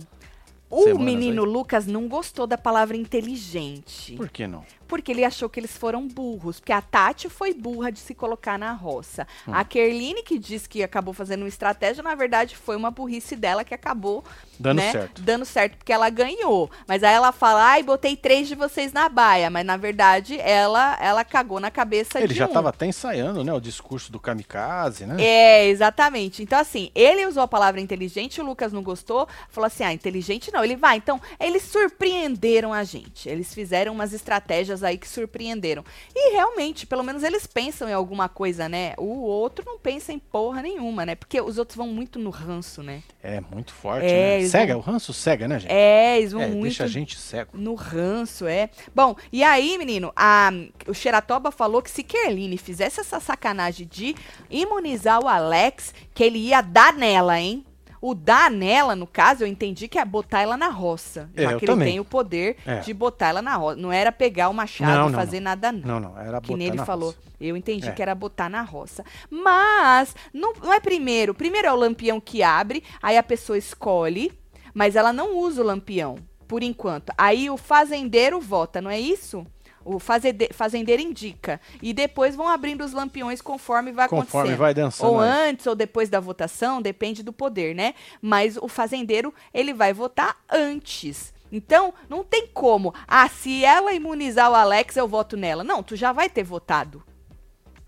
o 0.71 0.85
Semanas 0.85 1.05
menino 1.05 1.45
aí. 1.45 1.49
Lucas 1.49 1.87
não 1.87 2.09
gostou 2.09 2.47
da 2.47 2.57
palavra 2.57 2.97
inteligente. 2.97 4.15
Por 4.15 4.31
que 4.31 4.47
não? 4.47 4.65
Porque 4.95 5.11
ele 5.11 5.25
achou 5.25 5.49
que 5.49 5.59
eles 5.59 5.77
foram 5.77 6.07
burros. 6.07 6.61
Porque 6.61 6.73
a 6.73 6.81
Tati 6.81 7.29
foi 7.29 7.53
burra 7.53 7.91
de 7.91 7.99
se 7.99 8.15
colocar 8.15 8.57
na 8.57 8.73
roça. 8.73 9.27
Hum. 9.47 9.53
A 9.53 9.65
Kerline, 9.65 10.23
que 10.23 10.39
disse 10.39 10.69
que 10.69 10.85
acabou 10.85 11.13
fazendo 11.13 11.43
uma 11.43 11.49
estratégia, 11.49 12.01
na 12.01 12.15
verdade 12.15 12.57
foi 12.57 12.77
uma 12.77 12.93
burrice 12.93 13.35
dela 13.35 13.65
que 13.65 13.75
acabou 13.75 14.23
Dando 14.57 14.77
né, 14.77 14.93
certo. 14.93 15.21
dando 15.21 15.45
certo, 15.45 15.77
porque 15.77 15.93
ela 15.93 16.09
ganhou. 16.09 16.71
Mas 16.87 17.03
aí 17.03 17.13
ela 17.13 17.33
fala, 17.33 17.65
ai, 17.65 17.83
botei 17.83 18.17
três 18.17 18.47
de 18.47 18.55
vocês 18.55 18.93
na 18.93 19.09
baia. 19.09 19.51
Mas 19.51 19.67
na 19.67 19.77
verdade 19.77 20.39
ela 20.39 20.97
ela 21.01 21.25
cagou 21.25 21.59
na 21.59 21.73
cabeça 21.73 22.21
Ele 22.21 22.29
de 22.29 22.35
já 22.35 22.45
um. 22.45 22.49
estava 22.49 22.69
até 22.69 22.87
ensaiando, 22.87 23.43
né, 23.43 23.53
o 23.53 23.61
discurso 23.61 24.13
do 24.13 24.21
kamikaze, 24.21 25.07
né? 25.07 25.17
É, 25.21 25.67
exatamente. 25.67 26.41
Então, 26.41 26.59
assim, 26.59 26.93
ele 26.95 27.27
usou 27.27 27.43
a 27.43 27.49
palavra 27.49 27.81
inteligente, 27.81 28.41
o 28.41 28.45
Lucas 28.45 28.73
não 28.73 28.83
gostou, 28.83 29.27
falou 29.49 29.67
assim: 29.67 29.83
ah, 29.83 29.93
inteligente 29.93 30.53
não. 30.53 30.63
Ele 30.63 30.77
vai. 30.77 30.99
Então, 30.99 31.21
eles 31.41 31.65
surpreenderam 31.65 32.73
a 32.73 32.85
gente. 32.85 33.29
Eles 33.29 33.53
fizeram 33.53 33.93
umas 33.93 34.13
estratégias 34.13 34.84
aí 34.85 34.97
que 34.99 35.09
surpreenderam. 35.09 35.85
E 36.15 36.33
realmente, 36.33 36.87
pelo 36.87 37.03
menos 37.03 37.23
eles 37.23 37.47
pensam 37.47 37.89
em 37.89 37.93
alguma 37.93 38.29
coisa, 38.29 38.69
né? 38.69 38.95
O 38.99 39.23
outro 39.23 39.65
não 39.67 39.79
pensa 39.79 40.13
em 40.13 40.19
porra 40.19 40.63
nenhuma, 40.63 41.05
né? 41.07 41.15
Porque 41.15 41.41
os 41.41 41.59
outros 41.59 41.77
vão 41.77 41.89
muito 41.89 42.19
no 42.19 42.31
ranço, 42.31 42.83
né? 42.83 43.03
É 43.23 43.41
muito 43.41 43.73
forte, 43.73 44.07
É, 44.07 44.41
né? 44.41 44.47
Cega, 44.49 44.75
vão- 44.75 44.83
o 44.83 44.85
ranço 44.85 45.13
cega, 45.13 45.49
né, 45.49 45.59
gente? 45.59 45.73
É, 45.73 46.19
eles 46.19 46.33
vão 46.33 46.43
É, 46.43 46.47
muito 46.49 46.63
deixa 46.63 46.85
a 46.85 46.89
gente 46.89 47.19
cego. 47.19 47.51
no 47.55 47.75
ranço, 47.75 48.47
é. 48.47 48.69
Bom, 48.95 49.17
e 49.33 49.43
aí, 49.43 49.77
menino, 49.79 50.13
a, 50.15 50.51
o 50.87 50.95
Xeratoba 50.95 51.51
falou 51.51 51.81
que 51.83 51.91
se 51.91 52.03
Kerline 52.03 52.59
fizesse 52.59 53.01
essa 53.01 53.19
sacanagem 53.19 53.87
de 53.87 54.15
imunizar 54.51 55.23
o 55.23 55.29
Alex, 55.29 55.95
que 56.15 56.23
ele 56.23 56.39
ia 56.39 56.61
dar 56.61 56.93
nela, 56.93 57.41
hein? 57.41 57.65
O 58.07 58.15
dar 58.15 58.51
nela, 58.51 58.95
no 58.95 59.07
caso, 59.07 59.45
eu 59.45 59.47
entendi 59.47 59.89
que 59.89 59.99
é 59.99 60.05
botar 60.05 60.43
ela 60.43 60.59
na 60.59 60.69
roça. 60.69 61.31
É, 61.35 61.43
já 61.45 61.49
que 61.57 61.65
ele 61.65 61.73
também. 61.73 61.89
tem 61.93 62.01
o 62.01 62.05
poder 62.05 62.59
É. 62.67 62.81
de 62.81 62.93
botar 62.93 63.29
ela 63.29 63.41
na 63.41 63.57
roça. 63.57 63.77
Não 63.81 63.91
era 63.91 64.13
pegar 64.13 64.51
o 64.51 64.53
machado 64.53 64.93
Não, 64.99 65.09
e 65.09 65.13
não, 65.13 65.19
fazer 65.19 65.41
nada, 65.41 65.73
não. 65.73 65.81
Não, 65.81 66.01
não, 66.11 66.19
era 66.19 66.39
Que 66.39 66.49
botar 66.49 66.59
nem 66.59 66.67
ele 66.69 66.77
na 66.77 66.85
falou. 66.85 67.09
roça. 67.13 67.19
Eu 67.41 67.57
entendi 67.57 67.89
É. 67.89 67.93
que 67.93 68.03
era 68.03 68.15
botar 68.15 68.51
na 68.51 68.61
roça. 68.61 69.03
Mas, 69.31 70.15
não, 70.35 70.53
não 70.63 70.71
é 70.71 70.81
primeiro. 70.81 71.33
Primeiro 71.35 71.67
é 71.67 71.73
o 71.73 71.77
lampião 71.77 72.21
que 72.21 72.43
abre, 72.43 72.83
aí 73.03 73.17
a 73.17 73.23
pessoa 73.23 73.57
escolhe, 73.57 74.31
mas 74.75 74.97
ela 74.97 75.11
não 75.13 75.39
usa 75.39 75.63
o 75.63 75.65
lampião, 75.65 76.17
por 76.47 76.63
enquanto. 76.63 77.11
Aí 77.17 77.49
o 77.49 77.57
fazendeiro 77.57 78.39
vota, 78.39 78.83
não 78.83 78.91
é 78.91 79.01
isso? 79.01 79.47
O 79.85 79.99
fazende- 79.99 80.49
fazendeiro 80.53 81.03
indica. 81.03 81.61
E 81.83 81.93
depois 81.93 82.35
vão 82.35 82.49
abrindo 82.49 82.83
os 82.85 82.93
lampiões 82.93 83.43
conforme 83.43 83.93
vai 83.93 84.09
Conforme 84.09 84.29
acontecendo. 84.29 84.59
vai 84.59 84.73
dançando. 84.75 85.13
Ou 85.13 85.19
antes 85.21 85.67
ou 85.67 85.75
depois 85.75 86.09
da 86.09 86.21
votação, 86.21 86.81
depende 86.81 87.23
do 87.23 87.33
poder, 87.33 87.75
né? 87.75 87.95
Mas 88.23 88.57
o 88.57 88.67
fazendeiro, 88.69 89.33
ele 89.53 89.75
vai 89.75 89.93
votar 89.93 90.39
antes. 90.51 91.35
Então, 91.53 91.93
não 92.09 92.25
tem 92.25 92.47
como. 92.47 92.93
Ah, 93.07 93.29
se 93.29 93.65
ela 93.65 93.93
imunizar 93.93 94.51
o 94.51 94.55
Alex, 94.55 94.97
eu 94.97 95.07
voto 95.07 95.37
nela. 95.37 95.63
Não, 95.63 95.83
tu 95.83 95.95
já 95.95 96.11
vai 96.13 96.29
ter 96.29 96.43
votado. 96.43 97.03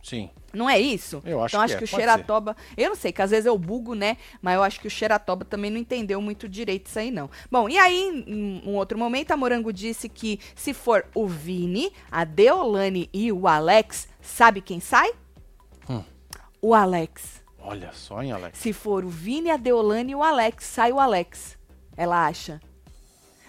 Sim. 0.02 0.30
Não 0.56 0.70
é 0.70 0.78
isso? 0.78 1.22
Eu 1.22 1.42
acho 1.42 1.54
então 1.54 1.60
que 1.60 1.64
acho 1.64 1.74
é, 1.74 1.78
que 1.78 1.84
o 1.84 1.88
pode 1.88 2.02
Xeratoba. 2.02 2.56
Eu 2.76 2.88
não 2.88 2.96
sei, 2.96 3.12
que 3.12 3.20
às 3.20 3.30
vezes 3.30 3.44
eu 3.44 3.58
bugo, 3.58 3.94
né? 3.94 4.16
Mas 4.40 4.54
eu 4.54 4.62
acho 4.62 4.80
que 4.80 4.86
o 4.86 4.90
Xeratoba 4.90 5.44
também 5.44 5.70
não 5.70 5.78
entendeu 5.78 6.18
muito 6.22 6.48
direito 6.48 6.86
isso 6.86 6.98
aí, 6.98 7.10
não. 7.10 7.28
Bom, 7.50 7.68
e 7.68 7.76
aí, 7.76 8.24
em 8.26 8.62
um 8.66 8.74
outro 8.74 8.98
momento, 8.98 9.32
a 9.32 9.36
Morango 9.36 9.70
disse 9.70 10.08
que 10.08 10.40
se 10.54 10.72
for 10.72 11.04
o 11.14 11.26
Vini, 11.26 11.92
a 12.10 12.24
Deolane 12.24 13.10
e 13.12 13.30
o 13.30 13.46
Alex, 13.46 14.08
sabe 14.18 14.62
quem 14.62 14.80
sai? 14.80 15.12
Hum. 15.90 16.02
O 16.62 16.74
Alex. 16.74 17.42
Olha 17.60 17.92
só, 17.92 18.22
hein, 18.22 18.32
Alex? 18.32 18.58
Se 18.58 18.72
for 18.72 19.04
o 19.04 19.10
Vini, 19.10 19.50
a 19.50 19.58
Deolane 19.58 20.12
e 20.12 20.14
o 20.14 20.22
Alex, 20.22 20.64
sai 20.64 20.90
o 20.90 20.98
Alex. 20.98 21.58
Ela 21.94 22.26
acha. 22.26 22.62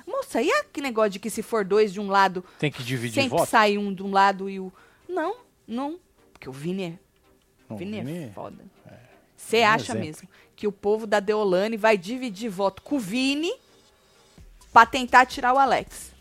Moça, 0.06 0.41
e 0.41 0.52
aquele 0.52 0.88
negócio 0.88 1.12
de 1.12 1.20
que 1.20 1.30
se 1.30 1.41
for 1.41 1.63
dois 1.63 1.93
de 1.93 2.02
um 2.02 2.10
lado, 2.10 2.43
Tem 2.60 2.72
que 2.72 2.84
dividir 2.84 3.22
sempre 3.24 3.38
voto? 3.38 3.50
sai 3.50 3.78
um 3.78 3.93
de 3.93 4.04
um 4.04 4.12
lado 4.12 4.50
e 4.50 4.60
o. 4.60 4.74
Não, 5.08 5.38
não. 5.65 6.00
Porque 6.38 6.50
o 6.50 6.54
Vini 6.54 6.84
é 6.84 7.00
Não, 7.69 7.78
Vini 7.78 7.97
é 8.00 8.04
Vini- 8.04 8.32
foda. 8.32 8.63
Você 9.36 9.58
Vini 9.58 9.63
é 9.63 9.65
acha 9.67 9.84
exemplo. 9.91 10.00
mesmo 10.06 10.30
que 10.56 10.67
o 10.67 10.71
povo 10.71 11.06
da 11.08 11.19
Deolane 11.19 11.78
vai 11.78 11.97
dividir 11.97 12.50
voto 12.50 12.82
com 12.82 12.95
o 12.95 13.00
Vini 13.00 13.52
pra 14.71 14.86
tentar 14.86 15.26
tirar 15.26 15.54
o 15.54 15.58
Alex? 15.60 16.12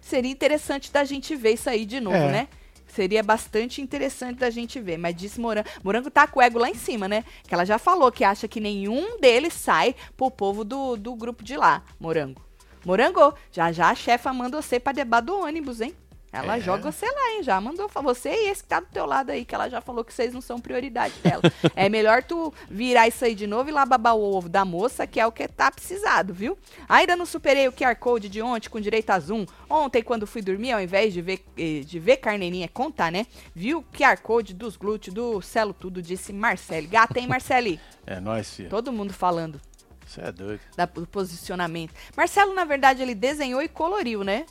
Seria 0.00 0.30
interessante 0.30 0.90
da 0.92 1.04
gente 1.04 1.34
ver 1.34 1.52
isso 1.54 1.68
aí 1.68 1.84
de 1.84 2.00
novo, 2.00 2.16
É. 2.16 2.30
né? 2.32 2.48
Seria 2.86 3.22
bastante 3.22 3.82
interessante 3.82 4.38
da 4.38 4.48
gente 4.48 4.80
ver. 4.80 4.96
Mas 4.96 5.14
disse 5.16 5.38
Morango. 5.40 5.68
Morango 5.84 6.10
tá 6.10 6.26
com 6.26 6.38
o 6.38 6.42
ego 6.42 6.58
lá 6.58 6.70
em 6.70 6.74
cima, 6.74 7.06
né? 7.06 7.24
Que 7.46 7.52
ela 7.52 7.64
já 7.66 7.78
falou 7.78 8.10
que 8.10 8.24
acha 8.24 8.48
que 8.48 8.58
nenhum 8.60 9.18
deles 9.20 9.52
sai 9.52 9.94
pro 10.16 10.30
povo 10.30 10.64
do, 10.64 10.96
do 10.96 11.14
grupo 11.14 11.42
de 11.44 11.56
lá, 11.56 11.82
Morango. 12.00 12.40
Morango, 12.84 13.34
já 13.52 13.70
já 13.72 13.90
a 13.90 13.94
chefa 13.94 14.32
manda 14.32 14.62
você 14.62 14.78
pra 14.80 14.92
debaixo 14.92 15.26
do 15.26 15.40
ônibus, 15.40 15.80
hein? 15.80 15.94
Ela 16.32 16.56
é. 16.56 16.60
joga 16.60 16.90
você 16.90 17.06
lá, 17.06 17.32
hein? 17.32 17.42
Já 17.42 17.60
mandou 17.60 17.88
você 18.02 18.30
e 18.30 18.50
esse 18.50 18.62
que 18.62 18.68
tá 18.68 18.80
do 18.80 18.86
teu 18.86 19.06
lado 19.06 19.30
aí, 19.30 19.44
que 19.44 19.54
ela 19.54 19.68
já 19.68 19.80
falou 19.80 20.04
que 20.04 20.12
vocês 20.12 20.34
não 20.34 20.40
são 20.40 20.60
prioridade 20.60 21.14
dela. 21.22 21.42
é 21.74 21.88
melhor 21.88 22.22
tu 22.22 22.52
virar 22.68 23.08
isso 23.08 23.24
aí 23.24 23.34
de 23.34 23.46
novo 23.46 23.70
e 23.70 23.72
lá 23.72 23.86
babar 23.86 24.16
o 24.16 24.34
ovo 24.34 24.48
da 24.48 24.64
moça, 24.64 25.06
que 25.06 25.18
é 25.18 25.26
o 25.26 25.32
que 25.32 25.48
tá 25.48 25.70
precisado, 25.70 26.34
viu? 26.34 26.58
Ainda 26.88 27.16
não 27.16 27.24
superei 27.24 27.68
o 27.68 27.72
QR 27.72 27.96
Code 27.96 28.28
de 28.28 28.42
ontem 28.42 28.68
com 28.68 28.80
direito 28.80 29.10
a 29.10 29.18
zoom. 29.18 29.46
Ontem, 29.68 30.02
quando 30.02 30.26
fui 30.26 30.42
dormir, 30.42 30.72
ao 30.72 30.80
invés 30.80 31.12
de 31.12 31.22
ver, 31.22 31.44
eh, 31.56 31.80
de 31.84 31.98
ver 31.98 32.18
carneirinha 32.18 32.68
contar, 32.68 33.10
né? 33.10 33.26
Viu 33.54 33.78
o 33.78 33.82
QR 33.82 34.20
Code 34.20 34.52
dos 34.52 34.76
glúteos, 34.76 35.14
do 35.14 35.40
celo 35.40 35.72
tudo, 35.72 36.02
disse 36.02 36.32
Marcele. 36.32 36.86
Gata, 36.86 37.18
hein, 37.18 37.26
Marcele? 37.26 37.80
é 38.06 38.20
nóis, 38.20 38.54
filho. 38.54 38.68
Todo 38.68 38.92
mundo 38.92 39.12
falando. 39.12 39.60
Você 40.06 40.20
é 40.20 40.30
doido. 40.30 40.60
Da, 40.76 40.86
do 40.86 41.06
posicionamento. 41.06 41.92
Marcelo, 42.16 42.54
na 42.54 42.64
verdade, 42.64 43.02
ele 43.02 43.14
desenhou 43.14 43.60
e 43.60 43.68
coloriu, 43.68 44.22
né? 44.22 44.46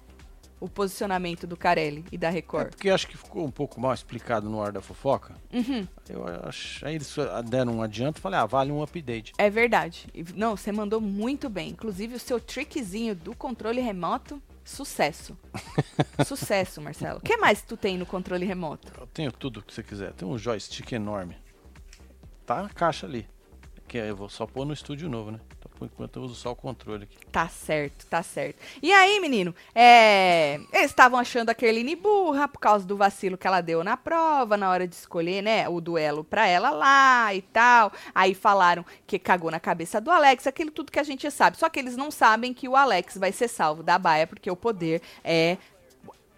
O 0.59 0.69
posicionamento 0.69 1.45
do 1.45 1.57
Carelli 1.57 2.05
e 2.11 2.17
da 2.17 2.29
Record. 2.29 2.67
É 2.67 2.69
porque 2.69 2.89
acho 2.89 3.07
que 3.07 3.17
ficou 3.17 3.45
um 3.45 3.51
pouco 3.51 3.79
mal 3.79 3.93
explicado 3.93 4.49
no 4.49 4.61
ar 4.61 4.71
da 4.71 4.81
fofoca. 4.81 5.35
Uhum. 5.53 5.87
Eu 6.09 6.25
acho, 6.47 6.85
aí 6.85 6.95
eles 6.95 7.15
deram 7.45 7.77
um 7.77 7.81
adianto, 7.81 8.21
falei, 8.21 8.39
ah, 8.39 8.45
vale 8.45 8.71
um 8.71 8.81
update. 8.81 9.33
É 9.37 9.49
verdade. 9.49 10.07
Não, 10.35 10.55
você 10.55 10.71
mandou 10.71 11.01
muito 11.01 11.49
bem. 11.49 11.69
Inclusive 11.69 12.15
o 12.15 12.19
seu 12.19 12.39
trickzinho 12.39 13.15
do 13.15 13.35
controle 13.35 13.81
remoto, 13.81 14.41
sucesso. 14.63 15.37
sucesso, 16.25 16.81
Marcelo. 16.81 17.19
O 17.19 17.21
que 17.21 17.37
mais 17.37 17.61
tu 17.61 17.75
tem 17.75 17.97
no 17.97 18.05
controle 18.05 18.45
remoto? 18.45 18.91
Eu 18.99 19.07
tenho 19.07 19.31
tudo 19.31 19.61
que 19.61 19.73
você 19.73 19.83
quiser. 19.83 20.13
Tem 20.13 20.27
um 20.27 20.37
joystick 20.37 20.91
enorme. 20.93 21.37
Tá 22.45 22.63
na 22.63 22.69
caixa 22.69 23.05
ali. 23.05 23.27
Que 23.87 23.97
eu 23.97 24.15
vou 24.15 24.29
só 24.29 24.45
pôr 24.45 24.65
no 24.65 24.73
estúdio 24.73 25.09
novo, 25.09 25.31
né? 25.31 25.39
Por 25.77 25.85
enquanto 25.85 26.19
eu 26.19 26.23
uso 26.23 26.35
só 26.35 26.51
o 26.51 26.55
controle 26.55 27.03
aqui. 27.03 27.17
Tá 27.31 27.49
certo, 27.49 28.05
tá 28.07 28.23
certo. 28.23 28.57
E 28.81 28.93
aí, 28.93 29.19
menino, 29.19 29.53
é... 29.73 30.55
eles 30.71 30.91
estavam 30.91 31.19
achando 31.19 31.49
a 31.49 31.53
Kerline 31.53 31.95
burra 31.95 32.47
por 32.47 32.59
causa 32.59 32.85
do 32.85 32.95
vacilo 32.95 33.37
que 33.37 33.45
ela 33.45 33.59
deu 33.59 33.83
na 33.83 33.97
prova, 33.97 34.55
na 34.55 34.69
hora 34.69 34.87
de 34.87 34.95
escolher, 34.95 35.41
né, 35.41 35.67
o 35.67 35.81
duelo 35.81 36.23
pra 36.23 36.47
ela 36.47 36.69
lá 36.69 37.33
e 37.33 37.41
tal. 37.41 37.91
Aí 38.13 38.33
falaram 38.33 38.85
que 39.05 39.19
cagou 39.19 39.51
na 39.51 39.59
cabeça 39.59 39.99
do 39.99 40.09
Alex, 40.09 40.47
aquilo 40.47 40.71
tudo 40.71 40.91
que 40.91 40.99
a 40.99 41.03
gente 41.03 41.29
sabe. 41.29 41.57
Só 41.57 41.67
que 41.67 41.77
eles 41.77 41.97
não 41.97 42.09
sabem 42.09 42.53
que 42.53 42.69
o 42.69 42.75
Alex 42.75 43.17
vai 43.17 43.33
ser 43.33 43.49
salvo 43.49 43.83
da 43.83 43.99
baia, 43.99 44.25
porque 44.25 44.49
o 44.49 44.55
poder 44.55 45.01
é 45.23 45.57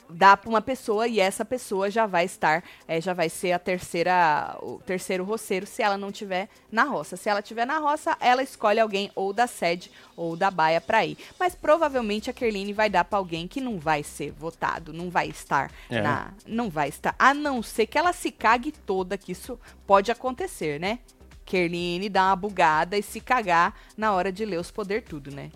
dá 0.09 0.35
para 0.37 0.49
uma 0.49 0.61
pessoa 0.61 1.07
e 1.07 1.19
essa 1.19 1.43
pessoa 1.43 1.89
já 1.89 2.05
vai 2.05 2.25
estar, 2.25 2.63
é, 2.87 2.99
já 2.99 3.13
vai 3.13 3.29
ser 3.29 3.51
a 3.51 3.59
terceira, 3.59 4.57
o 4.61 4.79
terceiro 4.79 5.23
roceiro 5.23 5.65
se 5.65 5.81
ela 5.81 5.97
não 5.97 6.11
tiver 6.11 6.49
na 6.71 6.83
roça. 6.83 7.17
Se 7.17 7.29
ela 7.29 7.41
tiver 7.41 7.65
na 7.65 7.79
roça, 7.79 8.17
ela 8.19 8.43
escolhe 8.43 8.79
alguém 8.79 9.11
ou 9.15 9.33
da 9.33 9.47
sede 9.47 9.91
ou 10.15 10.35
da 10.35 10.49
baia 10.49 10.81
para 10.81 11.05
ir. 11.05 11.17
Mas 11.39 11.55
provavelmente 11.55 12.29
a 12.29 12.33
Kerline 12.33 12.73
vai 12.73 12.89
dar 12.89 13.05
para 13.05 13.19
alguém 13.19 13.47
que 13.47 13.61
não 13.61 13.79
vai 13.79 14.03
ser 14.03 14.31
votado, 14.31 14.93
não 14.93 15.09
vai 15.09 15.27
estar 15.27 15.71
é. 15.89 16.01
na, 16.01 16.33
não 16.45 16.69
vai 16.69 16.89
estar, 16.89 17.15
a 17.17 17.33
não 17.33 17.61
ser 17.61 17.87
que 17.87 17.97
ela 17.97 18.13
se 18.13 18.31
cague 18.31 18.71
toda, 18.71 19.17
que 19.17 19.31
isso 19.31 19.59
pode 19.85 20.11
acontecer, 20.11 20.79
né? 20.79 20.99
Kerline 21.45 22.09
dá 22.09 22.25
uma 22.25 22.35
bugada 22.35 22.97
e 22.97 23.01
se 23.03 23.21
cagar 23.21 23.73
na 23.95 24.11
hora 24.11 24.31
de 24.31 24.43
ler 24.43 24.59
os 24.59 24.69
poder 24.69 25.03
tudo, 25.03 25.31
né? 25.31 25.49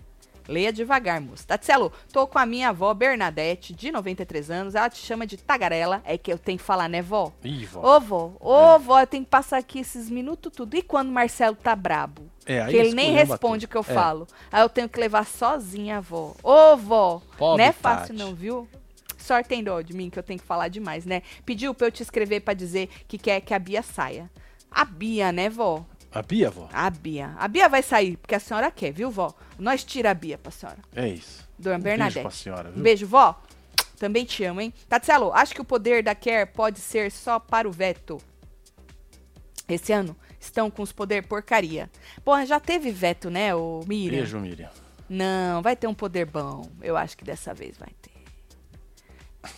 Leia 0.48 0.72
devagar, 0.72 1.20
moça. 1.20 1.44
Tatselo, 1.46 1.92
tô 2.12 2.26
com 2.26 2.38
a 2.38 2.46
minha 2.46 2.70
avó 2.70 2.92
Bernadette, 2.94 3.72
de 3.72 3.92
93 3.92 4.50
anos. 4.50 4.74
Ela 4.74 4.90
te 4.90 4.98
chama 4.98 5.26
de 5.26 5.36
tagarela. 5.36 6.02
É 6.04 6.18
que 6.18 6.32
eu 6.32 6.38
tenho 6.38 6.58
que 6.58 6.64
falar, 6.64 6.88
né, 6.88 7.02
vó? 7.02 7.32
Ih, 7.44 7.66
vó. 7.66 7.96
Ô, 7.96 8.00
vó. 8.00 8.32
Ô, 8.40 8.74
é. 8.74 8.78
vó, 8.78 9.00
eu 9.00 9.06
tenho 9.06 9.24
que 9.24 9.30
passar 9.30 9.58
aqui 9.58 9.80
esses 9.80 10.10
minutos 10.10 10.52
tudo. 10.54 10.74
E 10.76 10.82
quando 10.82 11.08
o 11.08 11.12
Marcelo 11.12 11.56
tá 11.56 11.74
brabo? 11.74 12.30
É, 12.44 12.66
que 12.66 12.76
ele 12.76 12.92
nem 12.92 13.12
responde 13.12 13.66
o 13.66 13.68
que 13.68 13.76
eu 13.76 13.82
é. 13.82 13.94
falo. 13.94 14.26
Aí 14.50 14.62
eu 14.62 14.68
tenho 14.68 14.88
que 14.88 14.98
levar 14.98 15.24
sozinha 15.24 15.98
a 15.98 16.00
vó. 16.00 16.34
Ô, 16.42 16.76
vó. 16.76 17.22
Pobre 17.38 17.62
não 17.62 17.68
é 17.68 17.72
fácil 17.72 18.14
não, 18.14 18.34
viu? 18.34 18.68
Sorte 19.18 19.48
tem 19.48 19.62
dó 19.62 19.80
de 19.80 19.94
mim, 19.94 20.10
que 20.10 20.18
eu 20.18 20.22
tenho 20.22 20.40
que 20.40 20.44
falar 20.44 20.68
demais, 20.68 21.06
né? 21.06 21.22
Pediu 21.46 21.72
pra 21.72 21.86
eu 21.86 21.92
te 21.92 22.02
escrever 22.02 22.40
para 22.40 22.54
dizer 22.54 22.88
que 23.06 23.16
quer 23.16 23.40
que 23.40 23.54
a 23.54 23.58
Bia 23.58 23.82
saia. 23.82 24.28
A 24.70 24.84
Bia, 24.84 25.30
né, 25.30 25.48
vó? 25.48 25.84
A 26.14 26.20
Bia, 26.20 26.50
vó? 26.50 26.68
A 26.72 26.90
Bia. 26.90 27.34
A 27.38 27.48
Bia 27.48 27.68
vai 27.68 27.82
sair, 27.82 28.18
porque 28.18 28.34
a 28.34 28.40
senhora 28.40 28.70
quer, 28.70 28.92
viu, 28.92 29.10
vó? 29.10 29.34
Nós 29.58 29.82
tira 29.82 30.10
a 30.10 30.14
Bia 30.14 30.36
pra 30.36 30.52
senhora. 30.52 30.78
É 30.94 31.08
isso. 31.08 31.48
Dona 31.58 31.78
um 31.78 31.80
Bernadette. 31.80 32.14
Beijo 32.14 32.28
pra 32.28 32.36
senhora, 32.36 32.70
viu? 32.70 32.78
Um 32.78 32.82
beijo, 32.82 33.06
vó. 33.06 33.42
Também 33.98 34.24
te 34.24 34.44
amo, 34.44 34.60
hein? 34.60 34.74
Tatselo, 34.88 35.32
acho 35.32 35.54
que 35.54 35.60
o 35.60 35.64
poder 35.64 36.02
da 36.02 36.14
Care 36.14 36.50
pode 36.52 36.80
ser 36.80 37.10
só 37.10 37.38
para 37.38 37.68
o 37.68 37.72
veto. 37.72 38.20
Esse 39.68 39.92
ano 39.92 40.14
estão 40.38 40.70
com 40.70 40.82
os 40.82 40.92
poder 40.92 41.26
porcaria. 41.26 41.90
Porra, 42.24 42.44
já 42.44 42.60
teve 42.60 42.90
veto, 42.90 43.30
né, 43.30 43.54
o 43.54 43.80
Miriam? 43.86 44.18
Beijo, 44.18 44.38
Miriam. 44.38 44.70
Não, 45.08 45.62
vai 45.62 45.76
ter 45.76 45.86
um 45.86 45.94
poder 45.94 46.26
bom. 46.26 46.68
Eu 46.82 46.96
acho 46.96 47.16
que 47.16 47.24
dessa 47.24 47.54
vez 47.54 47.78
vai 47.78 47.90
ter. 48.02 48.10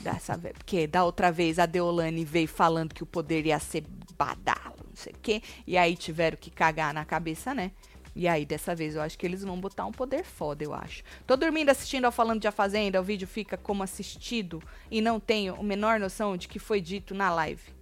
Dessa 0.01 0.37
vez. 0.37 0.55
Porque 0.57 0.87
da 0.87 1.05
outra 1.05 1.33
vez 1.33 1.59
a 1.59 1.67
Deolane 1.67 2.25
veio 2.25 2.49
falando 2.49 2.95
que 2.95 3.03
o 3.03 3.07
poder 3.07 3.47
ia 3.47 3.59
ser 3.59 3.85
badalo 4.17 4.74
não 4.95 5.03
sei 5.03 5.13
o 5.13 5.19
quê. 5.21 5.43
E 5.67 5.77
aí 5.77 5.97
tiveram 5.97 6.37
que 6.37 6.51
cagar 6.51 6.95
na 6.95 7.05
cabeça, 7.05 7.53
né? 7.53 7.73
E 8.17 8.29
aí, 8.29 8.47
dessa 8.47 8.77
vez, 8.77 8.95
eu 8.95 9.03
acho 9.03 9.19
que 9.19 9.27
eles 9.27 9.43
vão 9.43 9.61
botar 9.61 9.85
um 9.87 9.91
poder 9.91 10.23
foda, 10.23 10.63
eu 10.63 10.73
acho. 10.73 11.03
Tô 11.27 11.37
dormindo 11.37 11.71
assistindo 11.71 12.05
ao 12.05 12.13
Falando 12.13 12.41
de 12.41 12.47
A 12.47 12.53
Fazenda, 12.53 13.01
o 13.01 13.05
vídeo 13.05 13.27
fica 13.27 13.57
como 13.57 13.83
assistido 13.83 14.63
e 14.89 15.01
não 15.01 15.19
tenho 15.19 15.57
a 15.57 15.63
menor 15.63 15.99
noção 15.99 16.37
de 16.37 16.47
que 16.47 16.61
foi 16.61 16.81
dito 16.81 17.13
na 17.13 17.35
live. 17.35 17.75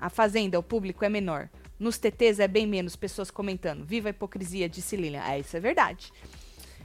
A 0.00 0.10
Fazenda, 0.10 0.58
o 0.58 0.62
público 0.62 1.04
é 1.04 1.08
menor. 1.08 1.48
Nos 1.78 1.98
TTs 1.98 2.40
é 2.40 2.48
bem 2.48 2.66
menos 2.66 2.96
pessoas 2.96 3.30
comentando. 3.30 3.84
Viva 3.84 4.08
a 4.08 4.10
hipocrisia, 4.10 4.68
disse 4.68 4.96
Lilian. 4.96 5.22
É, 5.22 5.38
isso 5.38 5.56
é 5.56 5.60
verdade 5.60 6.12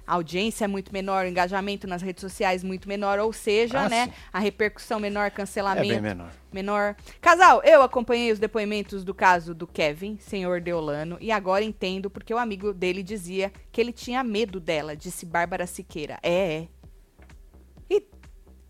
a 0.09 0.15
audiência 0.15 0.65
é 0.65 0.67
muito 0.67 0.91
menor, 0.91 1.23
o 1.23 1.27
engajamento 1.27 1.85
nas 1.85 2.01
redes 2.01 2.21
sociais 2.21 2.63
muito 2.63 2.89
menor, 2.89 3.19
ou 3.19 3.31
seja, 3.31 3.81
ah, 3.81 3.89
né, 3.89 4.05
sim. 4.07 4.13
a 4.33 4.39
repercussão 4.39 4.99
menor, 4.99 5.29
cancelamento 5.29 5.93
é 5.93 6.01
menor. 6.01 6.31
menor. 6.51 6.95
Casal, 7.21 7.61
eu 7.63 7.83
acompanhei 7.83 8.31
os 8.31 8.39
depoimentos 8.39 9.03
do 9.03 9.13
caso 9.13 9.53
do 9.53 9.67
Kevin, 9.67 10.17
senhor 10.17 10.61
Deolano, 10.61 11.15
e 11.21 11.31
agora 11.31 11.63
entendo 11.63 12.09
porque 12.09 12.33
o 12.33 12.39
amigo 12.39 12.73
dele 12.73 13.03
dizia 13.03 13.53
que 13.71 13.79
ele 13.79 13.93
tinha 13.93 14.23
medo 14.23 14.59
dela, 14.59 14.95
disse 14.95 15.27
Bárbara 15.27 15.67
Siqueira. 15.67 16.17
É, 16.23 16.63
é. 16.63 16.67
E, 17.87 18.03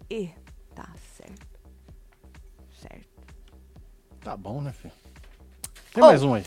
e 0.10 0.30
tá 0.76 0.90
certo. 1.16 1.48
Certo. 2.82 3.08
Tá 4.20 4.36
bom, 4.36 4.62
né, 4.62 4.74
filho? 4.74 4.94
Tem 5.94 6.04
oh, 6.04 6.08
mais 6.08 6.22
um 6.22 6.34
aí. 6.34 6.44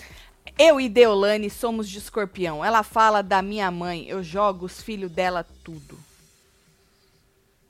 Eu 0.59 0.81
e 0.81 0.89
Deolane 0.89 1.49
somos 1.51 1.89
de 1.89 1.99
escorpião. 1.99 2.65
Ela 2.65 2.83
fala 2.83 3.23
da 3.23 3.43
minha 3.43 3.71
mãe. 3.71 4.07
Eu 4.09 4.23
jogo 4.23 4.67
os 4.67 4.83
filhos 4.83 5.11
dela 5.11 5.47
tudo. 5.65 5.99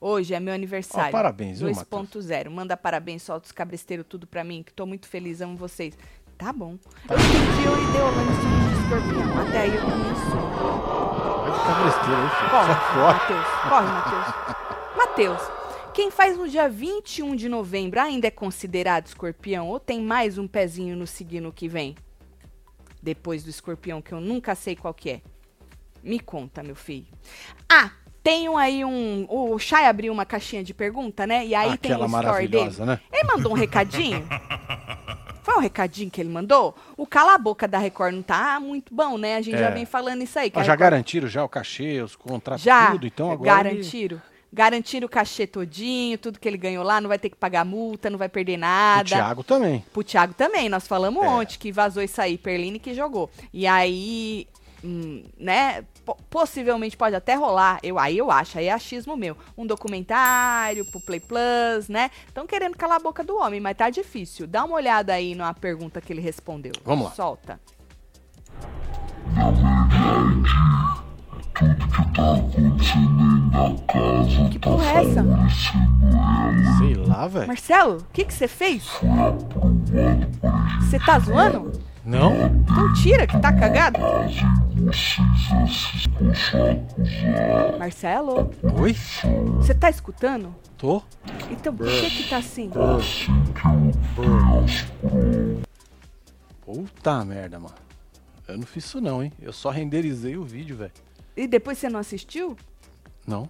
Hoje 0.00 0.34
é 0.34 0.40
meu 0.40 0.52
aniversário. 0.52 1.10
Oh, 1.10 1.12
parabéns, 1.12 1.60
2.0. 1.60 2.50
Manda 2.50 2.76
parabéns, 2.76 3.22
solta 3.22 3.46
os 3.46 3.52
cabresteiros 3.52 4.04
tudo 4.08 4.26
pra 4.26 4.42
mim, 4.42 4.64
que 4.64 4.72
tô 4.72 4.84
muito 4.84 5.06
feliz, 5.06 5.40
amo 5.40 5.56
vocês. 5.56 5.96
Tá 6.36 6.52
bom. 6.52 6.76
Tá. 7.06 7.14
Eu 7.14 7.20
entendi, 7.20 7.64
eu 7.64 7.80
e 7.80 7.92
Deolane 7.92 8.32
somos 8.42 8.68
de 8.68 8.82
escorpião. 8.82 9.38
Até 9.40 9.60
aí 9.60 9.76
eu 9.76 9.80
também 9.80 10.14
sou. 10.28 10.42
Vai 11.38 11.52
de 11.52 11.64
cabresteiro 11.64 12.20
aí, 12.20 12.30
filho. 12.30 12.50
Corre, 12.50 12.72
Matheus. 13.12 13.46
Corre, 13.68 13.86
Matheus. 13.86 14.96
Matheus. 14.96 15.42
Quem 15.94 16.10
faz 16.10 16.36
no 16.36 16.48
dia 16.48 16.68
21 16.68 17.36
de 17.36 17.48
novembro 17.48 18.00
ainda 18.00 18.26
é 18.26 18.30
considerado 18.30 19.06
escorpião 19.06 19.68
ou 19.68 19.78
tem 19.78 20.00
mais 20.00 20.36
um 20.36 20.48
pezinho 20.48 20.96
no 20.96 21.06
signo 21.06 21.52
que 21.52 21.68
vem? 21.68 21.94
Depois 23.02 23.42
do 23.42 23.50
escorpião, 23.50 24.00
que 24.00 24.12
eu 24.12 24.20
nunca 24.20 24.54
sei 24.54 24.76
qual 24.76 24.94
que 24.94 25.10
é. 25.10 25.20
Me 26.02 26.20
conta, 26.20 26.62
meu 26.62 26.74
filho. 26.74 27.06
Ah, 27.68 27.90
tenho 28.22 28.56
aí 28.56 28.84
um. 28.84 29.26
O 29.28 29.58
Chay 29.58 29.86
abriu 29.86 30.12
uma 30.12 30.24
caixinha 30.24 30.62
de 30.62 30.72
pergunta, 30.72 31.26
né? 31.26 31.44
E 31.44 31.54
aí 31.54 31.72
Aquela 31.72 32.08
tem 32.08 32.16
o 32.16 32.20
story 32.20 32.48
dele. 32.48 32.86
Né? 32.86 33.00
Ele 33.12 33.24
mandou 33.24 33.52
um 33.52 33.54
recadinho. 33.54 34.26
Foi 35.42 35.56
um 35.56 35.60
recadinho 35.60 36.08
que 36.08 36.20
ele 36.20 36.28
mandou? 36.28 36.74
O 36.96 37.04
cala 37.04 37.34
a 37.34 37.38
boca 37.38 37.66
da 37.66 37.76
Record 37.76 38.14
não 38.14 38.22
tá 38.22 38.60
muito 38.60 38.94
bom, 38.94 39.18
né? 39.18 39.34
A 39.34 39.42
gente 39.42 39.56
é. 39.56 39.58
já 39.58 39.70
vem 39.70 39.84
falando 39.84 40.22
isso 40.22 40.38
aí. 40.38 40.52
já 40.54 40.60
Record... 40.60 40.78
garantiram 40.78 41.28
já 41.28 41.44
o 41.44 41.48
cachê, 41.48 42.00
os 42.00 42.14
contratos, 42.14 42.62
já 42.62 42.92
tudo, 42.92 43.06
então 43.06 43.30
agora. 43.30 43.64
Garantiram. 43.64 44.18
Ele... 44.18 44.31
Garantiram 44.52 45.06
o 45.06 45.08
cachê 45.08 45.46
todinho, 45.46 46.18
tudo 46.18 46.38
que 46.38 46.46
ele 46.46 46.58
ganhou 46.58 46.84
lá, 46.84 47.00
não 47.00 47.08
vai 47.08 47.18
ter 47.18 47.30
que 47.30 47.36
pagar 47.36 47.64
multa, 47.64 48.10
não 48.10 48.18
vai 48.18 48.28
perder 48.28 48.58
nada. 48.58 49.02
O 49.02 49.04
Thiago 49.04 49.44
também. 49.44 49.84
Pro 49.92 50.04
Thiago 50.04 50.34
também, 50.34 50.68
nós 50.68 50.86
falamos 50.86 51.24
é. 51.24 51.28
ontem 51.28 51.56
que 51.58 51.72
vazou 51.72 52.02
isso 52.02 52.20
aí, 52.20 52.36
Perline 52.36 52.78
que 52.78 52.92
jogou. 52.92 53.30
E 53.50 53.66
aí, 53.66 54.46
hum, 54.84 55.24
né, 55.38 55.84
possivelmente 56.28 56.98
pode 56.98 57.16
até 57.16 57.34
rolar, 57.34 57.78
eu, 57.82 57.98
aí 57.98 58.18
eu 58.18 58.30
acho, 58.30 58.58
aí 58.58 58.66
é 58.66 58.72
achismo 58.72 59.16
meu, 59.16 59.36
um 59.56 59.66
documentário 59.66 60.84
pro 60.84 61.00
Play 61.00 61.20
Plus, 61.20 61.88
né? 61.88 62.10
Estão 62.28 62.46
querendo 62.46 62.76
calar 62.76 62.98
a 62.98 63.02
boca 63.02 63.24
do 63.24 63.36
homem, 63.38 63.58
mas 63.58 63.74
tá 63.74 63.88
difícil. 63.88 64.46
Dá 64.46 64.64
uma 64.64 64.74
olhada 64.74 65.14
aí 65.14 65.34
na 65.34 65.54
pergunta 65.54 65.98
que 66.00 66.12
ele 66.12 66.20
respondeu. 66.20 66.72
Vamos 66.84 67.06
lá. 67.06 67.10
Solta. 67.12 67.60
Na 69.34 69.50
verdade, 69.50 71.01
Que 74.50 74.58
porra 74.58 74.86
é 74.86 75.04
essa? 75.04 75.24
Sei 76.78 76.94
lá, 76.94 77.28
velho. 77.28 77.46
Marcelo, 77.46 77.98
o 77.98 78.04
que 78.12 78.24
que 78.24 78.34
você 78.34 78.48
fez? 78.48 78.84
Você 80.80 80.98
tá 80.98 81.18
zoando? 81.18 81.72
Não? 82.04 82.46
Então 82.46 82.92
tira 82.94 83.26
que 83.26 83.38
tá 83.38 83.52
cagado. 83.52 84.00
Marcelo, 87.78 88.50
Oi? 88.80 88.96
você 89.56 89.74
tá 89.74 89.88
escutando? 89.88 90.54
Tô? 90.76 91.02
Então 91.50 91.74
por 91.74 91.86
que 91.86 92.10
que 92.10 92.28
tá 92.28 92.38
assim? 92.38 92.70
Puta 96.64 97.24
merda, 97.24 97.58
mano. 97.60 97.74
Eu 98.48 98.58
não 98.58 98.66
fiz 98.66 98.84
isso 98.84 99.00
não, 99.00 99.22
hein? 99.22 99.32
Eu 99.40 99.52
só 99.52 99.70
renderizei 99.70 100.36
o 100.36 100.44
vídeo, 100.44 100.76
velho. 100.76 100.92
E 101.36 101.46
depois 101.46 101.78
você 101.78 101.88
não 101.88 102.00
assistiu? 102.00 102.56
Não. 103.26 103.48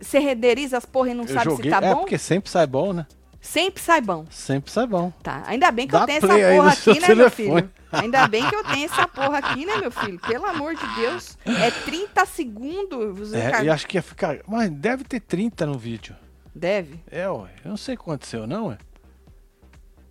Você 0.00 0.18
renderiza 0.18 0.78
as 0.78 0.84
porra 0.86 1.10
e 1.10 1.14
não 1.14 1.24
Eu 1.24 1.28
sabe 1.34 1.44
joguei. 1.50 1.70
se 1.70 1.78
tá 1.78 1.86
é 1.86 1.94
bom? 1.94 2.00
porque 2.00 2.18
sempre 2.18 2.50
sai 2.50 2.66
bom, 2.66 2.92
né? 2.92 3.06
Sempre 3.40 3.82
sai 3.82 4.00
bom. 4.00 4.26
Sempre 4.30 4.70
sai 4.70 4.86
bom. 4.86 5.10
Tá, 5.22 5.42
ainda 5.46 5.70
bem 5.70 5.86
que 5.86 5.92
Dá 5.92 6.00
eu 6.00 6.06
tenho 6.06 6.18
essa 6.18 6.28
porra 6.56 6.72
aqui, 6.72 7.00
né, 7.00 7.06
meu 7.08 7.16
telefone. 7.30 7.32
filho? 7.60 7.70
Ainda 7.92 8.28
bem 8.28 8.48
que 8.48 8.54
eu 8.54 8.64
tenho 8.64 8.84
essa 8.84 9.08
porra 9.08 9.38
aqui, 9.38 9.64
né, 9.66 9.76
meu 9.78 9.90
filho? 9.90 10.18
Pelo 10.20 10.46
amor 10.46 10.74
de 10.74 10.94
Deus. 10.94 11.36
É 11.44 11.70
30 11.70 12.24
segundos. 12.26 13.32
É, 13.32 13.64
e 13.64 13.68
acho 13.70 13.86
que 13.86 13.96
ia 13.96 14.02
ficar. 14.02 14.38
Mas 14.46 14.70
deve 14.70 15.04
ter 15.04 15.20
30 15.20 15.66
no 15.66 15.78
vídeo. 15.78 16.14
Deve. 16.54 17.00
É, 17.10 17.28
ué. 17.28 17.50
Eu 17.64 17.70
não 17.70 17.76
sei 17.76 17.94
o 17.94 17.98
que 17.98 18.02
aconteceu, 18.02 18.46
não, 18.46 18.68
ué. 18.68 18.78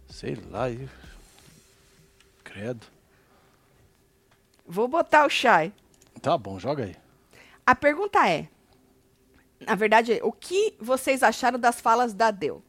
Sei 0.07 0.37
lá. 0.49 0.69
e- 0.69 0.89
Credo. 2.43 2.85
Vou 4.67 4.87
botar 4.87 5.25
o 5.25 5.29
Shai. 5.29 5.71
Tá 6.21 6.38
bom, 6.38 6.60
joga 6.60 6.84
aí. 6.84 6.95
A 7.65 7.75
pergunta 7.75 8.27
é: 8.27 8.47
na 9.65 9.75
verdade, 9.75 10.19
o 10.23 10.32
que 10.32 10.73
vocês 10.79 11.23
acharam 11.23 11.60
das 11.60 11.79
falas 11.79 12.13
da 12.13 12.32
Deu? 12.32 12.62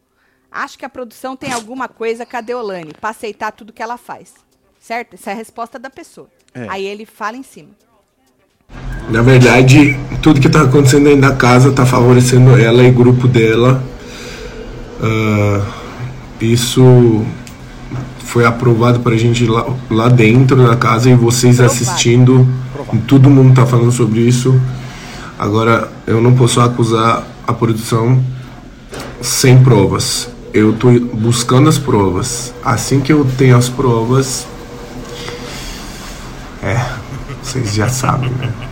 Acho 0.51 0.79
que 0.79 0.85
a 0.85 0.89
produção 0.89 1.37
tem 1.37 1.53
alguma 1.53 1.89
coisa 1.89 2.27
com 2.27 2.37
a 2.37 2.41
Deolane 2.41 2.93
pra 3.01 3.11
aceitar 3.11 3.53
tudo 3.53 3.73
que 3.73 3.83
ela 3.83 3.97
faz. 3.97 4.35
Certo? 4.81 5.15
Essa 5.15 5.31
é 5.31 5.33
a 5.33 5.37
resposta 5.37 5.79
da 5.79 5.91
pessoa. 5.91 6.29
É. 6.53 6.67
Aí 6.69 6.85
ele 6.85 7.07
fala 7.07 7.37
em 7.37 7.43
cima. 7.43 7.71
Na 9.09 9.23
verdade, 9.23 9.97
tudo 10.23 10.41
que 10.41 10.49
tá 10.49 10.63
acontecendo 10.63 11.05
dentro 11.05 11.23
da 11.23 11.35
casa 11.35 11.73
tá 11.73 11.85
favorecendo 11.85 12.57
ela 12.59 12.83
e 12.83 12.91
o 12.91 12.93
grupo 12.93 13.29
dela. 13.29 13.83
Ah, 15.03 15.67
isso 16.41 17.25
foi 18.21 18.45
aprovado 18.45 19.01
pra 19.01 19.17
gente 19.17 19.45
lá, 19.47 19.67
lá 19.91 20.09
dentro 20.09 20.67
da 20.67 20.77
casa 20.77 21.11
e 21.11 21.15
vocês 21.15 21.61
Aprovado. 21.61 21.83
assistindo. 21.83 22.47
Todo 22.99 23.31
mundo 23.31 23.55
tá 23.55 23.67
falando 23.67 23.93
sobre 23.93 24.21
isso. 24.21 24.61
Agora, 25.39 25.91
eu 26.07 26.21
não 26.21 26.35
posso 26.35 26.61
acusar 26.61 27.27
a 27.47 27.53
produção 27.53 28.23
sem 29.21 29.63
provas. 29.63 30.29
Eu 30.53 30.73
tô 30.73 30.91
buscando 30.91 31.69
as 31.69 31.79
provas. 31.79 32.53
Assim 32.65 33.01
que 33.01 33.13
eu 33.13 33.27
tenho 33.39 33.57
as 33.57 33.69
provas. 33.69 34.47
É, 36.63 36.85
vocês 37.43 37.75
já 37.75 37.89
sabem, 37.89 38.31
né? 38.31 38.70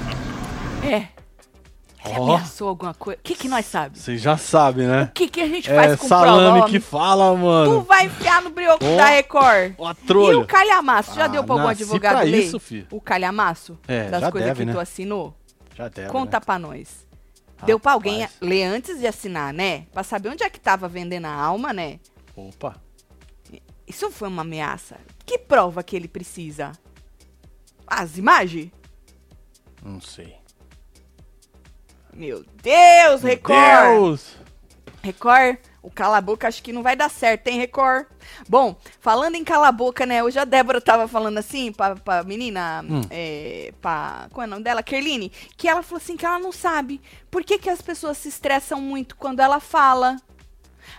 É. 2.19 2.23
Ameaçou 2.35 2.69
alguma 2.69 2.95
coisa. 2.95 3.19
O 3.21 3.23
que, 3.23 3.35
que 3.35 3.49
nós 3.49 3.67
sabemos? 3.67 4.01
Vocês 4.01 4.21
já 4.21 4.37
sabem, 4.37 4.87
né? 4.87 5.05
O 5.05 5.13
que, 5.13 5.29
que 5.29 5.41
a 5.41 5.47
gente 5.49 5.69
faz 5.69 5.93
É 5.93 5.97
com 5.97 6.07
salame 6.09 6.59
prova? 6.59 6.69
que 6.71 6.81
fala, 6.81 7.33
Tu 7.33 7.39
mano. 7.39 7.81
vai 7.83 8.07
enfiar 8.07 8.43
no 8.43 8.51
brioco 8.51 8.85
Ó. 8.85 8.97
da 8.97 9.07
Record. 9.07 9.75
Ó, 9.79 9.87
a 9.89 9.93
E 9.93 10.07
trolha. 10.07 10.39
o 10.39 10.47
calhamaço? 10.47 11.15
Já 11.15 11.25
Ah, 11.25 11.29
deu 11.29 11.45
pra 11.45 11.55
algum 11.55 11.69
advogado 11.69 12.13
pra 12.17 12.23
ler? 12.23 12.45
isso, 12.45 12.59
filho. 12.59 12.87
O 12.91 13.01
calhamaço? 13.01 13.79
É, 13.87 14.09
das 14.09 14.31
coisas 14.31 14.49
deve, 14.51 14.65
que 14.67 14.71
tu 14.73 14.77
né? 14.77 14.83
assinou? 14.83 15.35
Já 15.77 15.89
deve, 15.89 16.09
Conta 16.11 16.39
né? 16.39 16.45
pra 16.45 16.59
nós. 16.59 17.07
Deu 17.65 17.79
pra 17.81 17.93
alguém 17.93 18.27
ler 18.41 18.65
antes 18.65 18.99
de 19.01 19.07
assinar, 19.07 19.53
né? 19.53 19.87
Pra 19.93 20.03
saber 20.05 20.29
onde 20.29 20.45
é 20.45 20.51
que 20.51 20.61
tava 20.61 20.87
vendendo 20.89 21.25
a 21.27 21.33
alma, 21.33 21.73
né? 21.73 21.99
Opa. 22.37 22.77
Isso 23.87 24.11
foi 24.11 24.29
uma 24.29 24.43
ameaça. 24.43 24.97
Que 25.27 25.39
prova 25.39 25.83
que 25.83 25.97
ele 25.97 26.07
precisa? 26.09 26.73
As 27.87 28.17
imagens? 28.19 28.71
Não 29.83 30.01
sei. 30.01 30.37
Meu 32.13 32.45
Deus, 32.63 33.23
Record! 33.23 33.91
Deus! 33.99 34.37
Record, 35.03 35.59
o 35.81 35.91
cala 35.91 36.21
boca 36.21 36.49
acho 36.49 36.63
que 36.63 36.73
não 36.73 36.83
vai 36.83 36.97
dar 36.97 37.09
certo, 37.09 37.47
hein, 37.49 37.59
Record? 37.59 38.07
Bom, 38.49 38.77
falando 39.01 39.37
em 39.37 39.45
cala 39.45 39.71
boca, 39.71 40.05
né? 40.05 40.23
Hoje 40.23 40.39
a 40.39 40.45
Débora 40.45 40.81
tava 40.81 41.07
falando 41.07 41.39
assim 41.39 41.73
pra, 41.73 41.95
pra 41.95 42.25
menina, 42.25 42.85
Hum. 42.89 43.03
é, 43.09 43.73
pra, 43.81 44.27
qual 44.33 44.45
é 44.45 44.47
o 44.47 44.51
nome 44.51 44.65
dela? 44.65 44.83
Kerline, 44.83 45.31
que 45.57 45.69
ela 45.69 45.83
falou 45.83 45.99
assim 46.03 46.17
que 46.17 46.27
ela 46.27 46.39
não 46.41 46.51
sabe 46.53 47.01
por 47.31 47.45
que, 47.45 47.59
que 47.59 47.71
as 47.71 47.81
pessoas 47.81 48.19
se 48.19 48.29
estressam 48.29 48.81
muito 48.81 49.17
quando 49.17 49.41
ela 49.41 49.61
fala. 49.61 50.17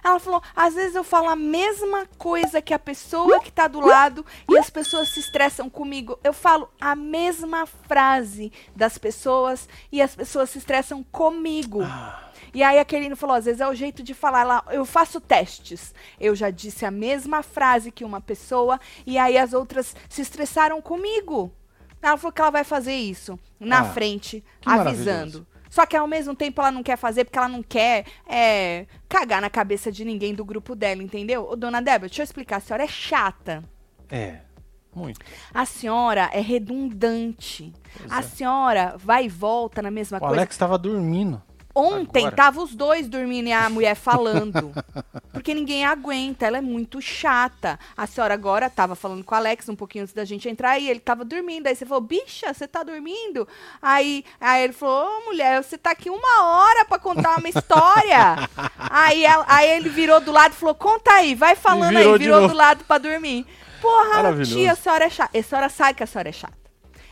Ela 0.03 0.19
falou, 0.19 0.41
às 0.55 0.73
vezes 0.75 0.95
eu 0.95 1.03
falo 1.03 1.27
a 1.29 1.35
mesma 1.35 2.05
coisa 2.17 2.61
que 2.61 2.73
a 2.73 2.79
pessoa 2.79 3.39
que 3.41 3.51
tá 3.51 3.67
do 3.67 3.79
lado 3.79 4.25
e 4.49 4.57
as 4.57 4.69
pessoas 4.69 5.09
se 5.09 5.19
estressam 5.19 5.69
comigo. 5.69 6.19
Eu 6.23 6.33
falo 6.33 6.69
a 6.79 6.95
mesma 6.95 7.65
frase 7.65 8.51
das 8.75 8.97
pessoas 8.97 9.67
e 9.91 10.01
as 10.01 10.15
pessoas 10.15 10.49
se 10.49 10.57
estressam 10.57 11.03
comigo. 11.03 11.81
E 12.53 12.63
aí 12.63 12.79
a 12.79 12.85
Kerline 12.85 13.15
falou, 13.15 13.35
às 13.35 13.45
vezes 13.45 13.61
é 13.61 13.67
o 13.67 13.75
jeito 13.75 14.01
de 14.01 14.13
falar 14.13 14.43
lá, 14.43 14.63
eu 14.71 14.83
faço 14.85 15.21
testes. 15.21 15.93
Eu 16.19 16.35
já 16.35 16.49
disse 16.49 16.83
a 16.85 16.89
mesma 16.91 17.43
frase 17.43 17.91
que 17.91 18.03
uma 18.03 18.19
pessoa 18.21 18.79
e 19.05 19.17
aí 19.17 19.37
as 19.37 19.53
outras 19.53 19.95
se 20.09 20.21
estressaram 20.21 20.81
comigo. 20.81 21.51
Ela 22.01 22.17
falou 22.17 22.31
que 22.31 22.41
ela 22.41 22.49
vai 22.49 22.63
fazer 22.63 22.95
isso 22.95 23.37
na 23.59 23.81
Ah, 23.81 23.85
frente, 23.85 24.43
avisando. 24.65 25.45
Só 25.69 25.85
que 25.85 25.95
ao 25.95 26.07
mesmo 26.07 26.35
tempo 26.35 26.59
ela 26.61 26.71
não 26.71 26.81
quer 26.83 26.97
fazer 26.97 27.25
porque 27.25 27.37
ela 27.37 27.47
não 27.47 27.61
quer 27.61 28.05
é, 28.27 28.85
cagar 29.07 29.41
na 29.41 29.49
cabeça 29.49 29.91
de 29.91 30.03
ninguém 30.03 30.33
do 30.33 30.43
grupo 30.43 30.75
dela, 30.75 31.03
entendeu? 31.03 31.47
Ô, 31.49 31.55
dona 31.55 31.81
Débora, 31.81 32.09
deixa 32.09 32.21
eu 32.21 32.25
explicar, 32.25 32.57
a 32.57 32.59
senhora 32.59 32.83
é 32.83 32.87
chata. 32.87 33.63
É. 34.09 34.39
Muito. 34.95 35.19
A 35.53 35.65
senhora 35.65 36.29
é 36.33 36.41
redundante. 36.41 37.71
a 38.09 38.21
senhora 38.23 38.95
vai 38.97 39.25
e 39.25 39.29
volta 39.29 39.81
na 39.81 39.91
mesma 39.91 40.17
O 40.17 40.21
coisa. 40.21 40.35
Alex 40.35 40.57
tava 40.57 40.77
dormindo. 40.77 41.41
Ontem 41.79 42.19
Agora. 42.19 42.35
tava 42.35 42.61
os 42.61 42.75
dois 42.75 43.07
dormindo 43.07 43.47
e 43.47 43.51
a 43.53 43.69
mulher 43.69 43.95
falando. 43.97 44.71
Porque 45.31 45.53
ninguém 45.53 45.85
aguenta, 45.85 46.45
ela 46.45 46.57
é 46.57 46.61
muito 46.61 47.01
chata. 47.01 47.79
A 47.95 48.05
senhora 48.05 48.33
agora 48.33 48.69
tava 48.69 48.95
falando 48.95 49.23
com 49.23 49.33
o 49.33 49.37
Alex 49.37 49.69
um 49.69 49.75
pouquinho 49.75 50.03
antes 50.03 50.13
da 50.13 50.25
gente 50.25 50.49
entrar 50.49 50.77
e 50.79 50.89
ele 50.89 50.99
tava 50.99 51.23
dormindo. 51.23 51.67
Aí 51.67 51.75
você 51.75 51.85
falou, 51.85 52.01
bicha, 52.01 52.53
você 52.53 52.67
tá 52.67 52.83
dormindo? 52.83 53.47
Aí, 53.81 54.25
aí 54.39 54.63
ele 54.63 54.73
falou, 54.73 55.07
ô 55.07 55.25
mulher, 55.25 55.63
você 55.63 55.77
tá 55.77 55.91
aqui 55.91 56.09
uma 56.09 56.43
hora 56.43 56.85
pra 56.85 56.99
contar 56.99 57.37
uma 57.37 57.49
história. 57.49 58.49
aí, 58.77 59.23
aí 59.47 59.71
ele 59.71 59.89
virou 59.89 60.19
do 60.19 60.31
lado 60.31 60.51
e 60.53 60.55
falou, 60.55 60.75
conta 60.75 61.11
aí, 61.11 61.35
vai 61.35 61.55
falando 61.55 61.95
virou 61.95 62.13
aí, 62.13 62.19
virou 62.19 62.47
do 62.47 62.53
lado 62.53 62.83
pra 62.83 62.97
dormir. 62.97 63.45
Porra, 63.81 64.43
tia, 64.43 64.73
a 64.73 64.75
senhora 64.75 65.05
é 65.05 65.09
chata. 65.09 65.37
A 65.37 65.43
senhora 65.43 65.69
sabe 65.69 65.93
que 65.95 66.03
a 66.03 66.07
senhora 66.07 66.29
é 66.29 66.33
chata. 66.33 66.68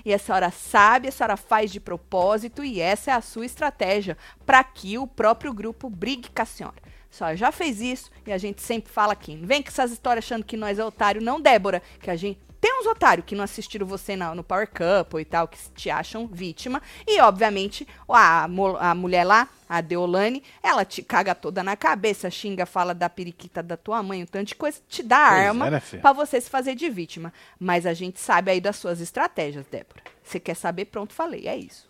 E 0.07 0.13
a 0.13 0.17
senhora 0.17 0.49
sabe, 0.49 1.09
a 1.09 1.11
senhora 1.11 1.35
faz 1.35 1.69
de 1.69 1.81
propósito 1.81 2.63
e 2.63 2.79
essa 2.79 3.11
é 3.11 3.13
a 3.13 3.19
sua 3.19 3.45
estratégia 3.45 4.17
para 4.45 4.63
que 4.63 4.97
o 4.97 5.05
próprio 5.05 5.51
grupo 5.51 5.89
brigue 5.89 6.29
com 6.33 6.41
a 6.41 6.45
senhora. 6.45 6.77
A 7.11 7.13
senhora 7.13 7.35
já 7.35 7.51
fez 7.51 7.81
isso 7.81 8.09
e 8.25 8.31
a 8.31 8.37
gente 8.37 8.61
sempre 8.61 8.89
fala 8.89 9.11
aqui. 9.11 9.35
Não 9.35 9.45
vem 9.45 9.61
com 9.61 9.67
essas 9.67 9.91
histórias 9.91 10.23
achando 10.23 10.45
que 10.45 10.55
nós 10.55 10.79
é 10.79 10.85
otário, 10.85 11.21
não, 11.21 11.41
Débora. 11.41 11.81
Que 11.99 12.09
a 12.09 12.15
gente. 12.15 12.39
Tem 12.59 12.79
uns 12.79 12.87
otários 12.87 13.25
que 13.25 13.35
não 13.35 13.43
assistiram 13.43 13.85
você 13.85 14.15
na- 14.15 14.33
no 14.33 14.43
Power 14.43 14.67
Couple 14.67 15.21
e 15.21 15.25
tal, 15.25 15.47
que 15.47 15.57
te 15.75 15.89
acham 15.89 16.25
vítima. 16.27 16.81
E, 17.05 17.19
obviamente, 17.21 17.87
a, 18.09 18.45
a 18.79 18.95
mulher 18.95 19.23
lá, 19.23 19.47
a 19.69 19.79
Deolane, 19.79 20.43
ela 20.63 20.83
te 20.83 21.01
caga 21.03 21.35
toda 21.35 21.63
na 21.63 21.75
cabeça, 21.75 22.29
xinga, 22.31 22.65
fala 22.65 22.93
da 22.95 23.09
periquita 23.09 23.61
da 23.61 23.77
tua 23.77 24.01
mãe, 24.01 24.23
um 24.23 24.25
tanto 24.25 24.47
de 24.47 24.55
coisa, 24.55 24.79
te 24.89 25.03
dá 25.03 25.27
Pois 25.29 25.39
arma 25.47 25.67
é, 25.67 25.71
né, 25.71 25.79
pra 26.01 26.13
você 26.13 26.41
se 26.41 26.49
fazer 26.49 26.73
de 26.73 26.89
vítima. 26.89 27.31
Mas 27.59 27.85
a 27.85 27.93
gente 27.93 28.19
sabe 28.19 28.49
aí 28.51 28.59
das 28.59 28.75
suas 28.77 28.99
estratégias, 29.01 29.65
Débora. 29.67 30.01
Você 30.23 30.39
quer 30.39 30.55
saber? 30.55 30.85
Pronto, 30.85 31.13
falei. 31.13 31.47
É 31.47 31.55
isso. 31.55 31.87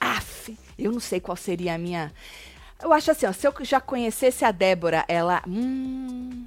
Aff, 0.00 0.56
eu 0.78 0.92
não 0.92 1.00
sei 1.00 1.20
qual 1.20 1.36
seria 1.36 1.74
a 1.74 1.78
minha. 1.78 2.12
Eu 2.82 2.92
acho 2.92 3.10
assim, 3.10 3.24
ó, 3.26 3.32
se 3.32 3.46
eu 3.46 3.54
já 3.62 3.80
conhecesse 3.80 4.44
a 4.44 4.50
Débora, 4.50 5.04
ela. 5.08 5.42
Hum. 5.46 6.46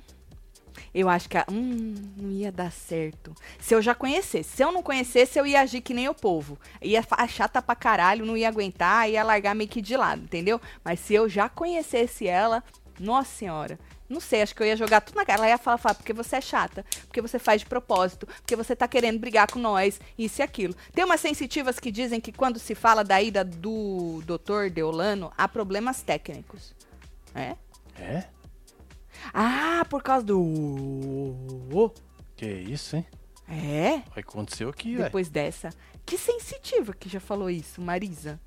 Eu 0.93 1.10
acho 1.10 1.30
que 1.30 1.38
a, 1.38 1.45
hum, 1.50 1.95
não 2.15 2.32
ia 2.32 2.52
dar 2.52 2.71
certo. 2.71 3.34
Se 3.60 3.73
eu 3.73 3.82
já 3.82 3.93
conhecesse. 3.93 4.50
Se 4.50 4.63
eu 4.63 4.71
não 4.71 4.82
conhecesse, 4.82 5.39
eu 5.39 5.45
ia 5.45 5.62
agir 5.62 5.82
que 5.82 5.93
nem 5.93 6.10
o 6.10 6.13
povo. 6.13 6.58
Ia 6.82 7.04
chata 7.28 7.62
pra 7.62 7.76
caralho, 7.76 8.26
não 8.26 8.38
ia 8.38 8.47
aguentar, 8.47 9.10
ia 9.10 9.23
largar 9.23 9.56
meio 9.56 9.69
que 9.69 9.82
de 9.82 9.95
lado, 9.95 10.23
entendeu? 10.23 10.60
Mas 10.84 11.00
se 11.00 11.13
eu 11.13 11.28
já 11.30 11.50
conhecesse 11.50 12.28
ela, 12.28 12.63
nossa 13.00 13.31
senhora. 13.31 13.79
Não 14.10 14.21
sei, 14.21 14.42
acho 14.42 14.56
que 14.56 14.63
eu 14.63 14.67
ia 14.67 14.77
jogar 14.77 15.02
tudo 15.02 15.15
na 15.15 15.25
cara. 15.25 15.40
Ela 15.40 15.50
ia 15.50 15.58
falar, 15.58 15.77
falar, 15.77 15.96
porque 15.96 16.13
você 16.13 16.38
é 16.38 16.42
chata, 16.42 16.85
porque 17.08 17.21
você 17.21 17.38
faz 17.38 17.62
de 17.62 17.67
propósito, 17.67 18.25
porque 18.25 18.56
você 18.56 18.75
tá 18.75 18.88
querendo 18.88 19.19
brigar 19.19 19.52
com 19.52 19.60
nós, 19.60 20.00
isso 20.17 20.42
e 20.42 20.44
aquilo. 20.44 20.73
Tem 20.94 21.04
umas 21.04 21.19
sensitivas 21.19 21.79
que 21.79 21.92
dizem 21.92 22.21
que 22.21 22.31
quando 22.31 22.58
se 22.58 22.73
fala 22.73 23.04
da 23.04 23.21
ida 23.21 23.44
do 23.44 24.21
doutor 24.25 24.69
Deolano, 24.69 25.31
há 25.38 25.48
problemas 25.48 26.02
técnicos. 26.02 26.73
É? 27.35 27.56
É? 28.00 28.25
Ah, 29.34 29.86
por 29.90 30.02
causa 30.02 30.26
do. 30.26 31.92
Que 32.36 32.46
isso, 32.46 32.96
hein? 32.96 33.06
É? 33.50 34.02
Aconteceu 34.20 34.70
aqui, 34.70 34.92
velho. 34.92 35.06
Depois 35.06 35.30
dessa. 35.30 35.70
Que 36.06 36.18
sensitiva 36.18 36.94
que 36.94 37.10
já 37.10 37.20
falou 37.20 37.50
isso, 37.50 37.82
Marisa. 37.82 38.40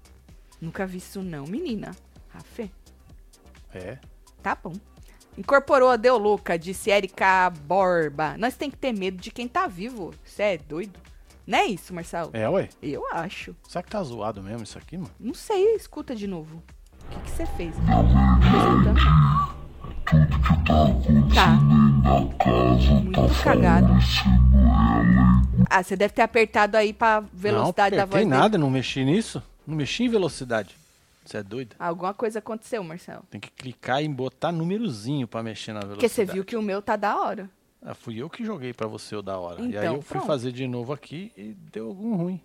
Nunca 0.60 0.86
vi 0.86 0.98
isso 0.98 1.22
não, 1.22 1.44
menina. 1.46 1.92
Rafê. 2.28 2.70
É. 3.72 3.98
Tá 4.42 4.54
bom. 4.54 4.72
Incorporou 5.38 5.88
a 5.88 5.96
Deu 5.96 6.18
Louca, 6.18 6.58
disse 6.58 6.90
Erika 6.90 7.50
Borba. 7.50 8.36
Nós 8.36 8.56
tem 8.56 8.70
que 8.70 8.76
ter 8.76 8.92
medo 8.92 9.16
de 9.16 9.30
quem 9.30 9.48
tá 9.48 9.66
vivo. 9.66 10.12
Você 10.24 10.42
é 10.42 10.58
doido? 10.58 10.98
Não 11.46 11.58
é 11.58 11.66
isso, 11.66 11.94
Marcelo? 11.94 12.30
É, 12.32 12.48
ué. 12.48 12.68
Eu 12.82 13.06
acho. 13.12 13.56
Será 13.68 13.82
que 13.82 13.90
tá 13.90 14.02
zoado 14.02 14.42
mesmo 14.42 14.62
isso 14.62 14.78
aqui, 14.78 14.96
mano? 14.96 15.10
Não 15.18 15.34
sei, 15.34 15.74
escuta 15.74 16.14
de 16.14 16.26
novo. 16.26 16.62
O 17.06 17.08
que 17.10 17.20
que 17.22 17.30
você 17.30 17.46
fez? 17.46 17.74
Não 17.78 18.02
tô 18.02 18.08
escutando, 18.46 18.94
não. 18.94 19.59
Tá. 21.34 21.56
Muito 21.56 23.42
cagado. 23.44 23.86
Ah, 25.68 25.82
você 25.82 25.96
deve 25.96 26.12
ter 26.14 26.22
apertado 26.22 26.76
aí 26.76 26.92
pra 26.92 27.20
velocidade 27.32 27.94
não, 27.94 28.02
da 28.02 28.04
voz 28.06 28.22
Não 28.24 28.30
dele. 28.30 28.40
nada, 28.42 28.58
não 28.58 28.70
mexi 28.70 29.04
nisso. 29.04 29.40
Não 29.66 29.76
mexi 29.76 30.04
em 30.04 30.08
velocidade. 30.08 30.74
Você 31.24 31.36
é 31.36 31.42
doido? 31.44 31.76
Alguma 31.78 32.12
coisa 32.12 32.40
aconteceu, 32.40 32.82
Marcelo. 32.82 33.22
Tem 33.30 33.40
que 33.40 33.50
clicar 33.50 34.02
e 34.02 34.08
botar 34.08 34.50
númerozinho 34.50 35.28
pra 35.28 35.42
mexer 35.44 35.72
na 35.72 35.80
velocidade. 35.80 36.00
Porque 36.00 36.08
você 36.08 36.24
viu 36.24 36.44
que 36.44 36.56
o 36.56 36.62
meu 36.62 36.82
tá 36.82 36.96
da 36.96 37.16
hora. 37.20 37.48
Ah, 37.80 37.94
fui 37.94 38.20
eu 38.20 38.28
que 38.28 38.44
joguei 38.44 38.72
pra 38.72 38.88
você 38.88 39.14
o 39.14 39.22
da 39.22 39.38
hora. 39.38 39.60
e 39.62 39.76
aí 39.76 39.84
Então, 39.84 39.94
eu 39.96 40.02
fui 40.02 40.16
pronto. 40.16 40.26
fazer 40.26 40.50
de 40.50 40.66
novo 40.66 40.92
aqui 40.92 41.30
e 41.36 41.54
deu 41.72 41.86
algum 41.88 42.16
ruim. 42.16 42.40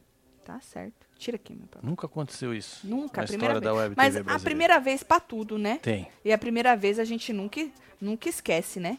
Tá 0.46 0.60
certo. 0.62 1.05
Tira 1.18 1.36
aqui, 1.38 1.54
meu 1.56 1.68
papai. 1.68 1.90
Nunca 1.90 2.06
aconteceu 2.08 2.54
isso. 2.54 2.80
Nunca, 2.86 3.22
na 3.22 3.24
a 3.24 3.28
primeira 3.28 3.54
história 3.54 3.62
da 3.62 3.72
vez. 3.72 3.82
Web 3.84 3.94
Mas 3.98 4.08
TV 4.08 4.20
a 4.20 4.24
brasileira. 4.24 4.44
primeira 4.50 4.80
vez 4.80 5.04
pra 5.04 5.20
tudo, 5.20 5.58
né? 5.58 5.80
Tem. 5.82 6.08
E 6.24 6.32
a 6.34 6.38
primeira 6.38 6.76
vez 6.76 7.00
a 7.00 7.06
gente 7.06 7.32
nunca, 7.32 7.66
nunca 8.02 8.28
esquece, 8.30 8.80
né? 8.80 8.98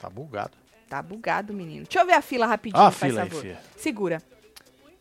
Tá 0.00 0.08
bugado. 0.08 0.52
Tá 0.88 1.02
bugado, 1.02 1.52
menino. 1.52 1.84
Deixa 1.84 2.00
eu 2.00 2.06
ver 2.06 2.12
a 2.14 2.22
fila 2.22 2.46
rapidinho, 2.46 2.82
Ah, 2.82 2.88
a 2.88 2.90
faz 2.90 3.12
fila 3.12 3.22
aí, 3.24 3.28
favor. 3.28 3.42
fia. 3.42 3.58
Segura. 3.76 4.22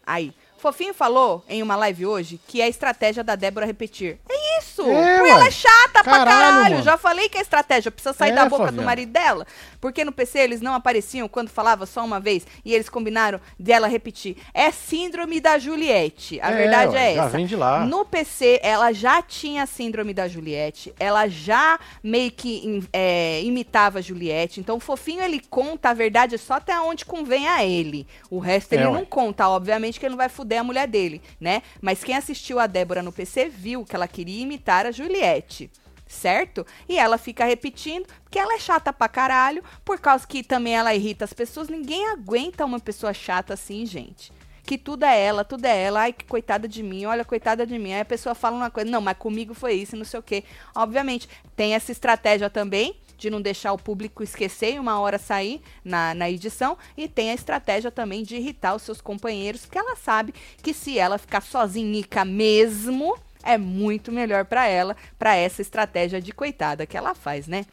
Aí. 0.06 0.34
Fofinho 0.58 0.94
falou 0.94 1.44
em 1.50 1.64
uma 1.64 1.76
live 1.76 2.06
hoje 2.06 2.40
que 2.48 2.62
é 2.62 2.66
a 2.66 2.70
estratégia 2.70 3.24
da 3.24 3.36
Débora 3.36 3.66
repetir. 3.66 4.20
É 4.30 4.60
isso! 4.60 4.84
É, 4.84 5.28
ela 5.30 5.48
é 5.48 5.52
chata 5.52 6.04
pra 6.04 6.04
Caralho, 6.04 6.26
caralho. 6.30 6.72
mano. 6.76 6.84
Já 6.84 6.98
falei 6.98 7.28
que 7.30 7.38
a 7.38 7.42
estratégia 7.42 7.90
precisa 7.92 8.14
sair 8.14 8.30
É, 8.32 8.36
da 8.36 8.48
boca 8.48 8.72
do 8.72 8.82
marido 8.84 9.12
dela. 9.12 9.46
Porque 9.82 10.06
no 10.06 10.12
PC 10.12 10.40
eles 10.40 10.62
não 10.62 10.74
apareciam 10.76 11.28
quando 11.28 11.50
falava 11.50 11.86
só 11.86 12.06
uma 12.06 12.20
vez 12.20 12.46
e 12.64 12.74
eles 12.74 12.88
combinaram 12.88 13.42
dela 13.60 13.88
repetir. 13.88 14.38
É 14.54 14.72
síndrome 14.72 15.42
da 15.42 15.58
Juliette. 15.58 16.40
A 16.40 16.52
É, 16.52 16.56
verdade 16.56 16.96
é 16.96 17.16
já 17.16 17.24
essa. 17.24 17.30
vem 17.30 17.46
de 17.48 17.56
lá. 17.56 17.84
No 17.86 18.06
PC, 18.06 18.60
ela 18.62 18.94
já 18.94 19.22
tinha 19.22 19.64
a 19.64 19.66
síndrome 19.66 20.14
da 20.14 20.28
Juliette, 20.28 20.94
ela 21.00 21.28
já 21.28 21.80
meio 22.04 22.32
que 22.32 22.84
é, 22.94 23.42
imitava 23.44 23.98
a 24.00 24.02
Juliette. 24.02 24.60
Então, 24.60 24.78
o 24.78 24.80
fofinho 24.80 25.24
ele 25.24 25.42
conta 25.50 25.90
a 25.90 25.94
verdade 25.94 26.38
só 26.38 26.54
até 26.54 26.80
onde 26.80 27.04
convém 27.04 27.48
a 27.48 27.66
ele. 27.66 28.06
O 28.30 28.38
resto 28.40 28.74
ele 28.74 28.84
É, 28.84 28.86
não 28.86 29.04
conta, 29.04 29.50
obviamente, 29.50 30.00
que 30.00 30.06
ele 30.06 30.12
não 30.12 30.18
vai 30.18 30.30
fuder 30.30 30.60
a 30.60 30.64
mulher 30.64 30.88
dele, 30.88 31.22
né? 31.40 31.64
Mas 31.82 32.04
quem 32.04 32.16
assistiu 32.16 32.60
a 32.60 32.68
Débora 32.68 33.02
no 33.02 33.12
PC 33.12 33.50
viu 33.50 33.84
que 33.84 33.96
ela 33.96 34.08
queria 34.08 34.44
imitar 34.44 34.86
a 34.86 34.92
Juliette. 34.92 35.72
Certo? 36.12 36.66
E 36.90 36.98
ela 36.98 37.18
fica 37.18 37.46
repetindo, 37.46 38.06
porque 38.24 38.38
ela 38.38 38.56
é 38.56 38.60
chata 38.60 38.92
pra 38.92 39.08
caralho, 39.08 39.64
por 39.86 39.98
causa 39.98 40.28
que 40.28 40.44
também 40.44 40.76
ela 40.76 40.94
irrita 40.94 41.24
as 41.24 41.32
pessoas. 41.32 41.70
Ninguém 41.70 42.10
aguenta 42.10 42.66
uma 42.66 42.82
pessoa 42.82 43.14
chata 43.14 43.54
assim, 43.54 43.86
gente 43.86 44.32
que 44.64 44.78
tudo 44.78 45.04
é 45.04 45.20
ela, 45.20 45.44
tudo 45.44 45.66
é 45.66 45.84
ela, 45.84 46.02
ai 46.02 46.14
que 46.14 46.24
coitada 46.24 46.68
de 46.68 46.84
mim, 46.84 47.04
olha, 47.06 47.26
coitada 47.26 47.66
de 47.66 47.78
mim. 47.78 47.94
Aí 47.94 48.02
a 48.02 48.06
pessoa 48.06 48.36
fala 48.36 48.56
uma 48.56 48.70
coisa, 48.70 48.90
não, 48.90 49.02
mas 49.02 49.18
comigo 49.18 49.54
foi 49.54 49.74
isso, 49.74 49.98
não 49.98 50.06
sei 50.06 50.20
o 50.20 50.24
quê. 50.24 50.44
Obviamente, 50.74 51.28
tem 51.56 51.74
essa 51.74 51.92
estratégia 51.92 52.50
também 52.50 52.96
de 53.18 53.30
não 53.30 53.42
deixar 53.42 53.74
o 53.74 53.78
público 53.78 54.24
esquecer 54.24 54.76
e 54.76 54.80
uma 54.80 55.00
hora 55.00 55.18
sair 55.18 55.62
na, 55.84 56.14
na 56.14 56.30
edição, 56.30 56.78
e 56.96 57.08
tem 57.08 57.32
a 57.32 57.34
estratégia 57.34 57.92
também 57.92 58.24
de 58.24 58.36
irritar 58.36 58.76
os 58.76 58.82
seus 58.82 59.02
companheiros, 59.02 59.62
porque 59.62 59.78
ela 59.78 59.96
sabe 59.96 60.34
que 60.64 60.74
se 60.74 60.98
ela 60.98 61.18
ficar 61.18 61.42
sozinhica 61.42 62.24
mesmo, 62.24 63.18
é 63.44 63.58
muito 63.58 64.12
melhor 64.12 64.46
pra 64.46 64.68
ela, 64.68 64.96
pra 65.18 65.36
essa 65.36 65.62
estratégia 65.62 66.22
de 66.22 66.32
coitada 66.32 66.86
que 66.86 66.98
ela 66.98 67.14
faz, 67.14 67.48
né? 67.48 67.66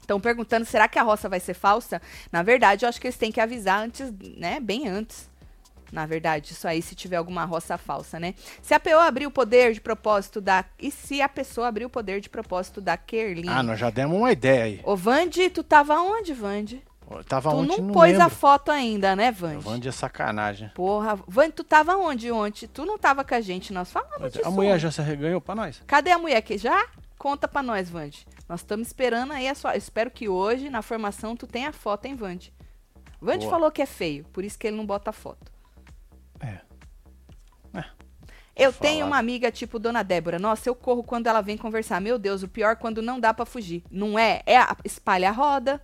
Estão 0.00 0.18
perguntando, 0.18 0.64
será 0.64 0.88
que 0.88 0.98
a 0.98 1.02
roça 1.02 1.28
vai 1.28 1.38
ser 1.38 1.54
falsa? 1.54 2.00
Na 2.32 2.42
verdade, 2.42 2.84
eu 2.84 2.88
acho 2.88 3.00
que 3.00 3.06
eles 3.06 3.18
têm 3.18 3.30
que 3.30 3.40
avisar 3.40 3.80
antes, 3.80 4.10
né? 4.38 4.58
Bem 4.58 4.88
antes. 4.88 5.28
Na 5.92 6.06
verdade, 6.06 6.52
isso 6.52 6.68
aí 6.68 6.82
se 6.82 6.94
tiver 6.94 7.16
alguma 7.16 7.44
roça 7.44 7.78
falsa, 7.78 8.18
né? 8.20 8.34
Se 8.62 8.74
a 8.74 8.80
PO 8.80 8.98
abrir 8.98 9.26
o 9.26 9.30
poder 9.30 9.72
de 9.72 9.80
propósito 9.80 10.40
da. 10.40 10.64
E 10.78 10.90
se 10.90 11.20
a 11.22 11.28
pessoa 11.28 11.68
abrir 11.68 11.84
o 11.84 11.90
poder 11.90 12.20
de 12.20 12.28
propósito 12.28 12.80
da 12.80 12.96
Kerlin? 12.96 13.48
Ah, 13.48 13.62
nós 13.62 13.78
já 13.78 13.90
demos 13.90 14.16
uma 14.16 14.32
ideia 14.32 14.64
aí. 14.64 14.80
Ô, 14.84 14.96
Vande, 14.96 15.48
tu 15.50 15.62
tava 15.62 15.94
onde, 16.00 16.32
Vande? 16.34 16.82
Eu 17.10 17.24
Tava 17.24 17.50
tu 17.50 17.56
ontem, 17.56 17.80
não, 17.80 17.92
pôs 17.92 18.18
a 18.20 18.28
foto 18.28 18.70
ainda, 18.70 19.16
né, 19.16 19.32
Vande? 19.32 19.64
Vande 19.64 19.88
é 19.88 19.92
sacanagem. 19.92 20.68
Porra, 20.74 21.16
Vande, 21.26 21.52
tu 21.52 21.64
tava 21.64 21.96
onde 21.96 22.30
ontem? 22.30 22.66
Tu 22.66 22.84
não 22.84 22.98
tava 22.98 23.24
com 23.24 23.34
a 23.34 23.40
gente, 23.40 23.72
nós 23.72 23.90
falamos 23.90 24.32
disso. 24.32 24.46
A 24.46 24.50
mulher 24.50 24.78
já 24.78 24.90
se 24.90 25.00
arreganhou 25.00 25.40
pra 25.40 25.54
nós. 25.54 25.82
Cadê 25.86 26.10
a 26.10 26.18
mulher 26.18 26.42
que 26.42 26.58
já? 26.58 26.86
Conta 27.16 27.48
pra 27.48 27.62
nós, 27.62 27.88
Vande. 27.88 28.26
Nós 28.48 28.60
estamos 28.60 28.88
esperando 28.88 29.32
aí 29.32 29.48
a 29.48 29.54
sua. 29.54 29.74
eu 29.74 29.78
Espero 29.78 30.10
que 30.10 30.28
hoje, 30.28 30.68
na 30.68 30.82
formação, 30.82 31.34
tu 31.34 31.46
tenha 31.46 31.72
foto, 31.72 32.04
hein, 32.04 32.14
Vande? 32.14 32.52
Vande 33.20 33.46
Boa. 33.46 33.50
falou 33.50 33.70
que 33.70 33.82
é 33.82 33.86
feio, 33.86 34.24
por 34.32 34.44
isso 34.44 34.58
que 34.58 34.66
ele 34.66 34.76
não 34.76 34.86
bota 34.86 35.10
foto. 35.10 35.50
É. 36.40 36.60
Eu 38.58 38.72
Falar. 38.72 38.90
tenho 38.90 39.06
uma 39.06 39.16
amiga 39.16 39.52
tipo 39.52 39.78
Dona 39.78 40.02
Débora. 40.02 40.36
Nossa, 40.36 40.68
eu 40.68 40.74
corro 40.74 41.04
quando 41.04 41.28
ela 41.28 41.40
vem 41.40 41.56
conversar. 41.56 42.00
Meu 42.00 42.18
Deus, 42.18 42.42
o 42.42 42.48
pior 42.48 42.74
quando 42.74 43.00
não 43.00 43.20
dá 43.20 43.32
pra 43.32 43.46
fugir. 43.46 43.84
Não 43.88 44.18
é? 44.18 44.42
É 44.44 44.58
a, 44.58 44.76
espalha 44.84 45.28
a 45.28 45.32
roda. 45.32 45.80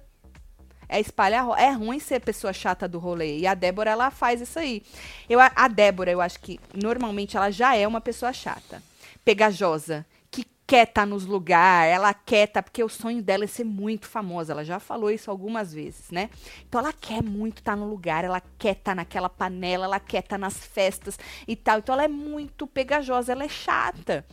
É 0.88 1.00
espalha 1.00 1.40
a 1.40 1.42
roda. 1.42 1.60
É 1.60 1.70
ruim 1.70 1.98
ser 1.98 2.20
pessoa 2.20 2.52
chata 2.52 2.88
do 2.88 2.98
rolê. 2.98 3.38
E 3.38 3.46
a 3.46 3.54
Débora, 3.54 3.90
ela 3.90 4.10
faz 4.10 4.40
isso 4.40 4.58
aí. 4.58 4.82
Eu, 5.28 5.38
a, 5.40 5.68
Débora, 5.68 6.10
eu 6.10 6.20
acho 6.20 6.40
que 6.40 6.60
normalmente 6.72 7.36
ela 7.36 7.50
já 7.50 7.76
é 7.76 7.86
uma 7.86 8.00
pessoa 8.00 8.32
chata. 8.32 8.82
Pegajosa. 9.24 10.04
Que 10.30 10.46
quer 10.66 10.88
estar 10.88 11.06
nos 11.06 11.26
lugares. 11.26 11.94
Ela 11.94 12.12
quer 12.12 12.48
estar. 12.48 12.62
porque 12.62 12.82
o 12.82 12.88
sonho 12.88 13.22
dela 13.22 13.44
é 13.44 13.46
ser 13.46 13.64
muito 13.64 14.06
famosa. 14.06 14.52
Ela 14.52 14.64
já 14.64 14.78
falou 14.78 15.10
isso 15.10 15.30
algumas 15.30 15.72
vezes, 15.72 16.10
né? 16.10 16.30
Então 16.68 16.80
ela 16.80 16.92
quer 16.92 17.22
muito 17.22 17.58
estar 17.58 17.76
no 17.76 17.88
lugar. 17.88 18.24
Ela 18.24 18.42
quer 18.58 18.76
estar 18.76 18.94
naquela 18.94 19.28
panela. 19.28 19.84
Ela 19.86 20.00
quer 20.00 20.20
estar 20.24 20.38
nas 20.38 20.56
festas 20.56 21.18
e 21.46 21.56
tal. 21.56 21.78
Então 21.78 21.94
ela 21.94 22.04
é 22.04 22.08
muito 22.08 22.66
pegajosa. 22.66 23.32
Ela 23.32 23.44
é 23.44 23.48
chata. 23.48 24.24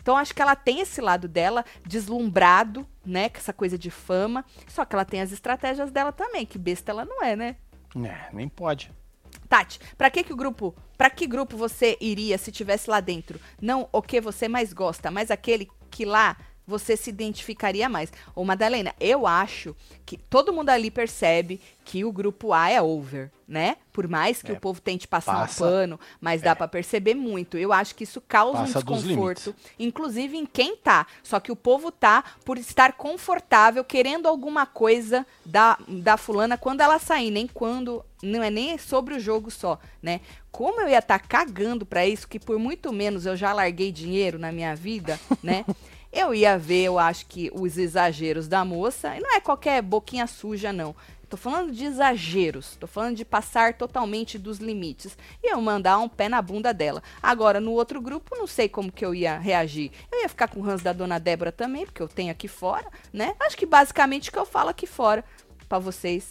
Então 0.00 0.16
acho 0.16 0.34
que 0.34 0.42
ela 0.42 0.56
tem 0.56 0.80
esse 0.80 1.00
lado 1.00 1.28
dela 1.28 1.64
deslumbrado, 1.84 2.86
né, 3.04 3.28
com 3.28 3.38
essa 3.38 3.52
coisa 3.52 3.78
de 3.78 3.90
fama, 3.90 4.44
só 4.66 4.84
que 4.84 4.94
ela 4.94 5.04
tem 5.04 5.20
as 5.20 5.32
estratégias 5.32 5.90
dela 5.90 6.12
também, 6.12 6.44
que 6.44 6.58
besta 6.58 6.92
ela 6.92 7.04
não 7.04 7.22
é, 7.22 7.36
né? 7.36 7.56
É, 8.04 8.34
nem 8.34 8.48
pode. 8.48 8.92
Tati, 9.48 9.78
pra 9.96 10.10
que 10.10 10.24
que 10.24 10.32
o 10.32 10.36
grupo, 10.36 10.74
para 10.98 11.08
que 11.08 11.26
grupo 11.26 11.56
você 11.56 11.96
iria 12.00 12.36
se 12.36 12.50
tivesse 12.50 12.90
lá 12.90 13.00
dentro? 13.00 13.40
Não 13.60 13.88
o 13.92 14.02
que 14.02 14.20
você 14.20 14.48
mais 14.48 14.72
gosta, 14.72 15.10
mas 15.10 15.30
aquele 15.30 15.68
que 15.90 16.04
lá 16.04 16.36
você 16.66 16.96
se 16.96 17.10
identificaria 17.10 17.88
mais. 17.88 18.12
Ô 18.34 18.44
Madalena, 18.44 18.92
eu 18.98 19.26
acho 19.26 19.74
que 20.04 20.16
todo 20.16 20.52
mundo 20.52 20.70
ali 20.70 20.90
percebe 20.90 21.60
que 21.84 22.04
o 22.04 22.10
grupo 22.10 22.52
A 22.52 22.68
é 22.70 22.82
over, 22.82 23.30
né? 23.46 23.76
Por 23.92 24.08
mais 24.08 24.42
que 24.42 24.50
É, 24.50 24.54
o 24.54 24.60
povo 24.60 24.80
tente 24.80 25.06
passar 25.06 25.34
passa- 25.36 25.64
um 25.64 25.68
pano, 25.68 26.00
mas 26.20 26.42
dá 26.42 26.54
pra 26.56 26.66
perceber 26.66 27.14
muito. 27.14 27.56
Eu 27.56 27.72
acho 27.72 27.94
que 27.94 28.02
isso 28.04 28.20
causa 28.20 28.58
Passa 28.64 28.78
um 28.80 28.82
desconforto, 28.96 29.54
inclusive 29.78 30.36
em 30.36 30.44
quem 30.44 30.76
tá. 30.76 31.06
Só 31.22 31.38
que 31.38 31.52
o 31.52 31.56
povo 31.56 31.92
tá 31.92 32.24
por 32.44 32.58
estar 32.58 32.94
confortável, 32.94 33.84
querendo 33.84 34.26
alguma 34.26 34.66
coisa 34.66 35.24
da, 35.44 35.78
da 35.86 36.16
fulana 36.16 36.58
quando 36.58 36.80
ela 36.80 36.98
sair, 36.98 37.30
nem 37.30 37.46
quando. 37.46 38.04
Não 38.22 38.42
é 38.42 38.50
nem 38.50 38.76
sobre 38.78 39.14
o 39.14 39.20
jogo 39.20 39.50
só, 39.50 39.78
né? 40.02 40.20
Como 40.50 40.80
eu 40.80 40.88
ia 40.88 40.98
estar 40.98 41.18
cagando 41.20 41.84
pra 41.86 42.06
isso, 42.06 42.26
que 42.26 42.40
por 42.40 42.58
muito 42.58 42.92
menos 42.92 43.26
eu 43.26 43.36
já 43.36 43.52
larguei 43.52 43.92
dinheiro 43.92 44.38
na 44.38 44.50
minha 44.50 44.74
vida, 44.74 45.20
né? 45.42 45.64
Eu 46.16 46.32
ia 46.34 46.56
ver, 46.56 46.84
eu 46.84 46.98
acho 46.98 47.26
que 47.26 47.50
os 47.52 47.76
exageros 47.76 48.48
da 48.48 48.64
moça, 48.64 49.14
e 49.14 49.20
não 49.20 49.36
é 49.36 49.38
qualquer 49.38 49.82
boquinha 49.82 50.26
suja, 50.26 50.72
não. 50.72 50.96
Tô 51.28 51.36
falando 51.36 51.72
de 51.72 51.84
exageros, 51.84 52.74
tô 52.80 52.86
falando 52.86 53.16
de 53.16 53.24
passar 53.24 53.74
totalmente 53.74 54.38
dos 54.38 54.56
limites. 54.56 55.18
E 55.42 55.52
eu 55.52 55.60
mandar 55.60 55.98
um 55.98 56.08
pé 56.08 56.26
na 56.26 56.40
bunda 56.40 56.72
dela. 56.72 57.02
Agora, 57.22 57.60
no 57.60 57.72
outro 57.72 58.00
grupo, 58.00 58.34
não 58.34 58.46
sei 58.46 58.66
como 58.66 58.90
que 58.90 59.04
eu 59.04 59.14
ia 59.14 59.36
reagir. 59.36 59.90
Eu 60.10 60.22
ia 60.22 60.28
ficar 60.28 60.48
com 60.48 60.60
o 60.60 60.62
ranço 60.62 60.82
da 60.82 60.94
dona 60.94 61.18
Débora 61.18 61.52
também, 61.52 61.84
porque 61.84 62.00
eu 62.00 62.08
tenho 62.08 62.30
aqui 62.30 62.48
fora, 62.48 62.86
né? 63.12 63.34
Acho 63.40 63.56
que 63.56 63.66
basicamente 63.66 64.30
o 64.30 64.32
que 64.32 64.38
eu 64.38 64.46
falo 64.46 64.70
aqui 64.70 64.86
fora 64.86 65.22
pra 65.68 65.78
vocês. 65.78 66.30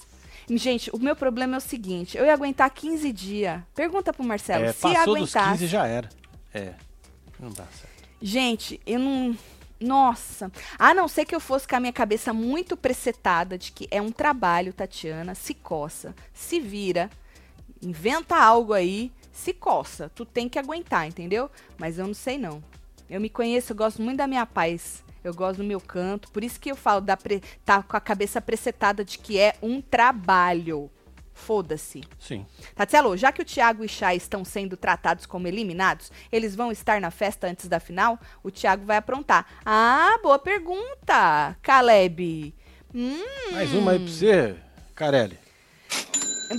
Gente, 0.49 0.89
o 0.91 0.97
meu 0.97 1.15
problema 1.15 1.55
é 1.55 1.57
o 1.57 1.61
seguinte: 1.61 2.17
eu 2.17 2.25
ia 2.25 2.33
aguentar 2.33 2.71
15 2.71 3.11
dias. 3.11 3.61
Pergunta 3.75 4.11
pro 4.11 4.23
Marcelo 4.23 4.65
É, 4.65 4.73
se 4.73 4.81
passou 4.81 5.15
dos 5.15 5.35
aguentasse. 5.35 5.59
15 5.59 5.67
já 5.67 5.85
era. 5.85 6.09
É. 6.51 6.73
Não 7.39 7.49
dá 7.49 7.65
certo. 7.65 7.93
Gente, 8.21 8.81
eu 8.85 8.97
não. 8.97 9.37
Nossa. 9.79 10.51
A 10.79 10.93
não 10.93 11.07
ser 11.07 11.25
que 11.25 11.35
eu 11.35 11.39
fosse 11.39 11.67
com 11.67 11.75
a 11.75 11.79
minha 11.79 11.93
cabeça 11.93 12.33
muito 12.33 12.77
precetada 12.77 13.57
de 13.57 13.71
que 13.71 13.87
é 13.91 14.01
um 14.01 14.11
trabalho, 14.11 14.73
Tatiana, 14.73 15.35
se 15.35 15.53
coça, 15.53 16.15
se 16.33 16.59
vira, 16.59 17.09
inventa 17.81 18.35
algo 18.35 18.73
aí, 18.73 19.11
se 19.31 19.53
coça. 19.53 20.09
Tu 20.15 20.25
tem 20.25 20.47
que 20.47 20.57
aguentar, 20.57 21.07
entendeu? 21.07 21.51
Mas 21.77 21.97
eu 21.97 22.07
não 22.07 22.13
sei 22.13 22.37
não. 22.37 22.63
Eu 23.09 23.19
me 23.19 23.29
conheço, 23.29 23.73
eu 23.73 23.75
gosto 23.75 24.01
muito 24.01 24.17
da 24.17 24.27
minha 24.27 24.45
paz. 24.45 25.03
Eu 25.23 25.33
gosto 25.33 25.57
do 25.57 25.63
meu 25.63 25.81
canto. 25.81 26.31
Por 26.31 26.43
isso 26.43 26.59
que 26.59 26.71
eu 26.71 26.75
falo 26.75 27.01
da 27.01 27.17
pre... 27.17 27.41
tá 27.65 27.81
com 27.81 27.97
a 27.97 28.01
cabeça 28.01 28.39
precetada 28.39 29.03
de 29.03 29.17
que 29.17 29.39
é 29.39 29.55
um 29.61 29.81
trabalho. 29.81 30.89
Foda-se. 31.35 32.01
Sim. 32.17 32.45
Tatielo, 32.73 33.15
já 33.17 33.29
que 33.31 33.41
o 33.41 33.45
Thiago 33.45 33.83
e 33.83 33.89
Chay 33.89 34.15
estão 34.15 34.43
sendo 34.45 34.75
tratados 34.77 35.25
como 35.25 35.47
eliminados, 35.47 36.11
eles 36.31 36.55
vão 36.55 36.71
estar 36.71 36.99
na 37.01 37.11
festa 37.11 37.45
antes 37.45 37.67
da 37.67 37.79
final? 37.79 38.17
O 38.41 38.49
Thiago 38.49 38.85
vai 38.85 38.97
aprontar. 38.97 39.45
Ah, 39.65 40.17
boa 40.23 40.39
pergunta, 40.39 41.55
Caleb. 41.61 42.55
Hum, 42.95 43.21
Mais 43.51 43.71
uma 43.73 43.91
aí 43.91 43.99
pra 43.99 44.07
você, 44.07 44.55
Carelli. 44.95 45.37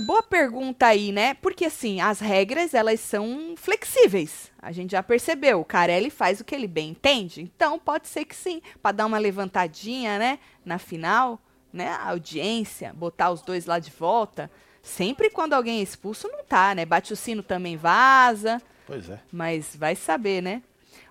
boa 0.05 0.21
pergunta 0.21 0.85
aí, 0.85 1.11
né? 1.11 1.33
Porque 1.33 1.65
assim, 1.65 1.99
as 1.99 2.19
regras, 2.19 2.75
elas 2.75 2.99
são 2.99 3.55
flexíveis. 3.57 4.51
A 4.61 4.71
gente 4.71 4.91
já 4.91 5.01
percebeu. 5.01 5.59
O 5.59 5.65
Carelli 5.65 6.11
faz 6.11 6.39
o 6.39 6.45
que 6.45 6.53
ele 6.53 6.67
bem 6.67 6.89
entende. 6.89 7.41
Então, 7.41 7.79
pode 7.79 8.07
ser 8.07 8.25
que 8.25 8.35
sim, 8.35 8.61
Pra 8.81 8.91
dar 8.91 9.07
uma 9.07 9.17
levantadinha, 9.17 10.19
né, 10.19 10.39
na 10.63 10.77
final, 10.77 11.41
né, 11.73 11.89
a 11.89 12.09
audiência, 12.11 12.93
botar 12.93 13.31
os 13.31 13.41
dois 13.41 13.65
lá 13.65 13.79
de 13.79 13.89
volta. 13.91 14.51
Sempre 14.87 15.29
quando 15.29 15.53
alguém 15.53 15.79
é 15.79 15.83
expulso, 15.83 16.27
não 16.31 16.43
tá, 16.43 16.73
né? 16.73 16.85
Bate 16.85 17.13
o 17.13 17.15
sino 17.15 17.43
também 17.43 17.75
vaza. 17.77 18.61
Pois 18.85 19.09
é. 19.09 19.19
Mas 19.31 19.75
vai 19.75 19.95
saber, 19.95 20.41
né? 20.41 20.61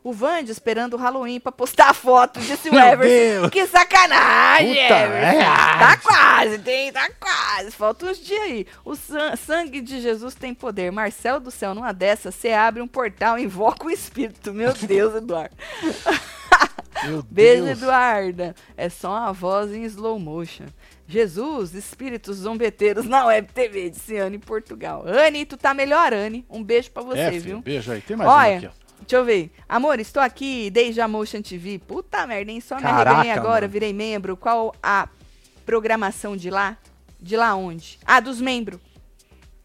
O 0.03 0.13
Vande 0.13 0.53
esperando 0.53 0.95
o 0.95 0.97
Halloween 0.97 1.41
pra 1.41 1.51
postar 1.51 1.91
a 1.91 1.93
foto, 1.95 2.39
disse 2.41 2.71
o 2.71 2.79
Everson. 2.79 3.51
Que 3.51 3.67
sacanagem, 3.67 4.75
Puta 4.83 4.99
Everson. 5.01 5.79
Tá 5.81 5.97
quase, 5.97 6.59
tem, 6.61 6.93
tá 6.93 7.11
quase. 7.19 7.71
Falta 7.73 8.07
uns 8.07 8.19
dias 8.19 8.41
aí. 8.43 8.67
O 8.85 8.95
san- 8.95 9.35
sangue 9.35 9.81
de 9.81 10.01
Jesus 10.01 10.35
tem 10.37 10.55
poder. 10.55 10.93
Marcel 10.93 11.41
do 11.41 11.51
céu, 11.51 11.75
numa 11.75 11.93
dessas, 11.93 12.37
você 12.37 12.53
abre 12.53 12.81
um 12.81 12.87
portal 12.87 13.37
e 13.37 13.43
invoca 13.43 13.85
o 13.87 13.91
espírito. 13.91 14.55
Meu 14.55 14.73
Deus, 14.81 15.17
Eduardo. 15.17 15.57
Meu 17.05 17.23
Beijo, 17.29 17.65
Deus. 17.65 17.79
Eduarda. 17.83 18.55
É 18.77 18.89
só 18.89 19.11
uma 19.11 19.33
voz 19.33 19.73
em 19.73 19.83
slow 19.85 20.19
motion. 20.21 20.67
Jesus, 21.09 21.73
espíritos 21.75 22.39
zombeteiros 22.39 23.07
na 23.07 23.27
Web 23.27 23.53
TV, 23.53 23.91
disse 23.91 24.17
Anne 24.17 24.37
em 24.37 24.41
Portugal. 24.41 25.05
Anne, 25.07 25.47
tu 25.47 25.57
tá 25.57 25.73
melhor, 25.73 26.13
Anne. 26.13 26.45
Um 26.51 26.63
beijo 26.63 26.91
pra 26.91 27.03
você, 27.03 27.21
É, 27.21 27.31
filho, 27.31 27.43
viu? 27.43 27.61
beijo 27.61 27.93
aí. 27.93 28.01
Tem 28.01 28.17
mais 28.17 28.29
Olha, 28.29 28.57
aqui, 28.57 28.67
ó. 28.67 28.71
deixa 29.01 29.17
eu 29.17 29.25
ver. 29.25 29.51
Amor, 29.69 30.01
estou 30.01 30.21
aqui 30.23 30.69
desde 30.71 31.01
a 31.01 31.07
Motion 31.07 31.43
TV. 31.43 31.79
Puta 31.79 32.27
merda, 32.27 32.45
nem 32.47 32.61
só 32.61 32.77
me 32.77 32.85
arreganhei 32.85 33.31
agora, 33.31 33.63
mano. 33.63 33.73
virei 33.73 33.93
membro. 33.93 34.37
Qual 34.37 34.75
a 34.83 35.09
programação 35.65 36.37
de 36.37 36.51
lá? 36.51 36.77
De 37.21 37.37
lá 37.37 37.55
onde? 37.55 37.99
Ah, 38.05 38.19
dos 38.21 38.41
membros. 38.41 38.81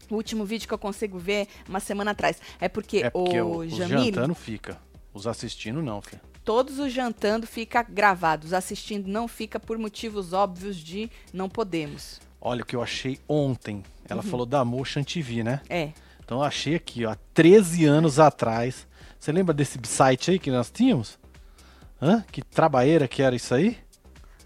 O 0.08 0.14
último 0.16 0.44
vídeo 0.44 0.68
que 0.68 0.74
eu 0.74 0.78
consigo 0.78 1.18
ver 1.18 1.48
uma 1.68 1.80
semana 1.80 2.12
atrás. 2.12 2.38
É 2.60 2.68
porque, 2.68 2.98
É 2.98 3.10
porque 3.10 3.40
o 3.40 3.46
o, 3.46 3.56
os 3.58 3.74
Jamile, 3.74 4.06
jantando 4.12 4.34
fica. 4.34 4.78
Os 5.12 5.26
assistindo 5.26 5.82
não, 5.82 6.00
filho. 6.00 6.20
Todos 6.44 6.78
os 6.78 6.92
jantando 6.92 7.46
fica 7.46 7.82
gravado. 7.82 8.46
Os 8.46 8.52
assistindo 8.52 9.06
não 9.08 9.26
fica 9.28 9.58
por 9.60 9.78
motivos 9.78 10.32
óbvios 10.32 10.76
de 10.76 11.10
não 11.32 11.48
podemos. 11.48 12.20
Olha 12.40 12.62
o 12.62 12.66
que 12.66 12.74
eu 12.76 12.82
achei 12.82 13.18
ontem. 13.28 13.82
Ela 14.08 14.22
Uhum. 14.22 14.28
falou 14.30 14.46
da 14.46 14.64
Motion 14.64 15.02
TV, 15.04 15.42
né? 15.44 15.60
É. 15.68 15.90
Então 16.24 16.38
eu 16.38 16.44
achei 16.44 16.74
aqui, 16.74 17.04
ó, 17.04 17.14
13 17.34 17.84
anos 17.84 18.18
atrás. 18.18 18.86
Você 19.18 19.30
lembra 19.30 19.54
desse 19.54 19.78
site 19.84 20.32
aí 20.32 20.38
que 20.38 20.50
nós 20.50 20.70
tínhamos? 20.70 21.18
Hã? 22.00 22.24
Que 22.32 22.42
trabalheira 22.42 23.06
que 23.06 23.22
era 23.22 23.36
isso 23.36 23.54
aí? 23.54 23.78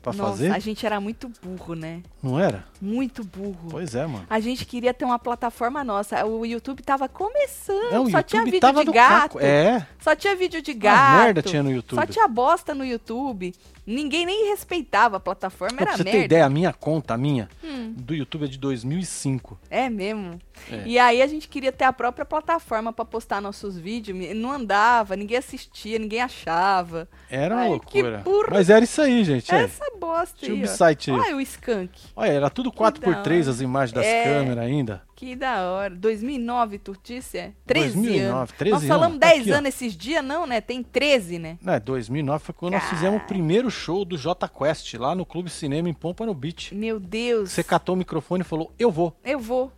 Pra 0.02 0.12
Nossa, 0.12 0.30
fazer? 0.30 0.52
a 0.52 0.58
gente 0.58 0.84
era 0.86 1.00
muito 1.00 1.30
burro, 1.42 1.74
né? 1.74 2.02
Não 2.22 2.38
era? 2.38 2.64
Muito 2.80 3.24
burro. 3.24 3.68
Pois 3.70 3.94
é, 3.94 4.06
mano. 4.06 4.26
A 4.28 4.38
gente 4.40 4.64
queria 4.66 4.92
ter 4.92 5.04
uma 5.04 5.18
plataforma 5.18 5.82
nossa. 5.82 6.24
O 6.26 6.44
YouTube 6.44 6.82
tava 6.82 7.08
começando, 7.08 7.92
É, 7.92 8.00
o 8.00 8.10
só 8.10 8.22
tinha 8.22 8.44
vídeo 8.44 8.60
de 8.60 8.84
gato. 8.92 8.92
caco. 8.92 9.38
É, 9.40 9.86
Só 10.00 10.14
tinha 10.14 10.36
vídeo 10.36 10.60
de 10.62 10.74
gato. 10.74 11.22
merda 11.24 11.42
tinha 11.42 11.62
no 11.62 11.70
YouTube. 11.72 11.98
Só 11.98 12.06
tinha 12.06 12.28
bosta 12.28 12.74
no 12.74 12.84
YouTube. 12.84 13.54
Ninguém 13.86 14.26
nem 14.26 14.48
respeitava 14.50 15.16
a 15.16 15.20
plataforma, 15.20 15.76
Pra 15.76 15.86
era 15.86 15.96
você 15.96 16.02
merda. 16.04 16.18
ter 16.18 16.24
ideia, 16.24 16.44
a 16.44 16.50
minha 16.50 16.72
conta, 16.72 17.14
a 17.14 17.16
minha, 17.16 17.48
Hum, 17.62 17.94
do 17.96 18.14
YouTube 18.14 18.44
é 18.44 18.48
de 18.48 18.58
2005. 18.58 19.56
é 19.70 19.88
mesmo. 19.88 20.40
É. 20.70 20.82
E 20.86 20.98
aí 20.98 21.22
a 21.22 21.26
gente 21.26 21.46
queria 21.48 21.70
ter 21.70 21.84
a 21.84 21.92
própria 21.92 22.24
plataforma 22.24 22.92
pra 22.92 23.04
postar 23.04 23.40
nossos 23.40 23.78
vídeos. 23.78 24.18
Não 24.34 24.50
andava, 24.50 25.14
ninguém 25.14 25.36
assistia, 25.38 25.98
ninguém 25.98 26.20
achava. 26.20 27.08
Era 27.30 27.54
uma 27.54 27.62
Ai, 27.62 27.68
loucura. 27.68 28.24
Mas 28.50 28.68
era 28.70 28.84
isso 28.84 29.00
aí, 29.00 29.22
gente. 29.22 29.54
é. 29.54 29.68
Bosta 30.06 30.36
Tinha 30.46 30.54
aí, 30.54 30.62
ó. 30.64 30.66
site 30.66 31.10
aí. 31.10 31.18
Olha 31.18 31.36
o 31.36 31.40
skunk. 31.40 31.90
Olha, 32.14 32.30
era 32.30 32.50
tudo 32.50 32.70
4x3 32.72 33.48
as 33.48 33.60
imagens 33.60 33.92
das 33.92 34.04
É. 34.06 34.24
câmeras 34.24 34.64
ainda. 34.64 35.02
Que 35.14 35.34
da 35.34 35.62
hora. 35.70 35.94
2009, 35.94 36.78
tu 36.78 36.94
disse? 37.02 37.38
É? 37.38 37.52
13 37.66 37.94
2009, 37.94 38.30
anos. 38.38 38.52
13 38.52 38.70
Nós 38.72 38.84
falamos 38.86 39.08
anos. 39.16 39.18
10 39.20 39.40
Aqui, 39.42 39.52
ó. 39.52 39.56
anos 39.56 39.68
esses 39.68 39.96
dias, 39.96 40.24
não, 40.24 40.46
né? 40.46 40.60
Tem 40.60 40.82
13, 40.82 41.38
né? 41.38 41.58
Né, 41.60 41.80
2009 41.80 42.44
foi 42.44 42.54
quando 42.54 42.72
nós 42.74 42.84
fizemos 42.84 43.20
o 43.22 43.24
primeiro 43.26 43.70
show 43.70 44.04
do 44.04 44.16
J 44.16 44.48
Quest 44.48 44.94
lá 44.94 45.14
no 45.14 45.24
Clube 45.26 45.50
Cinema 45.50 45.88
em 45.88 45.94
Pompa 45.94 46.24
no 46.26 46.34
Beach. 46.34 46.74
Meu 46.74 47.00
Deus. 47.00 47.50
Você 47.52 47.62
catou 47.64 47.94
o 47.94 47.98
microfone 47.98 48.42
e 48.42 48.44
falou, 48.44 48.72
eu 48.78 48.90
vou. 48.90 49.16
Eu 49.24 49.38
vou. 49.38 49.72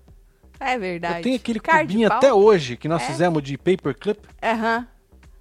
É 0.61 0.77
verdade. 0.77 1.19
Eu 1.19 1.23
tenho 1.23 1.37
aquele 1.37 1.61
Cara 1.61 1.83
de 1.85 1.93
cubinho 1.95 2.13
até 2.13 2.33
hoje 2.35 2.77
que 2.77 2.89
nós 2.89 3.03
É. 3.03 3.07
fizemos 3.07 3.43
de 3.43 3.57
paperclip, 3.57 4.21
Aham. 4.43 4.87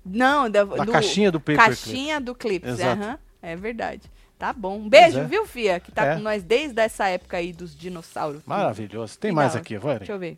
Não, 0.05 0.49
da, 0.49 0.63
da 0.63 0.83
do, 0.85 0.91
caixinha 0.91 1.31
do 1.31 1.39
paperclip. 1.39 1.67
caixinha 1.67 2.21
do 2.21 2.33
Clips. 2.35 2.69
Exato. 2.69 3.01
Aham. 3.01 3.19
É 3.41 3.55
verdade. 3.55 4.01
Tá 4.37 4.53
bom. 4.53 4.77
Um 4.77 4.89
beijo, 4.89 5.19
é. 5.19 5.23
viu, 5.25 5.45
Fia? 5.47 5.79
Que 5.79 5.91
tá 5.91 6.05
É. 6.05 6.15
com 6.15 6.21
nós 6.21 6.43
desde 6.43 6.79
essa 6.79 7.07
época 7.07 7.37
aí 7.37 7.51
dos 7.51 7.75
dinossauros. 7.75 8.41
Maravilhoso. 8.45 9.17
Tem 9.17 9.31
mais 9.31 9.55
aqui, 9.55 9.77
vai. 9.77 9.97
Deixa 9.97 10.13
eu 10.13 10.19
ver. 10.19 10.37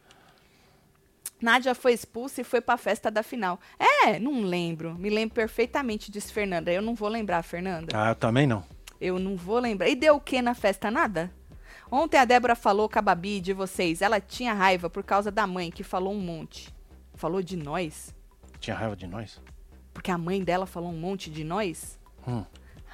Nádia 1.41 1.73
foi 1.73 1.93
expulsa 1.93 2.41
e 2.41 2.43
foi 2.43 2.59
pra 2.61 2.75
festa 2.77 3.09
da 3.09 3.23
final. 3.23 3.59
É, 3.79 4.19
não 4.19 4.41
lembro. 4.41 4.93
Me 4.95 5.09
lembro 5.09 5.35
perfeitamente, 5.35 6.11
disse 6.11 6.31
Fernanda. 6.33 6.71
Eu 6.71 6.81
não 6.81 6.95
vou 6.95 7.07
lembrar, 7.09 7.41
Fernanda. 7.43 7.87
Ah, 7.93 8.09
eu 8.09 8.15
também 8.15 8.45
não. 8.45 8.63
Eu 8.99 9.17
não 9.19 9.35
vou 9.37 9.59
lembrar. 9.59 9.87
E 9.87 9.95
deu 9.95 10.15
o 10.15 10.19
que 10.21 10.41
na 10.41 10.53
festa? 10.53 10.91
Nada? 10.91 11.31
Ontem 11.91 12.17
a 12.17 12.25
Débora 12.25 12.55
falou 12.55 12.89
com 12.89 12.99
a 12.99 13.01
Babi 13.01 13.39
de 13.39 13.53
vocês. 13.53 14.01
Ela 14.01 14.19
tinha 14.19 14.53
raiva 14.53 14.89
por 14.89 15.03
causa 15.03 15.31
da 15.31 15.47
mãe, 15.47 15.71
que 15.71 15.83
falou 15.83 16.13
um 16.13 16.19
monte. 16.19 16.73
Falou 17.15 17.41
de 17.41 17.55
nós? 17.57 18.13
Tinha 18.59 18.75
raiva 18.75 18.95
de 18.95 19.07
nós? 19.07 19.41
Porque 19.93 20.11
a 20.11 20.17
mãe 20.17 20.43
dela 20.43 20.65
falou 20.65 20.89
um 20.91 20.97
monte 20.97 21.29
de 21.29 21.43
nós? 21.43 21.97
Hum. 22.27 22.43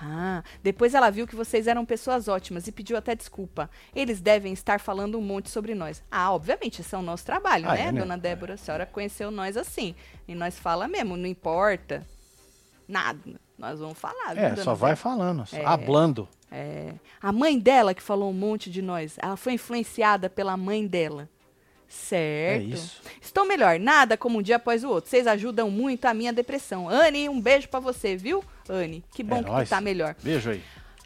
Ah, 0.02 0.44
depois 0.62 0.94
ela 0.94 1.10
viu 1.10 1.26
que 1.26 1.36
vocês 1.36 1.68
eram 1.68 1.86
pessoas 1.86 2.28
ótimas 2.28 2.68
e 2.68 2.72
pediu 2.72 2.98
até 2.98 3.16
desculpa. 3.16 3.70
Eles 3.96 4.20
devem 4.20 4.52
estar 4.52 4.80
falando 4.80 5.18
um 5.18 5.22
monte 5.22 5.50
sobre 5.50 5.74
nós. 5.74 6.04
Ah, 6.12 6.34
obviamente, 6.34 6.82
esse 6.82 6.94
é 6.94 6.98
o 6.98 7.02
nosso 7.02 7.26
trabalho, 7.26 7.70
Ah, 7.70 7.74
né, 7.74 7.82
é, 7.84 7.92
né? 7.92 8.00
dona 8.02 8.18
Débora? 8.18 8.56
A 8.56 8.58
senhora 8.58 8.86
conheceu 8.86 9.32
nós 9.32 9.56
assim. 9.56 9.96
E 10.28 10.36
nós 10.36 10.60
fala 10.60 10.88
mesmo, 10.88 11.16
não 11.16 11.28
importa. 11.28 12.06
Nada. 12.88 13.20
Nós 13.58 13.80
vamos 13.80 13.98
falar, 13.98 14.38
É, 14.38 14.56
só 14.58 14.74
vai 14.74 14.96
falando, 14.98 15.46
É. 15.54 15.64
hablando. 15.66 16.28
É. 16.52 16.94
A 17.22 17.32
mãe 17.32 17.58
dela 17.58 17.94
que 17.94 18.02
falou 18.02 18.30
um 18.30 18.34
monte 18.34 18.70
de 18.70 18.82
nós, 18.82 19.18
ela 19.18 19.38
foi 19.38 19.54
influenciada 19.54 20.30
pela 20.30 20.58
mãe 20.58 20.86
dela. 20.86 21.30
Certo. 21.88 22.62
É 22.62 22.64
isso. 22.66 23.02
Estou 23.22 23.46
melhor, 23.46 23.80
nada 23.80 24.18
como 24.18 24.40
um 24.40 24.42
dia 24.42 24.58
após 24.58 24.84
o 24.84 24.90
outro. 24.90 25.10
Vocês 25.10 25.26
ajudam 25.26 25.72
muito 25.72 26.06
a 26.06 26.14
minha 26.14 26.34
depressão. 26.34 26.90
Anne, 26.90 27.30
um 27.30 27.40
beijo 27.40 27.70
pra 27.70 27.80
você, 27.80 28.18
viu? 28.18 28.44
Anne, 28.74 29.04
que 29.14 29.24
bom 29.24 29.38
É 29.38 29.44
que 29.44 29.50
nóis. 29.50 29.68
tu 29.68 29.72
tá 29.72 29.82
melhor. 29.82 30.16
Beijo 30.24 30.50
aí. 30.50 30.62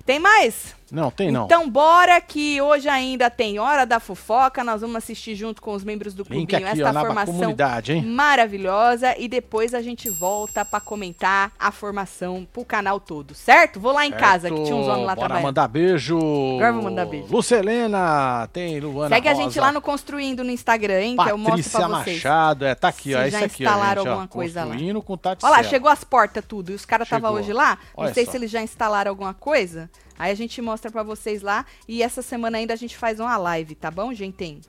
Tem 0.06 0.20
mais? 0.20 0.76
Não, 0.92 1.12
tem 1.12 1.32
não. 1.32 1.46
Então 1.46 1.70
bora 1.70 2.20
que 2.20 2.60
hoje 2.62 2.90
ainda 2.90 3.30
tem 3.30 3.60
Hora 3.60 3.86
da 3.86 4.00
Fofoca. 4.00 4.64
Nós 4.64 4.82
vamos 4.82 4.96
assistir 4.96 5.36
junto 5.36 5.62
com 5.62 5.74
os 5.74 5.84
membros 5.84 6.14
do 6.16 6.24
Link 6.24 6.48
clubinho 6.48 6.68
aqui, 6.70 6.82
esta 6.82 7.00
ó, 7.00 7.06
formação 7.06 7.56
maravilhosa 8.04 9.16
e 9.18 9.28
depois 9.28 9.74
a 9.74 9.82
gente 9.82 10.10
volta 10.10 10.66
pra 10.66 10.80
comentar 10.80 11.52
a 11.60 11.72
formação 11.72 12.48
pro 12.52 12.66
canal 12.66 13.00
todo, 13.00 13.36
certo? 13.36 13.80
Vou 13.80 13.92
lá 13.92 14.06
em 14.06 14.12
casa 14.12 14.50
que 14.50 14.64
tinha 14.64 14.76
uns 14.76 14.88
homens 14.88 15.06
lá 15.06 15.16
Bora 15.16 15.28
trabalhando. 15.28 15.44
mandar 15.46 15.68
beijo. 15.68 16.18
Agora 16.56 16.74
vou 16.74 16.84
mandar 16.84 17.06
beijo. 17.06 17.28
Lucelena, 17.30 18.48
tem 18.52 18.80
Luana 18.80 19.16
Segue 19.16 19.28
a 19.28 19.32
Rosa, 19.34 19.44
gente 19.44 19.60
lá 19.60 19.72
no 19.72 19.82
Construindo 19.82 20.44
no 20.44 20.52
Instagram, 20.52 21.02
hein? 21.02 21.16
que 21.16 21.30
eu 21.30 21.38
mostro 21.38 21.50
Patrícia 21.58 21.80
pra 21.80 21.88
vocês. 21.88 22.16
Machado, 22.24 22.66
é, 22.66 22.76
tá 22.76 22.88
aqui, 22.88 23.10
Se 23.10 23.16
ó, 23.16 23.20
já 23.20 23.28
esse 23.28 23.38
aqui, 23.38 23.66
ó, 23.66 23.70
instalaram 23.70 24.02
gente, 24.02 24.08
ó, 24.08 24.12
alguma 24.12 24.28
coisa 24.28 24.62
lá. 24.62 24.68
construindo 24.68 25.02
com 25.02 25.18
Tati 25.18 25.46
Olha 25.46 25.58
lá, 25.58 25.64
chegou 25.64 25.90
as 25.92 26.04
portas 26.04 26.44
tudo. 26.48 26.72
E 26.72 26.76
os 26.76 26.86
caras 26.86 27.06
estavam 27.06 27.30
Chegou. 27.30 27.42
hoje 27.44 27.54
lá. 27.54 27.78
Não 27.96 28.06
Olha 28.06 28.14
sei 28.14 28.26
só. 28.26 28.32
se 28.32 28.38
eles 28.38 28.50
já 28.50 28.62
instalaram 28.62 29.10
alguma 29.10 29.34
coisa. 29.34 29.90
Aí 30.20 30.32
a 30.32 30.36
gente 30.36 30.62
mostra 30.62 30.92
pra 30.92 31.02
vocês 31.02 31.42
lá. 31.42 31.66
E 31.88 32.04
essa 32.04 32.22
semana 32.22 32.58
ainda 32.58 32.74
a 32.74 32.78
gente 32.78 32.96
faz 32.98 33.20
uma 33.20 33.38
live, 33.38 33.74
tá 33.74 33.90
bom, 33.90 34.14
gente? 34.14 34.60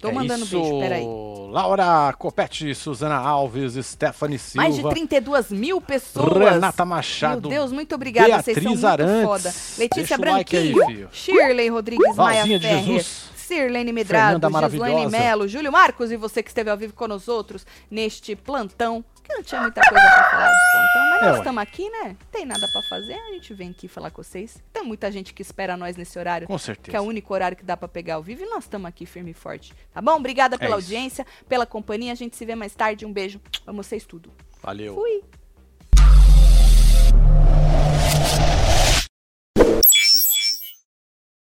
Tô 0.00 0.08
É 0.08 0.12
mandando 0.12 0.44
isso, 0.44 0.60
beijo, 0.60 0.78
peraí. 0.80 1.04
Laura 1.50 2.12
Copete, 2.18 2.74
Suzana 2.74 3.14
Alves, 3.16 3.74
Stephanie 3.86 4.38
Silva, 4.38 4.62
Mais 4.68 4.74
de 4.76 4.82
32 4.82 5.50
mil 5.50 5.80
pessoas. 5.80 6.36
Renata 6.36 6.84
Machado, 6.84 7.48
Meu 7.48 7.58
Deus, 7.60 7.72
muito 7.72 7.94
obrigada. 7.94 8.42
Vocês 8.42 8.56
são 8.62 8.72
Beatriz 8.74 8.80
muito 8.80 8.86
Arantes. 8.86 9.24
foda. 9.26 9.54
Letícia 9.78 10.18
Deixa 10.18 10.30
o 10.30 10.34
like 10.34 10.56
aí, 10.56 10.72
Branquinho. 10.74 11.08
Shirley 11.12 11.68
Rodrigues 11.68 12.16
Maia 12.16 12.42
de 12.44 12.58
Ferrer, 12.58 12.84
Jesus. 12.84 13.34
Sirlene 13.36 13.92
Medrado, 13.92 14.46
Gislaine. 14.70 15.10
Melo, 15.10 15.46
Júlio 15.46 15.70
Marcos 15.70 16.10
e 16.10 16.16
você 16.16 16.42
que 16.42 16.48
esteve 16.48 16.70
ao 16.70 16.76
vivo 16.76 16.94
com 16.94 17.06
nós 17.06 17.28
outros 17.28 17.66
neste 17.90 18.34
plantão 18.34 19.04
que 19.24 19.34
não 19.34 19.42
tinha 19.42 19.62
muita 19.62 19.80
coisa 19.80 20.04
pra 20.04 20.30
falar 20.30 20.50
do 20.50 20.58
pontão, 20.72 21.10
mas 21.10 21.22
é, 21.22 21.26
nós 21.26 21.36
estamos 21.38 21.62
aqui, 21.62 21.90
né? 21.90 22.16
Tem 22.30 22.44
nada 22.44 22.68
para 22.70 22.82
fazer, 22.82 23.14
a 23.14 23.32
gente 23.32 23.54
vem 23.54 23.70
aqui 23.70 23.88
falar 23.88 24.10
com 24.10 24.22
vocês. 24.22 24.62
Tem 24.72 24.84
muita 24.84 25.10
gente 25.10 25.32
que 25.32 25.40
espera 25.42 25.76
nós 25.76 25.96
nesse 25.96 26.18
horário. 26.18 26.46
Com 26.46 26.58
certeza. 26.58 26.90
Que 26.90 26.96
é 26.96 27.00
o 27.00 27.04
único 27.04 27.32
horário 27.32 27.56
que 27.56 27.64
dá 27.64 27.76
para 27.76 27.88
pegar 27.88 28.16
ao 28.16 28.22
vivo 28.22 28.44
e 28.44 28.46
nós 28.46 28.64
estamos 28.64 28.86
aqui 28.86 29.06
firme 29.06 29.30
e 29.30 29.34
forte. 29.34 29.72
Tá 29.92 30.02
bom? 30.02 30.16
Obrigada 30.16 30.56
é 30.56 30.58
pela 30.58 30.72
é 30.72 30.74
audiência, 30.74 31.26
pela 31.48 31.64
companhia. 31.64 32.12
A 32.12 32.16
gente 32.16 32.36
se 32.36 32.44
vê 32.44 32.54
mais 32.54 32.74
tarde. 32.74 33.06
Um 33.06 33.12
beijo. 33.12 33.40
Amo 33.66 33.82
vocês 33.82 34.04
tudo. 34.04 34.30
Valeu. 34.62 34.94
Fui. 34.94 35.22